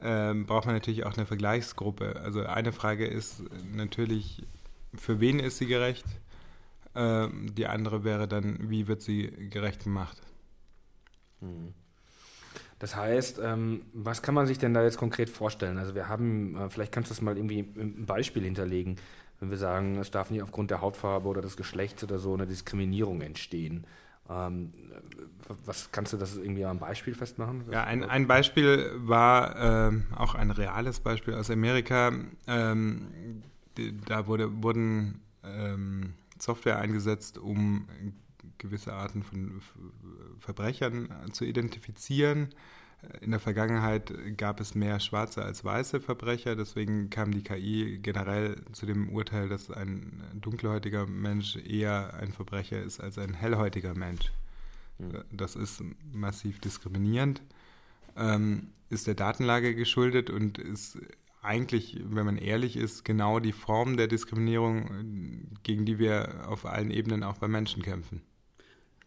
[0.00, 2.20] ähm, braucht man natürlich auch eine Vergleichsgruppe.
[2.20, 3.42] Also eine Frage ist
[3.74, 4.46] natürlich,
[4.94, 6.06] für wen ist sie gerecht?
[6.94, 10.20] Ähm, die andere wäre dann, wie wird sie gerecht gemacht?
[11.40, 11.74] Mhm.
[12.78, 15.78] Das heißt, ähm, was kann man sich denn da jetzt konkret vorstellen?
[15.78, 18.96] Also wir haben, äh, vielleicht kannst du das mal irgendwie ein Beispiel hinterlegen,
[19.40, 22.46] wenn wir sagen, es darf nicht aufgrund der Hautfarbe oder des Geschlechts oder so eine
[22.46, 23.84] Diskriminierung entstehen.
[24.30, 24.72] Ähm,
[25.64, 27.64] was kannst du das irgendwie am Beispiel festmachen?
[27.70, 32.12] Ja, ein, ein Beispiel war ähm, auch ein reales Beispiel aus Amerika.
[32.46, 33.42] Ähm,
[34.06, 37.88] da wurde, wurden ähm, Software eingesetzt, um
[38.58, 39.60] gewisse Arten von
[40.38, 42.48] Verbrechern zu identifizieren.
[43.20, 48.56] In der Vergangenheit gab es mehr schwarze als weiße Verbrecher, deswegen kam die KI generell
[48.72, 54.32] zu dem Urteil, dass ein dunkelhäutiger Mensch eher ein Verbrecher ist als ein hellhäutiger Mensch.
[54.98, 55.22] Hm.
[55.30, 55.82] Das ist
[56.12, 57.40] massiv diskriminierend,
[58.16, 60.98] ähm, ist der Datenlage geschuldet und ist
[61.42, 66.90] eigentlich, wenn man ehrlich ist, genau die Form der Diskriminierung, gegen die wir auf allen
[66.90, 68.22] Ebenen auch bei Menschen kämpfen.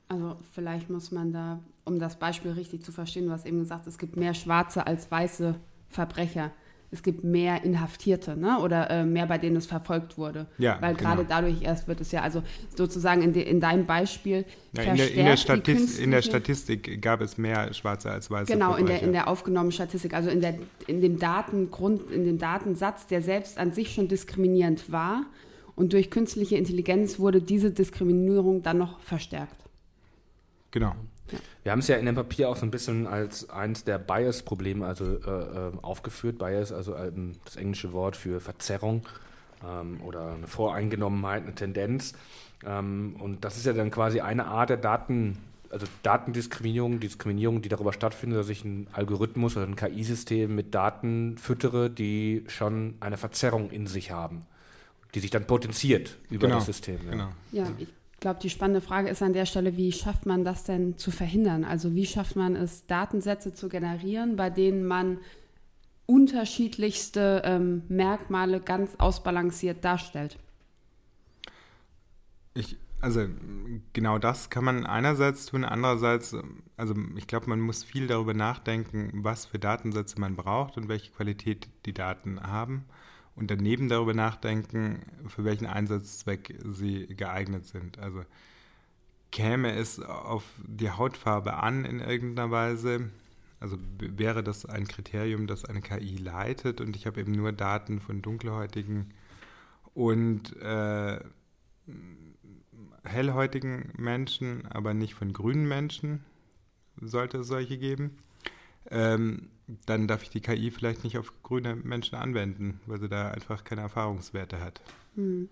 [0.07, 3.97] Also vielleicht muss man da, um das Beispiel richtig zu verstehen, hast eben gesagt, es
[3.97, 6.51] gibt mehr schwarze als weiße Verbrecher.
[6.93, 8.59] Es gibt mehr Inhaftierte, ne?
[8.59, 10.47] Oder äh, mehr, bei denen es verfolgt wurde.
[10.57, 11.09] Ja, Weil genau.
[11.09, 12.43] gerade dadurch erst wird es ja, also
[12.75, 14.43] sozusagen in, de, in deinem Beispiel.
[14.73, 18.51] Ja, in, der, in, der Statist, in, der, Statistik gab es mehr Schwarze als Weiße.
[18.51, 20.55] Genau, in der, in der aufgenommenen Statistik, also in, der,
[20.87, 25.23] in dem Datengrund, in dem Datensatz, der selbst an sich schon diskriminierend war.
[25.77, 29.55] Und durch künstliche Intelligenz wurde diese Diskriminierung dann noch verstärkt.
[30.71, 30.93] Genau.
[31.63, 34.85] Wir haben es ja in dem Papier auch so ein bisschen als eins der Bias-Probleme
[34.85, 36.37] also, äh, äh aufgeführt.
[36.37, 39.05] Bias, also ähm, das englische Wort für Verzerrung
[39.67, 42.13] ähm, oder eine Voreingenommenheit, eine Tendenz.
[42.65, 45.37] Ähm, und das ist ja dann quasi eine Art der Daten,
[45.69, 51.37] also Datendiskriminierung, Diskriminierung, die darüber stattfindet, dass ich einen Algorithmus oder ein KI-System mit Daten
[51.37, 54.45] füttere, die schon eine Verzerrung in sich haben,
[55.15, 56.57] die sich dann potenziert über genau.
[56.57, 56.99] das System.
[57.05, 57.29] Ja, genau.
[57.51, 57.87] ja ich
[58.21, 61.65] glaube, die spannende Frage ist an der Stelle, wie schafft man das denn zu verhindern?
[61.65, 65.17] Also wie schafft man es, Datensätze zu generieren, bei denen man
[66.05, 70.37] unterschiedlichste ähm, Merkmale ganz ausbalanciert darstellt?
[72.53, 73.27] Ich, also
[73.93, 76.35] genau das kann man einerseits tun, andererseits,
[76.77, 81.11] also ich glaube, man muss viel darüber nachdenken, was für Datensätze man braucht und welche
[81.11, 82.85] Qualität die Daten haben
[83.35, 87.99] und daneben darüber nachdenken, für welchen Einsatzzweck sie geeignet sind.
[87.99, 88.23] Also
[89.31, 93.09] käme es auf die Hautfarbe an in irgendeiner Weise,
[93.59, 98.01] also wäre das ein Kriterium, das eine KI leitet und ich habe eben nur Daten
[98.01, 99.13] von dunkelhäutigen
[99.93, 101.19] und äh,
[103.03, 106.23] hellhäutigen Menschen, aber nicht von grünen Menschen,
[106.99, 108.17] sollte es solche geben.
[108.89, 109.49] Ähm,
[109.85, 113.63] dann darf ich die KI vielleicht nicht auf grüne Menschen anwenden, weil sie da einfach
[113.63, 114.81] keine Erfahrungswerte hat.
[115.15, 115.49] Hm.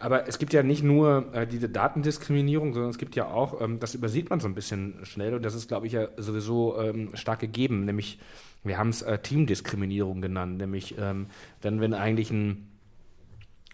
[0.00, 3.80] Aber es gibt ja nicht nur äh, diese Datendiskriminierung, sondern es gibt ja auch, ähm,
[3.80, 7.10] das übersieht man so ein bisschen schnell und das ist, glaube ich, ja sowieso ähm,
[7.14, 8.18] stark gegeben, nämlich,
[8.64, 11.26] wir haben es äh, Teamdiskriminierung genannt, nämlich ähm,
[11.60, 12.68] dann, wenn eigentlich ein,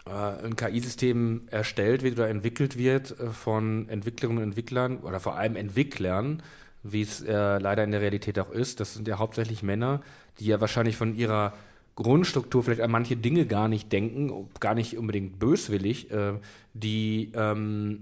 [0.07, 5.37] äh, ein KI-System erstellt wird oder entwickelt wird äh, von Entwicklerinnen und Entwicklern oder vor
[5.37, 6.41] allem Entwicklern,
[6.87, 8.79] wie es äh, leider in der Realität auch ist.
[8.79, 10.01] Das sind ja hauptsächlich Männer,
[10.39, 11.53] die ja wahrscheinlich von ihrer
[11.95, 16.33] Grundstruktur vielleicht an manche Dinge gar nicht denken, gar nicht unbedingt böswillig, äh,
[16.73, 18.01] die ähm,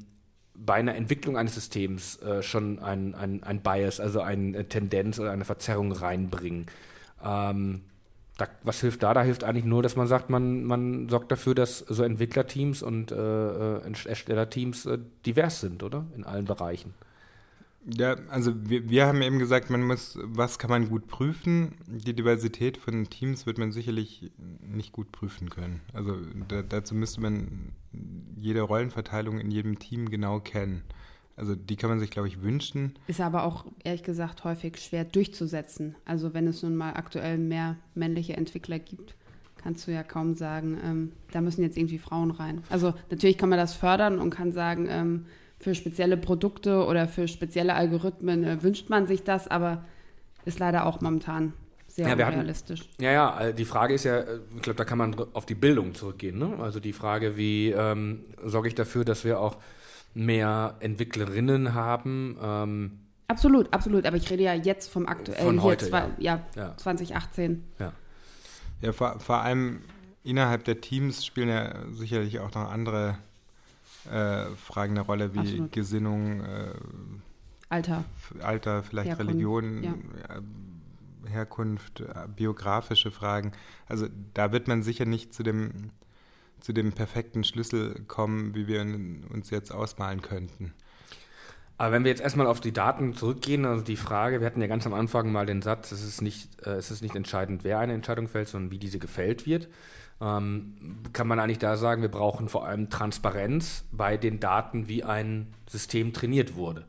[0.56, 5.32] bei einer Entwicklung eines Systems äh, schon ein, ein, ein Bias, also eine Tendenz oder
[5.32, 6.66] eine Verzerrung reinbringen.
[7.24, 7.82] Ähm,
[8.38, 9.14] da, was hilft da?
[9.14, 13.12] Da hilft eigentlich nur, dass man sagt, man, man sorgt dafür, dass so Entwicklerteams und
[13.12, 16.06] äh, äh Erstellerteams äh, divers sind, oder?
[16.16, 16.94] In allen Bereichen.
[17.86, 21.74] Ja, also wir, wir haben eben gesagt, man muss, was kann man gut prüfen?
[21.88, 24.32] Die Diversität von Teams wird man sicherlich
[24.62, 25.82] nicht gut prüfen können.
[25.94, 26.18] Also
[26.48, 27.74] da, dazu müsste man
[28.38, 30.84] jede Rollenverteilung in jedem Team genau kennen.
[31.36, 32.94] Also die kann man sich, glaube ich, wünschen.
[33.08, 35.96] Ist aber auch, ehrlich gesagt, häufig schwer durchzusetzen.
[36.06, 39.16] Also wenn es nun mal aktuell mehr männliche Entwickler gibt,
[39.58, 42.62] kannst du ja kaum sagen, ähm, da müssen jetzt irgendwie Frauen rein.
[42.70, 45.26] Also natürlich kann man das fördern und kann sagen, ähm,
[45.64, 49.84] für spezielle Produkte oder für spezielle Algorithmen äh, wünscht man sich das, aber
[50.46, 51.54] ist leider auch momentan
[51.88, 52.90] sehr ja, realistisch.
[53.00, 55.56] ja, ja, äh, die Frage ist ja, äh, ich glaube, da kann man auf die
[55.56, 56.38] Bildung zurückgehen.
[56.38, 56.58] Ne?
[56.60, 59.58] Also die Frage, wie ähm, sorge ich dafür, dass wir auch
[60.14, 62.38] mehr Entwicklerinnen haben?
[62.42, 64.06] Ähm, absolut, absolut.
[64.06, 66.42] Aber ich rede ja jetzt vom aktuellen, von heute, hier, zwei, ja.
[66.56, 66.76] ja.
[66.78, 67.64] 2018.
[67.80, 67.94] Ja,
[68.82, 69.82] ja vor, vor allem
[70.24, 73.18] innerhalb der Teams spielen ja sicherlich auch noch andere
[74.12, 75.72] äh, Fragen eine Rolle wie Absolut.
[75.72, 76.74] Gesinnung, äh,
[77.70, 78.04] Alter.
[78.42, 79.96] Alter, vielleicht Herkunft, Religion, ja.
[81.28, 83.54] Herkunft, äh, biografische Fragen.
[83.88, 85.92] Also da wird man sicher nicht zu dem,
[86.60, 90.74] zu dem perfekten Schlüssel kommen, wie wir uns jetzt ausmalen könnten.
[91.78, 94.68] Aber wenn wir jetzt erstmal auf die Daten zurückgehen, also die Frage, wir hatten ja
[94.68, 97.80] ganz am Anfang mal den Satz, es ist nicht, äh, es ist nicht entscheidend, wer
[97.80, 99.68] eine Entscheidung fällt, sondern wie diese gefällt wird
[100.24, 100.76] ähm,
[101.12, 105.54] kann man eigentlich da sagen, wir brauchen vor allem Transparenz bei den Daten, wie ein
[105.68, 106.86] System trainiert wurde.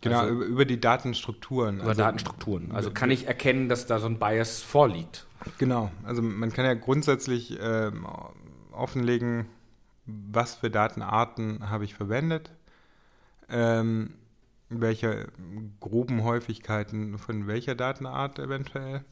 [0.00, 1.76] Genau, also, über, die Datenstrukturen.
[1.76, 2.72] Über also, Datenstrukturen.
[2.72, 5.26] Also kann ich erkennen, dass da so ein Bias vorliegt.
[5.58, 7.92] Genau, also man kann ja grundsätzlich äh,
[8.72, 9.46] offenlegen,
[10.06, 12.50] was für Datenarten habe ich verwendet.
[13.48, 14.14] ähm,
[14.80, 15.28] welche
[15.80, 19.04] groben Häufigkeiten von welcher Datenart eventuell.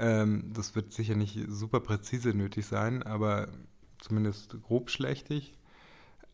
[0.00, 3.48] Ähm, das wird sicher nicht super präzise nötig sein, aber
[3.98, 5.52] zumindest grob schlechtig.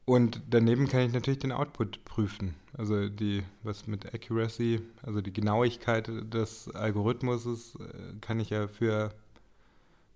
[0.04, 2.54] Und daneben kann ich natürlich den Output prüfen.
[2.72, 9.12] Also die, was mit Accuracy, also die Genauigkeit des Algorithmus äh, kann ich ja für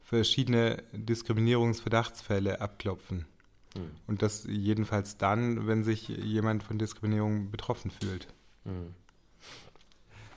[0.05, 3.27] verschiedene Diskriminierungsverdachtsfälle abklopfen.
[3.75, 3.91] Mhm.
[4.07, 8.29] Und das jedenfalls dann, wenn sich jemand von Diskriminierung betroffen fühlt.
[8.65, 8.95] Mhm.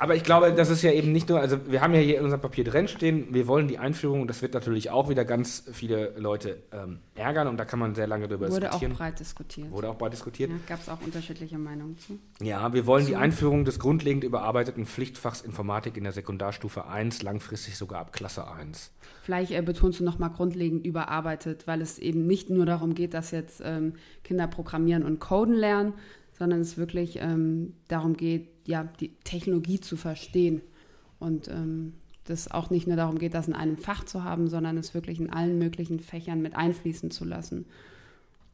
[0.04, 2.26] Aber ich glaube, das ist ja eben nicht nur, also wir haben ja hier in
[2.26, 5.64] unserem Papier drin stehen, wir wollen die Einführung, und das wird natürlich auch wieder ganz
[5.72, 8.92] viele Leute ähm, ärgern und da kann man sehr lange darüber Wurde diskutieren.
[8.92, 9.72] Wurde auch breit diskutiert.
[9.72, 10.50] Wurde auch breit diskutiert.
[10.50, 12.20] Ja, Gab es auch unterschiedliche Meinungen zu.
[12.42, 13.12] Ja, wir wollen so.
[13.12, 18.46] die Einführung des grundlegend überarbeiteten Pflichtfachs Informatik in der Sekundarstufe 1, langfristig sogar ab Klasse
[18.52, 18.92] 1.
[19.22, 23.32] Vielleicht äh, betonst du nochmal grundlegend überarbeitet, weil es eben nicht nur darum geht, dass
[23.32, 23.94] jetzt ähm,
[24.26, 25.94] Kinder programmieren und coden lernen,
[26.38, 30.62] sondern es wirklich ähm, darum geht, ja, die Technologie zu verstehen.
[31.20, 31.94] Und ähm,
[32.26, 35.20] das auch nicht nur darum geht, das in einem Fach zu haben, sondern es wirklich
[35.20, 37.66] in allen möglichen Fächern mit einfließen zu lassen.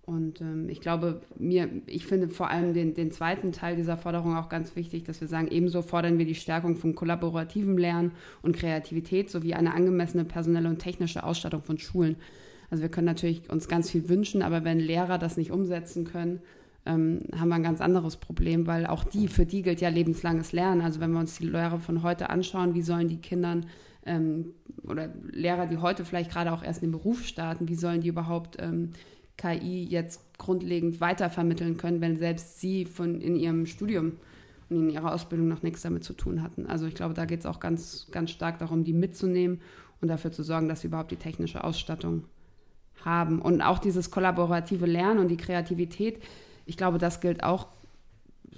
[0.09, 4.35] Und ähm, ich glaube, mir, ich finde vor allem den, den zweiten Teil dieser Forderung
[4.35, 8.55] auch ganz wichtig, dass wir sagen, ebenso fordern wir die Stärkung von kollaborativem Lernen und
[8.55, 12.15] Kreativität sowie eine angemessene personelle und technische Ausstattung von Schulen.
[12.71, 16.41] Also wir können natürlich uns ganz viel wünschen, aber wenn Lehrer das nicht umsetzen können,
[16.89, 20.51] ähm, haben wir ein ganz anderes Problem, weil auch die, für die gilt ja lebenslanges
[20.51, 20.81] Lernen.
[20.81, 23.67] Also wenn wir uns die Lehrer von heute anschauen, wie sollen die Kindern
[24.05, 28.01] ähm, oder Lehrer, die heute vielleicht gerade auch erst in den Beruf starten, wie sollen
[28.01, 28.93] die überhaupt ähm,
[29.37, 34.13] KI jetzt grundlegend weitervermitteln können, wenn selbst sie von in ihrem Studium
[34.69, 36.65] und in ihrer Ausbildung noch nichts damit zu tun hatten.
[36.65, 39.61] Also ich glaube, da geht es auch ganz, ganz stark darum, die mitzunehmen
[40.01, 42.23] und dafür zu sorgen, dass sie überhaupt die technische Ausstattung
[43.05, 43.41] haben.
[43.41, 46.19] Und auch dieses kollaborative Lernen und die Kreativität,
[46.69, 47.67] ich glaube, das gilt auch,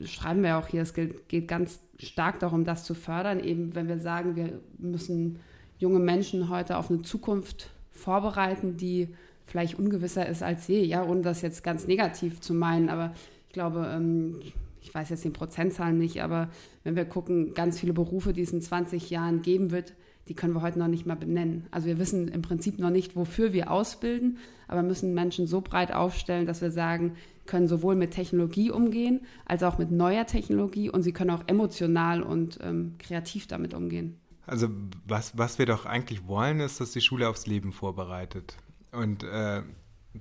[0.04, 3.88] schreiben wir auch hier, es gilt, geht ganz stark darum, das zu fördern, eben wenn
[3.88, 5.40] wir sagen, wir müssen
[5.78, 9.08] junge Menschen heute auf eine Zukunft vorbereiten, die
[9.46, 13.14] vielleicht ungewisser ist als je, ja, ohne das jetzt ganz negativ zu meinen, aber
[13.48, 14.42] ich glaube, ähm,
[14.82, 16.50] ich weiß jetzt den Prozentzahlen nicht, aber
[16.84, 19.94] wenn wir gucken, ganz viele Berufe, die es in 20 Jahren geben wird,
[20.32, 21.68] die können wir heute noch nicht mal benennen.
[21.72, 24.38] Also wir wissen im Prinzip noch nicht, wofür wir ausbilden,
[24.70, 27.18] aber müssen Menschen so breit aufstellen, dass wir sagen,
[27.48, 32.24] können sowohl mit Technologie umgehen, als auch mit neuer Technologie und sie können auch emotional
[32.24, 34.22] und ähm, kreativ damit umgehen.
[34.46, 34.70] Also
[35.06, 38.56] was, was wir doch eigentlich wollen, ist, dass die Schule aufs Leben vorbereitet.
[38.94, 39.64] Und äh,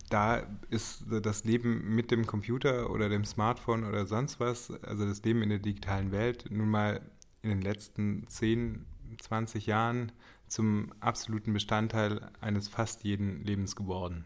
[0.08, 5.22] da ist das Leben mit dem Computer oder dem Smartphone oder sonst was, also das
[5.22, 7.00] Leben in der digitalen Welt, nun mal
[7.42, 8.84] in den letzten 10,
[9.30, 10.10] 20 Jahren
[10.48, 14.24] zum absoluten Bestandteil eines fast jeden Lebens geworden.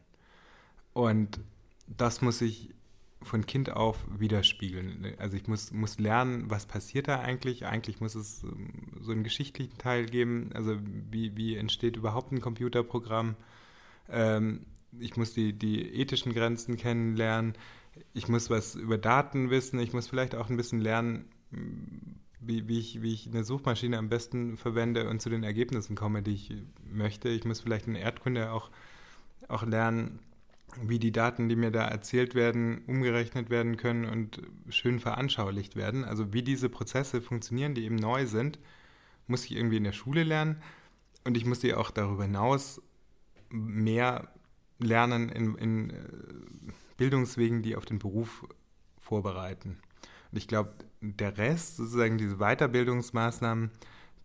[0.95, 1.41] Und
[1.87, 2.71] das muss ich
[3.21, 5.15] von Kind auf widerspiegeln.
[5.19, 7.67] Also ich muss, muss lernen, was passiert da eigentlich.
[7.67, 10.51] Eigentlich muss es ähm, so einen geschichtlichen Teil geben.
[10.55, 10.79] Also
[11.11, 13.37] wie, wie entsteht überhaupt ein Computerprogramm?
[14.09, 14.65] Ähm,
[14.99, 17.55] ich muss die, die ethischen Grenzen kennenlernen.
[18.15, 19.79] Ich muss was über Daten wissen.
[19.81, 21.27] Ich muss vielleicht auch ein bisschen lernen,
[22.47, 26.23] wie, wie, ich, wie ich eine Suchmaschine am besten verwende und zu den Ergebnissen komme,
[26.23, 26.53] die ich
[26.91, 27.29] möchte.
[27.29, 28.71] Ich muss vielleicht in Erdkunde auch,
[29.49, 30.21] auch lernen,
[30.83, 36.05] wie die Daten, die mir da erzählt werden, umgerechnet werden können und schön veranschaulicht werden.
[36.05, 38.59] Also wie diese Prozesse funktionieren, die eben neu sind,
[39.27, 40.61] muss ich irgendwie in der Schule lernen.
[41.25, 42.83] Und ich muss die auch darüber hinaus
[43.51, 44.29] mehr
[44.79, 45.95] lernen in, in äh,
[46.97, 48.47] Bildungswegen, die auf den Beruf
[48.99, 49.79] vorbereiten.
[50.33, 50.75] Und ich glaube,
[51.17, 53.71] der Rest, sozusagen diese Weiterbildungsmaßnahmen,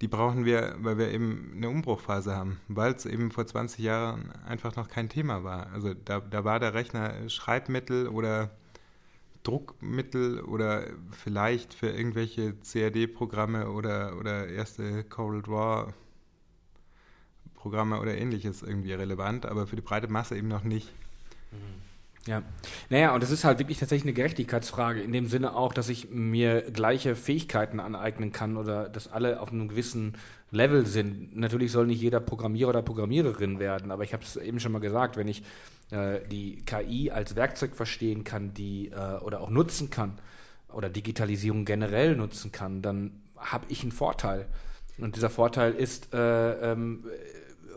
[0.02, 4.32] die brauchen wir, weil wir eben eine Umbruchphase haben, weil es eben vor 20 Jahren
[4.48, 5.68] einfach noch kein Thema war.
[5.74, 8.52] Also da, da war der Rechner Schreibmittel oder
[9.44, 15.94] Druckmittel oder vielleicht für irgendwelche CAD-Programme oder, oder erste Coral Draw
[17.56, 20.94] Programme oder ähnliches irgendwie relevant, aber für die breite Masse eben noch nicht.
[21.52, 21.89] Mhm.
[22.28, 22.44] Ja,
[22.90, 26.10] naja, und es ist halt wirklich tatsächlich eine Gerechtigkeitsfrage, in dem Sinne auch, dass ich
[26.10, 30.16] mir gleiche Fähigkeiten aneignen kann oder dass alle auf einem gewissen
[30.52, 31.36] Level sind.
[31.38, 34.80] Natürlich soll nicht jeder Programmierer oder Programmiererin werden, aber ich habe es eben schon mal
[34.80, 35.44] gesagt, wenn ich
[35.92, 40.20] äh, die KI als Werkzeug verstehen kann, die äh, oder auch nutzen kann
[40.74, 44.46] oder Digitalisierung generell nutzen kann, dann habe ich einen Vorteil.
[44.98, 47.06] Und dieser Vorteil ist, äh, ähm,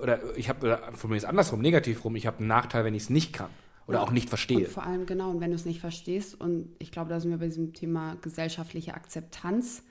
[0.03, 3.05] oder ich habe, von mir ist andersrum, negativ rum, ich habe einen Nachteil, wenn ich
[3.05, 3.49] es nicht kann
[3.87, 4.05] oder ja.
[4.05, 4.59] auch nicht verstehe.
[4.59, 7.31] Und vor allem, genau, und wenn du es nicht verstehst, und ich glaube, da sind
[7.31, 9.83] wir bei diesem Thema gesellschaftliche Akzeptanz,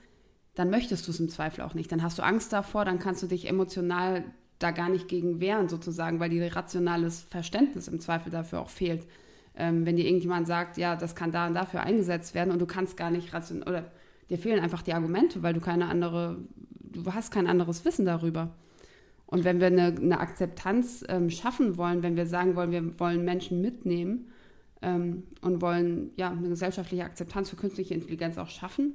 [0.54, 1.90] dann möchtest du es im Zweifel auch nicht.
[1.92, 4.24] Dann hast du Angst davor, dann kannst du dich emotional
[4.58, 9.06] da gar nicht gegen wehren, sozusagen, weil dir rationales Verständnis im Zweifel dafür auch fehlt.
[9.54, 12.66] Ähm, wenn dir irgendjemand sagt, ja, das kann da und dafür eingesetzt werden und du
[12.66, 13.90] kannst gar nicht rational oder
[14.30, 16.38] dir fehlen einfach die Argumente, weil du keine andere,
[16.80, 18.54] du hast kein anderes Wissen darüber.
[19.32, 23.24] Und wenn wir eine, eine Akzeptanz ähm, schaffen wollen, wenn wir sagen wollen, wir wollen
[23.24, 24.30] Menschen mitnehmen
[24.82, 28.92] ähm, und wollen ja eine gesellschaftliche Akzeptanz für künstliche Intelligenz auch schaffen,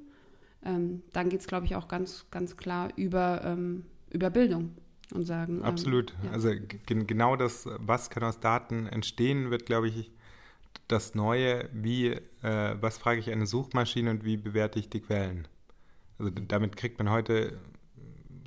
[0.64, 4.76] ähm, dann geht es, glaube ich, auch ganz, ganz klar über, ähm, über Bildung
[5.12, 5.58] und sagen.
[5.58, 6.14] Ähm, Absolut.
[6.24, 6.34] Ja.
[6.34, 6.52] Also
[6.86, 10.12] genau das, was kann aus Daten entstehen, wird, glaube ich,
[10.88, 15.48] das Neue, wie, äh, was frage ich eine Suchmaschine und wie bewerte ich die Quellen.
[16.20, 17.58] Also damit kriegt man heute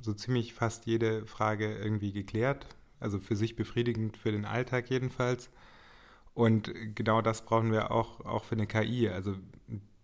[0.01, 2.67] so ziemlich fast jede Frage irgendwie geklärt.
[2.99, 5.49] Also für sich befriedigend, für den Alltag jedenfalls.
[6.33, 9.09] Und genau das brauchen wir auch, auch für eine KI.
[9.09, 9.35] Also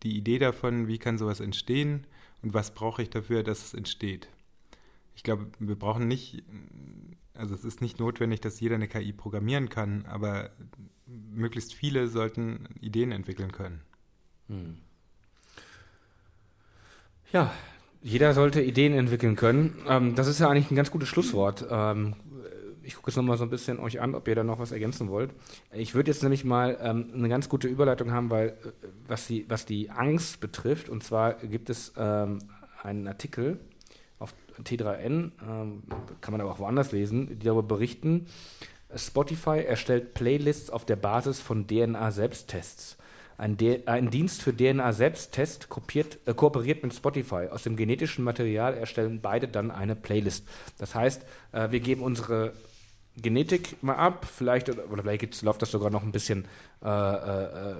[0.03, 2.06] die Idee davon, wie kann sowas entstehen
[2.41, 4.30] und was brauche ich dafür, dass es entsteht.
[5.15, 6.44] Ich glaube, wir brauchen nicht,
[7.34, 10.52] also es ist nicht notwendig, dass jeder eine KI programmieren kann, aber
[11.06, 13.82] möglichst viele sollten Ideen entwickeln können.
[14.48, 14.78] Hm.
[17.32, 17.52] Ja,
[18.07, 19.75] jeder sollte Ideen entwickeln können.
[19.88, 21.65] Ähm, das ist ja eigentlich ein ganz gutes Schlusswort.
[21.69, 22.15] Ähm,
[22.81, 25.09] ich gucke jetzt nochmal so ein bisschen euch an, ob ihr da noch was ergänzen
[25.09, 25.31] wollt.
[25.73, 28.53] Ich würde jetzt nämlich mal ähm, eine ganz gute Überleitung haben, weil äh,
[29.07, 32.39] was, die, was die Angst betrifft, und zwar gibt es ähm,
[32.81, 33.59] einen Artikel
[34.19, 35.84] auf T3N, ähm,
[36.21, 38.27] kann man aber auch woanders lesen, die darüber berichten,
[38.95, 42.97] Spotify erstellt Playlists auf der Basis von DNA-Selbsttests.
[43.38, 43.55] Ein,
[43.85, 45.68] ein, Dienst für DNA-Selbsttest
[46.26, 47.49] äh, kooperiert mit Spotify.
[47.51, 50.47] Aus dem genetischen Material erstellen beide dann eine Playlist.
[50.80, 52.53] Das heißt, äh, wir geben unsere
[53.22, 56.45] Genetik mal ab, vielleicht, oder vielleicht läuft das sogar noch ein bisschen
[56.84, 57.76] äh, äh,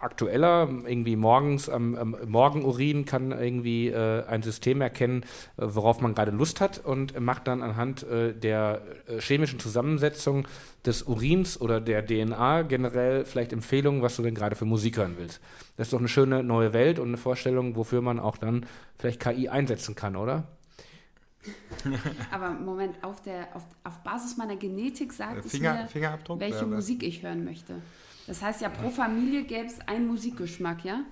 [0.00, 0.68] aktueller.
[0.86, 5.24] Irgendwie morgens am ähm, Morgenurin kann irgendwie äh, ein System erkennen,
[5.58, 10.48] äh, worauf man gerade Lust hat und macht dann anhand äh, der äh, chemischen Zusammensetzung
[10.86, 15.16] des Urins oder der DNA generell vielleicht Empfehlungen, was du denn gerade für Musik hören
[15.18, 15.40] willst.
[15.76, 18.64] Das ist doch eine schöne neue Welt und eine Vorstellung, wofür man auch dann
[18.98, 20.44] vielleicht KI einsetzen kann, oder?
[22.30, 27.02] Aber Moment, auf, der, auf, auf Basis meiner Genetik sagt Finger, es mir, welche Musik
[27.02, 27.74] ich hören möchte.
[28.26, 31.04] Das heißt ja, pro Familie gäbe es einen Musikgeschmack, ja?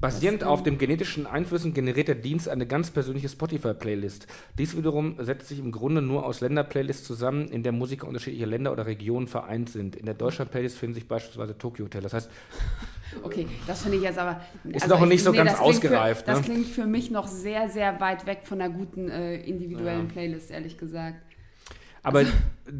[0.00, 4.26] Basierend auf den genetischen Einflüssen generiert der Dienst eine ganz persönliche Spotify-Playlist.
[4.56, 8.72] Dies wiederum setzt sich im Grunde nur aus Länder-Playlists zusammen, in der Musiker unterschiedlicher Länder
[8.72, 9.96] oder Regionen vereint sind.
[9.96, 12.00] In der Deutschland-Playlist finden sich beispielsweise Tokyo Hotel.
[12.00, 12.30] Das heißt,
[13.22, 14.40] Okay, das finde ich jetzt aber.
[14.64, 16.24] Ist also noch nicht so nee, ganz ausgereift.
[16.24, 16.36] Für, ne?
[16.36, 20.12] Das klingt für mich noch sehr, sehr weit weg von einer guten äh, individuellen ja.
[20.12, 21.16] Playlist, ehrlich gesagt.
[22.02, 22.24] Aber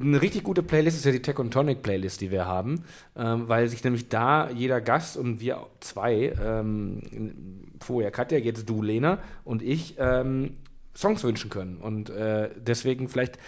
[0.01, 2.85] eine richtig gute Playlist ist ja die Tech und Tonic Playlist, die wir haben,
[3.17, 7.03] ähm, weil sich nämlich da jeder Gast und wir zwei, ähm,
[7.81, 10.57] vorher Katja, jetzt du Lena und ich, ähm,
[10.95, 11.77] Songs wünschen können.
[11.79, 13.39] Und äh, deswegen vielleicht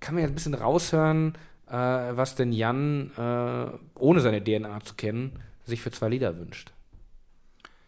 [0.00, 1.34] kann man ja ein bisschen raushören,
[1.68, 6.72] äh, was denn Jan, äh, ohne seine DNA zu kennen, sich für zwei Lieder wünscht.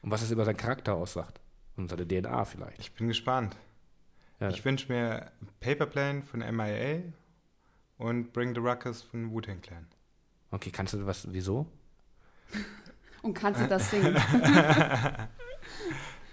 [0.03, 1.41] Und was es über seinen Charakter aussagt.
[1.77, 2.79] Und seine DNA vielleicht.
[2.79, 3.57] Ich bin gespannt.
[4.41, 4.51] Ja.
[4.51, 5.31] Ich wünsche mir
[5.61, 7.03] Paper Plane von MIA
[7.99, 9.87] und Bring the Ruckus von Wu-Tang Clan.
[10.51, 11.67] Okay, kannst du was, wieso?
[13.23, 14.15] Und kannst du das singen?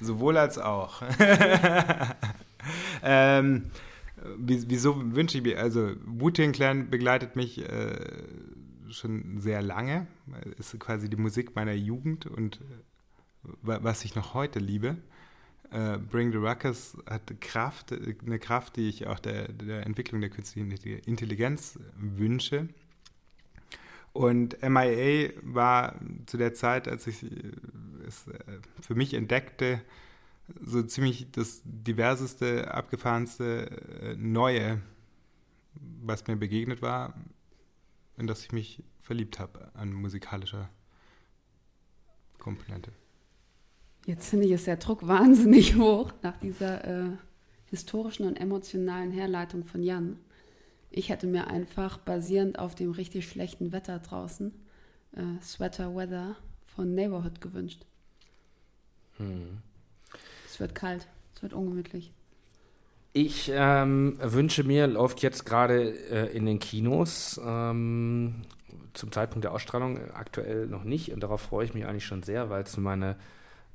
[0.01, 1.01] Sowohl als auch.
[3.03, 3.71] ähm,
[4.37, 8.23] wieso wünsche ich mir, also Wu-Tang Clan begleitet mich äh,
[8.93, 10.07] schon sehr lange,
[10.57, 12.61] ist quasi die Musik meiner Jugend und äh,
[13.63, 14.97] was ich noch heute liebe.
[15.73, 20.29] Uh, Bring the Ruckus hat Kraft, eine Kraft, die ich auch der, der Entwicklung der
[20.29, 22.67] künstlichen Intelligenz wünsche.
[24.11, 25.95] Und MIA war
[26.25, 27.23] zu der Zeit, als ich
[28.05, 28.39] es äh,
[28.81, 29.81] für mich entdeckte,
[30.61, 34.81] so ziemlich das diverseste, abgefahrenste Neue,
[36.03, 37.13] was mir begegnet war,
[38.21, 40.69] in das ich mich verliebt habe an musikalischer
[42.37, 42.91] Komponente.
[44.05, 47.09] Jetzt finde ich es der Druck wahnsinnig hoch nach dieser äh,
[47.65, 50.19] historischen und emotionalen Herleitung von Jan.
[50.91, 54.53] Ich hätte mir einfach basierend auf dem richtig schlechten Wetter draußen
[55.13, 56.35] äh, Sweater Weather
[56.67, 57.85] von Neighborhood gewünscht.
[59.17, 59.63] Hm.
[60.45, 62.13] Es wird kalt, es wird ungemütlich.
[63.13, 68.43] Ich ähm, wünsche mir, läuft jetzt gerade äh, in den Kinos, ähm,
[68.93, 71.11] zum Zeitpunkt der Ausstrahlung aktuell noch nicht.
[71.11, 73.17] Und darauf freue ich mich eigentlich schon sehr, weil es meine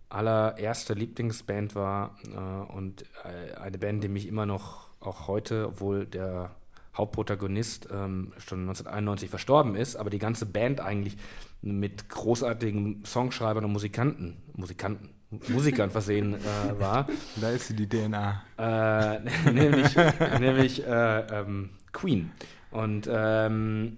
[0.08, 6.06] allererste Lieblingsband war äh, und äh, eine Band, die mich immer noch, auch heute, obwohl
[6.06, 6.54] der
[6.96, 11.16] Hauptprotagonist ähm, schon 1991 verstorben ist, aber die ganze Band eigentlich
[11.60, 15.10] mit großartigen Songschreibern und Musikanten, Musikanten,
[15.48, 17.08] Musikern versehen äh, war.
[17.40, 18.42] Da ist sie die DNA.
[18.58, 19.20] Äh,
[19.52, 19.96] nämlich
[20.38, 22.30] nämlich äh, ähm, Queen.
[22.70, 23.96] Und ähm,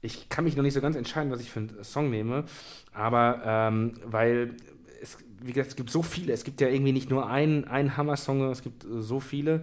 [0.00, 2.44] ich kann mich noch nicht so ganz entscheiden, was ich für einen Song nehme,
[2.92, 4.56] aber ähm, weil
[5.00, 6.32] es, wie gesagt, es gibt so viele.
[6.32, 9.62] Es gibt ja irgendwie nicht nur einen, einen Hammer-Song, es gibt so viele.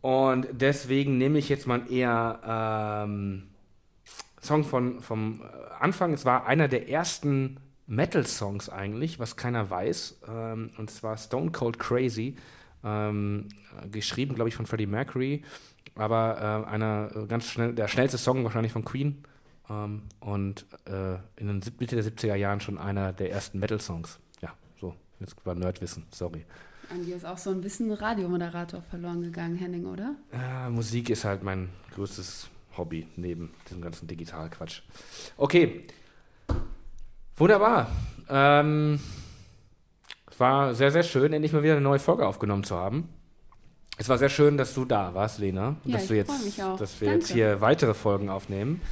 [0.00, 3.48] Und deswegen nehme ich jetzt mal eher ähm,
[4.40, 5.42] Song von, vom
[5.80, 6.12] Anfang.
[6.12, 10.20] Es war einer der ersten Metal-Songs eigentlich, was keiner weiß.
[10.28, 12.36] Ähm, und zwar Stone Cold Crazy,
[12.84, 13.48] ähm,
[13.90, 15.42] geschrieben, glaube ich, von Freddie Mercury
[15.96, 19.24] aber äh, einer äh, ganz schnell, der schnellste Song wahrscheinlich von Queen
[19.68, 24.18] ähm, und äh, in den Mitte der 70er Jahren schon einer der ersten Metal-Songs.
[24.40, 26.44] Ja, so, jetzt war Nerdwissen, sorry.
[26.90, 30.14] An dir ist auch so ein bisschen Radiomoderator verloren gegangen, Henning, oder?
[30.32, 34.82] Ja, Musik ist halt mein größtes Hobby neben diesem ganzen Digitalquatsch.
[35.36, 35.86] Okay,
[37.36, 37.88] wunderbar.
[38.28, 39.00] Ähm,
[40.30, 43.08] es war sehr, sehr schön, endlich mal wieder eine neue Folge aufgenommen zu haben.
[43.98, 45.76] Es war sehr schön, dass du da warst, Lena.
[45.84, 46.76] Ja, dass ich du jetzt, mich auch.
[46.76, 47.20] dass wir Danke.
[47.20, 48.82] jetzt hier weitere Folgen aufnehmen.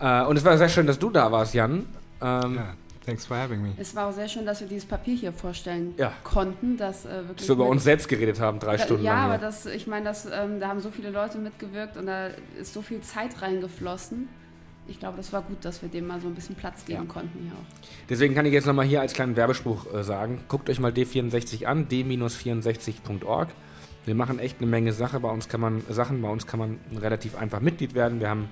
[0.00, 1.86] Äh, und es war sehr schön, dass du da warst, Jan.
[2.20, 2.74] Ähm, Ja,
[3.06, 3.72] thanks for having me.
[3.78, 6.12] Es war auch sehr schön, dass wir dieses Papier hier vorstellen Ja.
[6.24, 7.36] konnten, das äh, wirklich.
[7.38, 9.24] Dass wir über uns selbst geredet haben, drei Da- Stunden Ja, lang.
[9.24, 9.46] aber hier.
[9.46, 12.26] das, ich meine, das, ähm, da haben so viele Leute mitgewirkt und da
[12.60, 14.28] ist so viel Zeit reingeflossen.
[14.88, 17.12] Ich glaube, das war gut, dass wir dem mal so ein bisschen Platz geben Ja.
[17.12, 17.88] konnten hier auch.
[18.08, 21.66] Deswegen kann ich jetzt nochmal hier als kleinen Werbespruch äh, sagen, guckt euch mal D64
[21.66, 23.48] an, d-64.org.
[24.06, 25.20] Wir machen echt eine Menge Sache.
[25.20, 28.20] Bei uns kann man, Sachen, bei uns kann man relativ einfach Mitglied werden.
[28.20, 28.48] Wir haben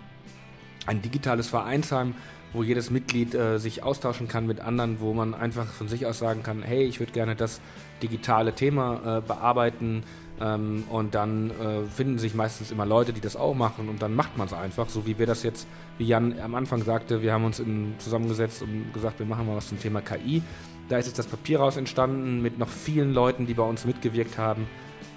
[0.86, 2.14] ein digitales Vereinsheim,
[2.52, 6.18] wo jedes Mitglied äh, sich austauschen kann mit anderen, wo man einfach von sich aus
[6.18, 7.60] sagen kann, hey, ich würde gerne das
[8.02, 10.04] digitale Thema äh, bearbeiten.
[10.40, 14.14] Ähm, und dann äh, finden sich meistens immer Leute, die das auch machen und dann
[14.14, 17.32] macht man es einfach, so wie wir das jetzt, wie Jan am Anfang sagte, wir
[17.32, 20.42] haben uns in, zusammengesetzt und gesagt, wir machen mal was zum Thema KI.
[20.88, 24.36] Da ist jetzt das Papier raus entstanden mit noch vielen Leuten, die bei uns mitgewirkt
[24.36, 24.66] haben.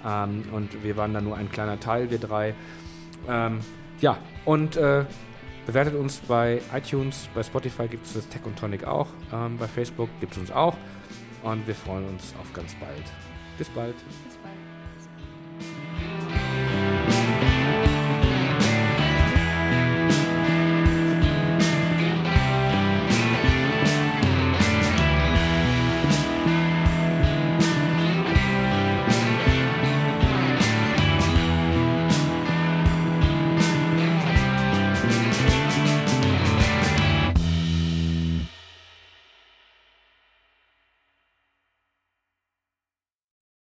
[0.06, 2.54] Ähm, und wir waren da nur ein kleiner Teil, wir drei.
[3.28, 3.60] Ähm,
[4.00, 4.16] ja,
[4.46, 5.04] und äh,
[5.66, 9.68] bewertet uns bei iTunes, bei Spotify gibt es das Tech und Tonic auch, ähm, bei
[9.68, 10.76] Facebook gibt es uns auch.
[11.42, 13.04] Und wir freuen uns auf ganz bald.
[13.58, 13.94] Bis bald.
[13.94, 14.29] Bis bald.
[16.00, 16.29] Thank you.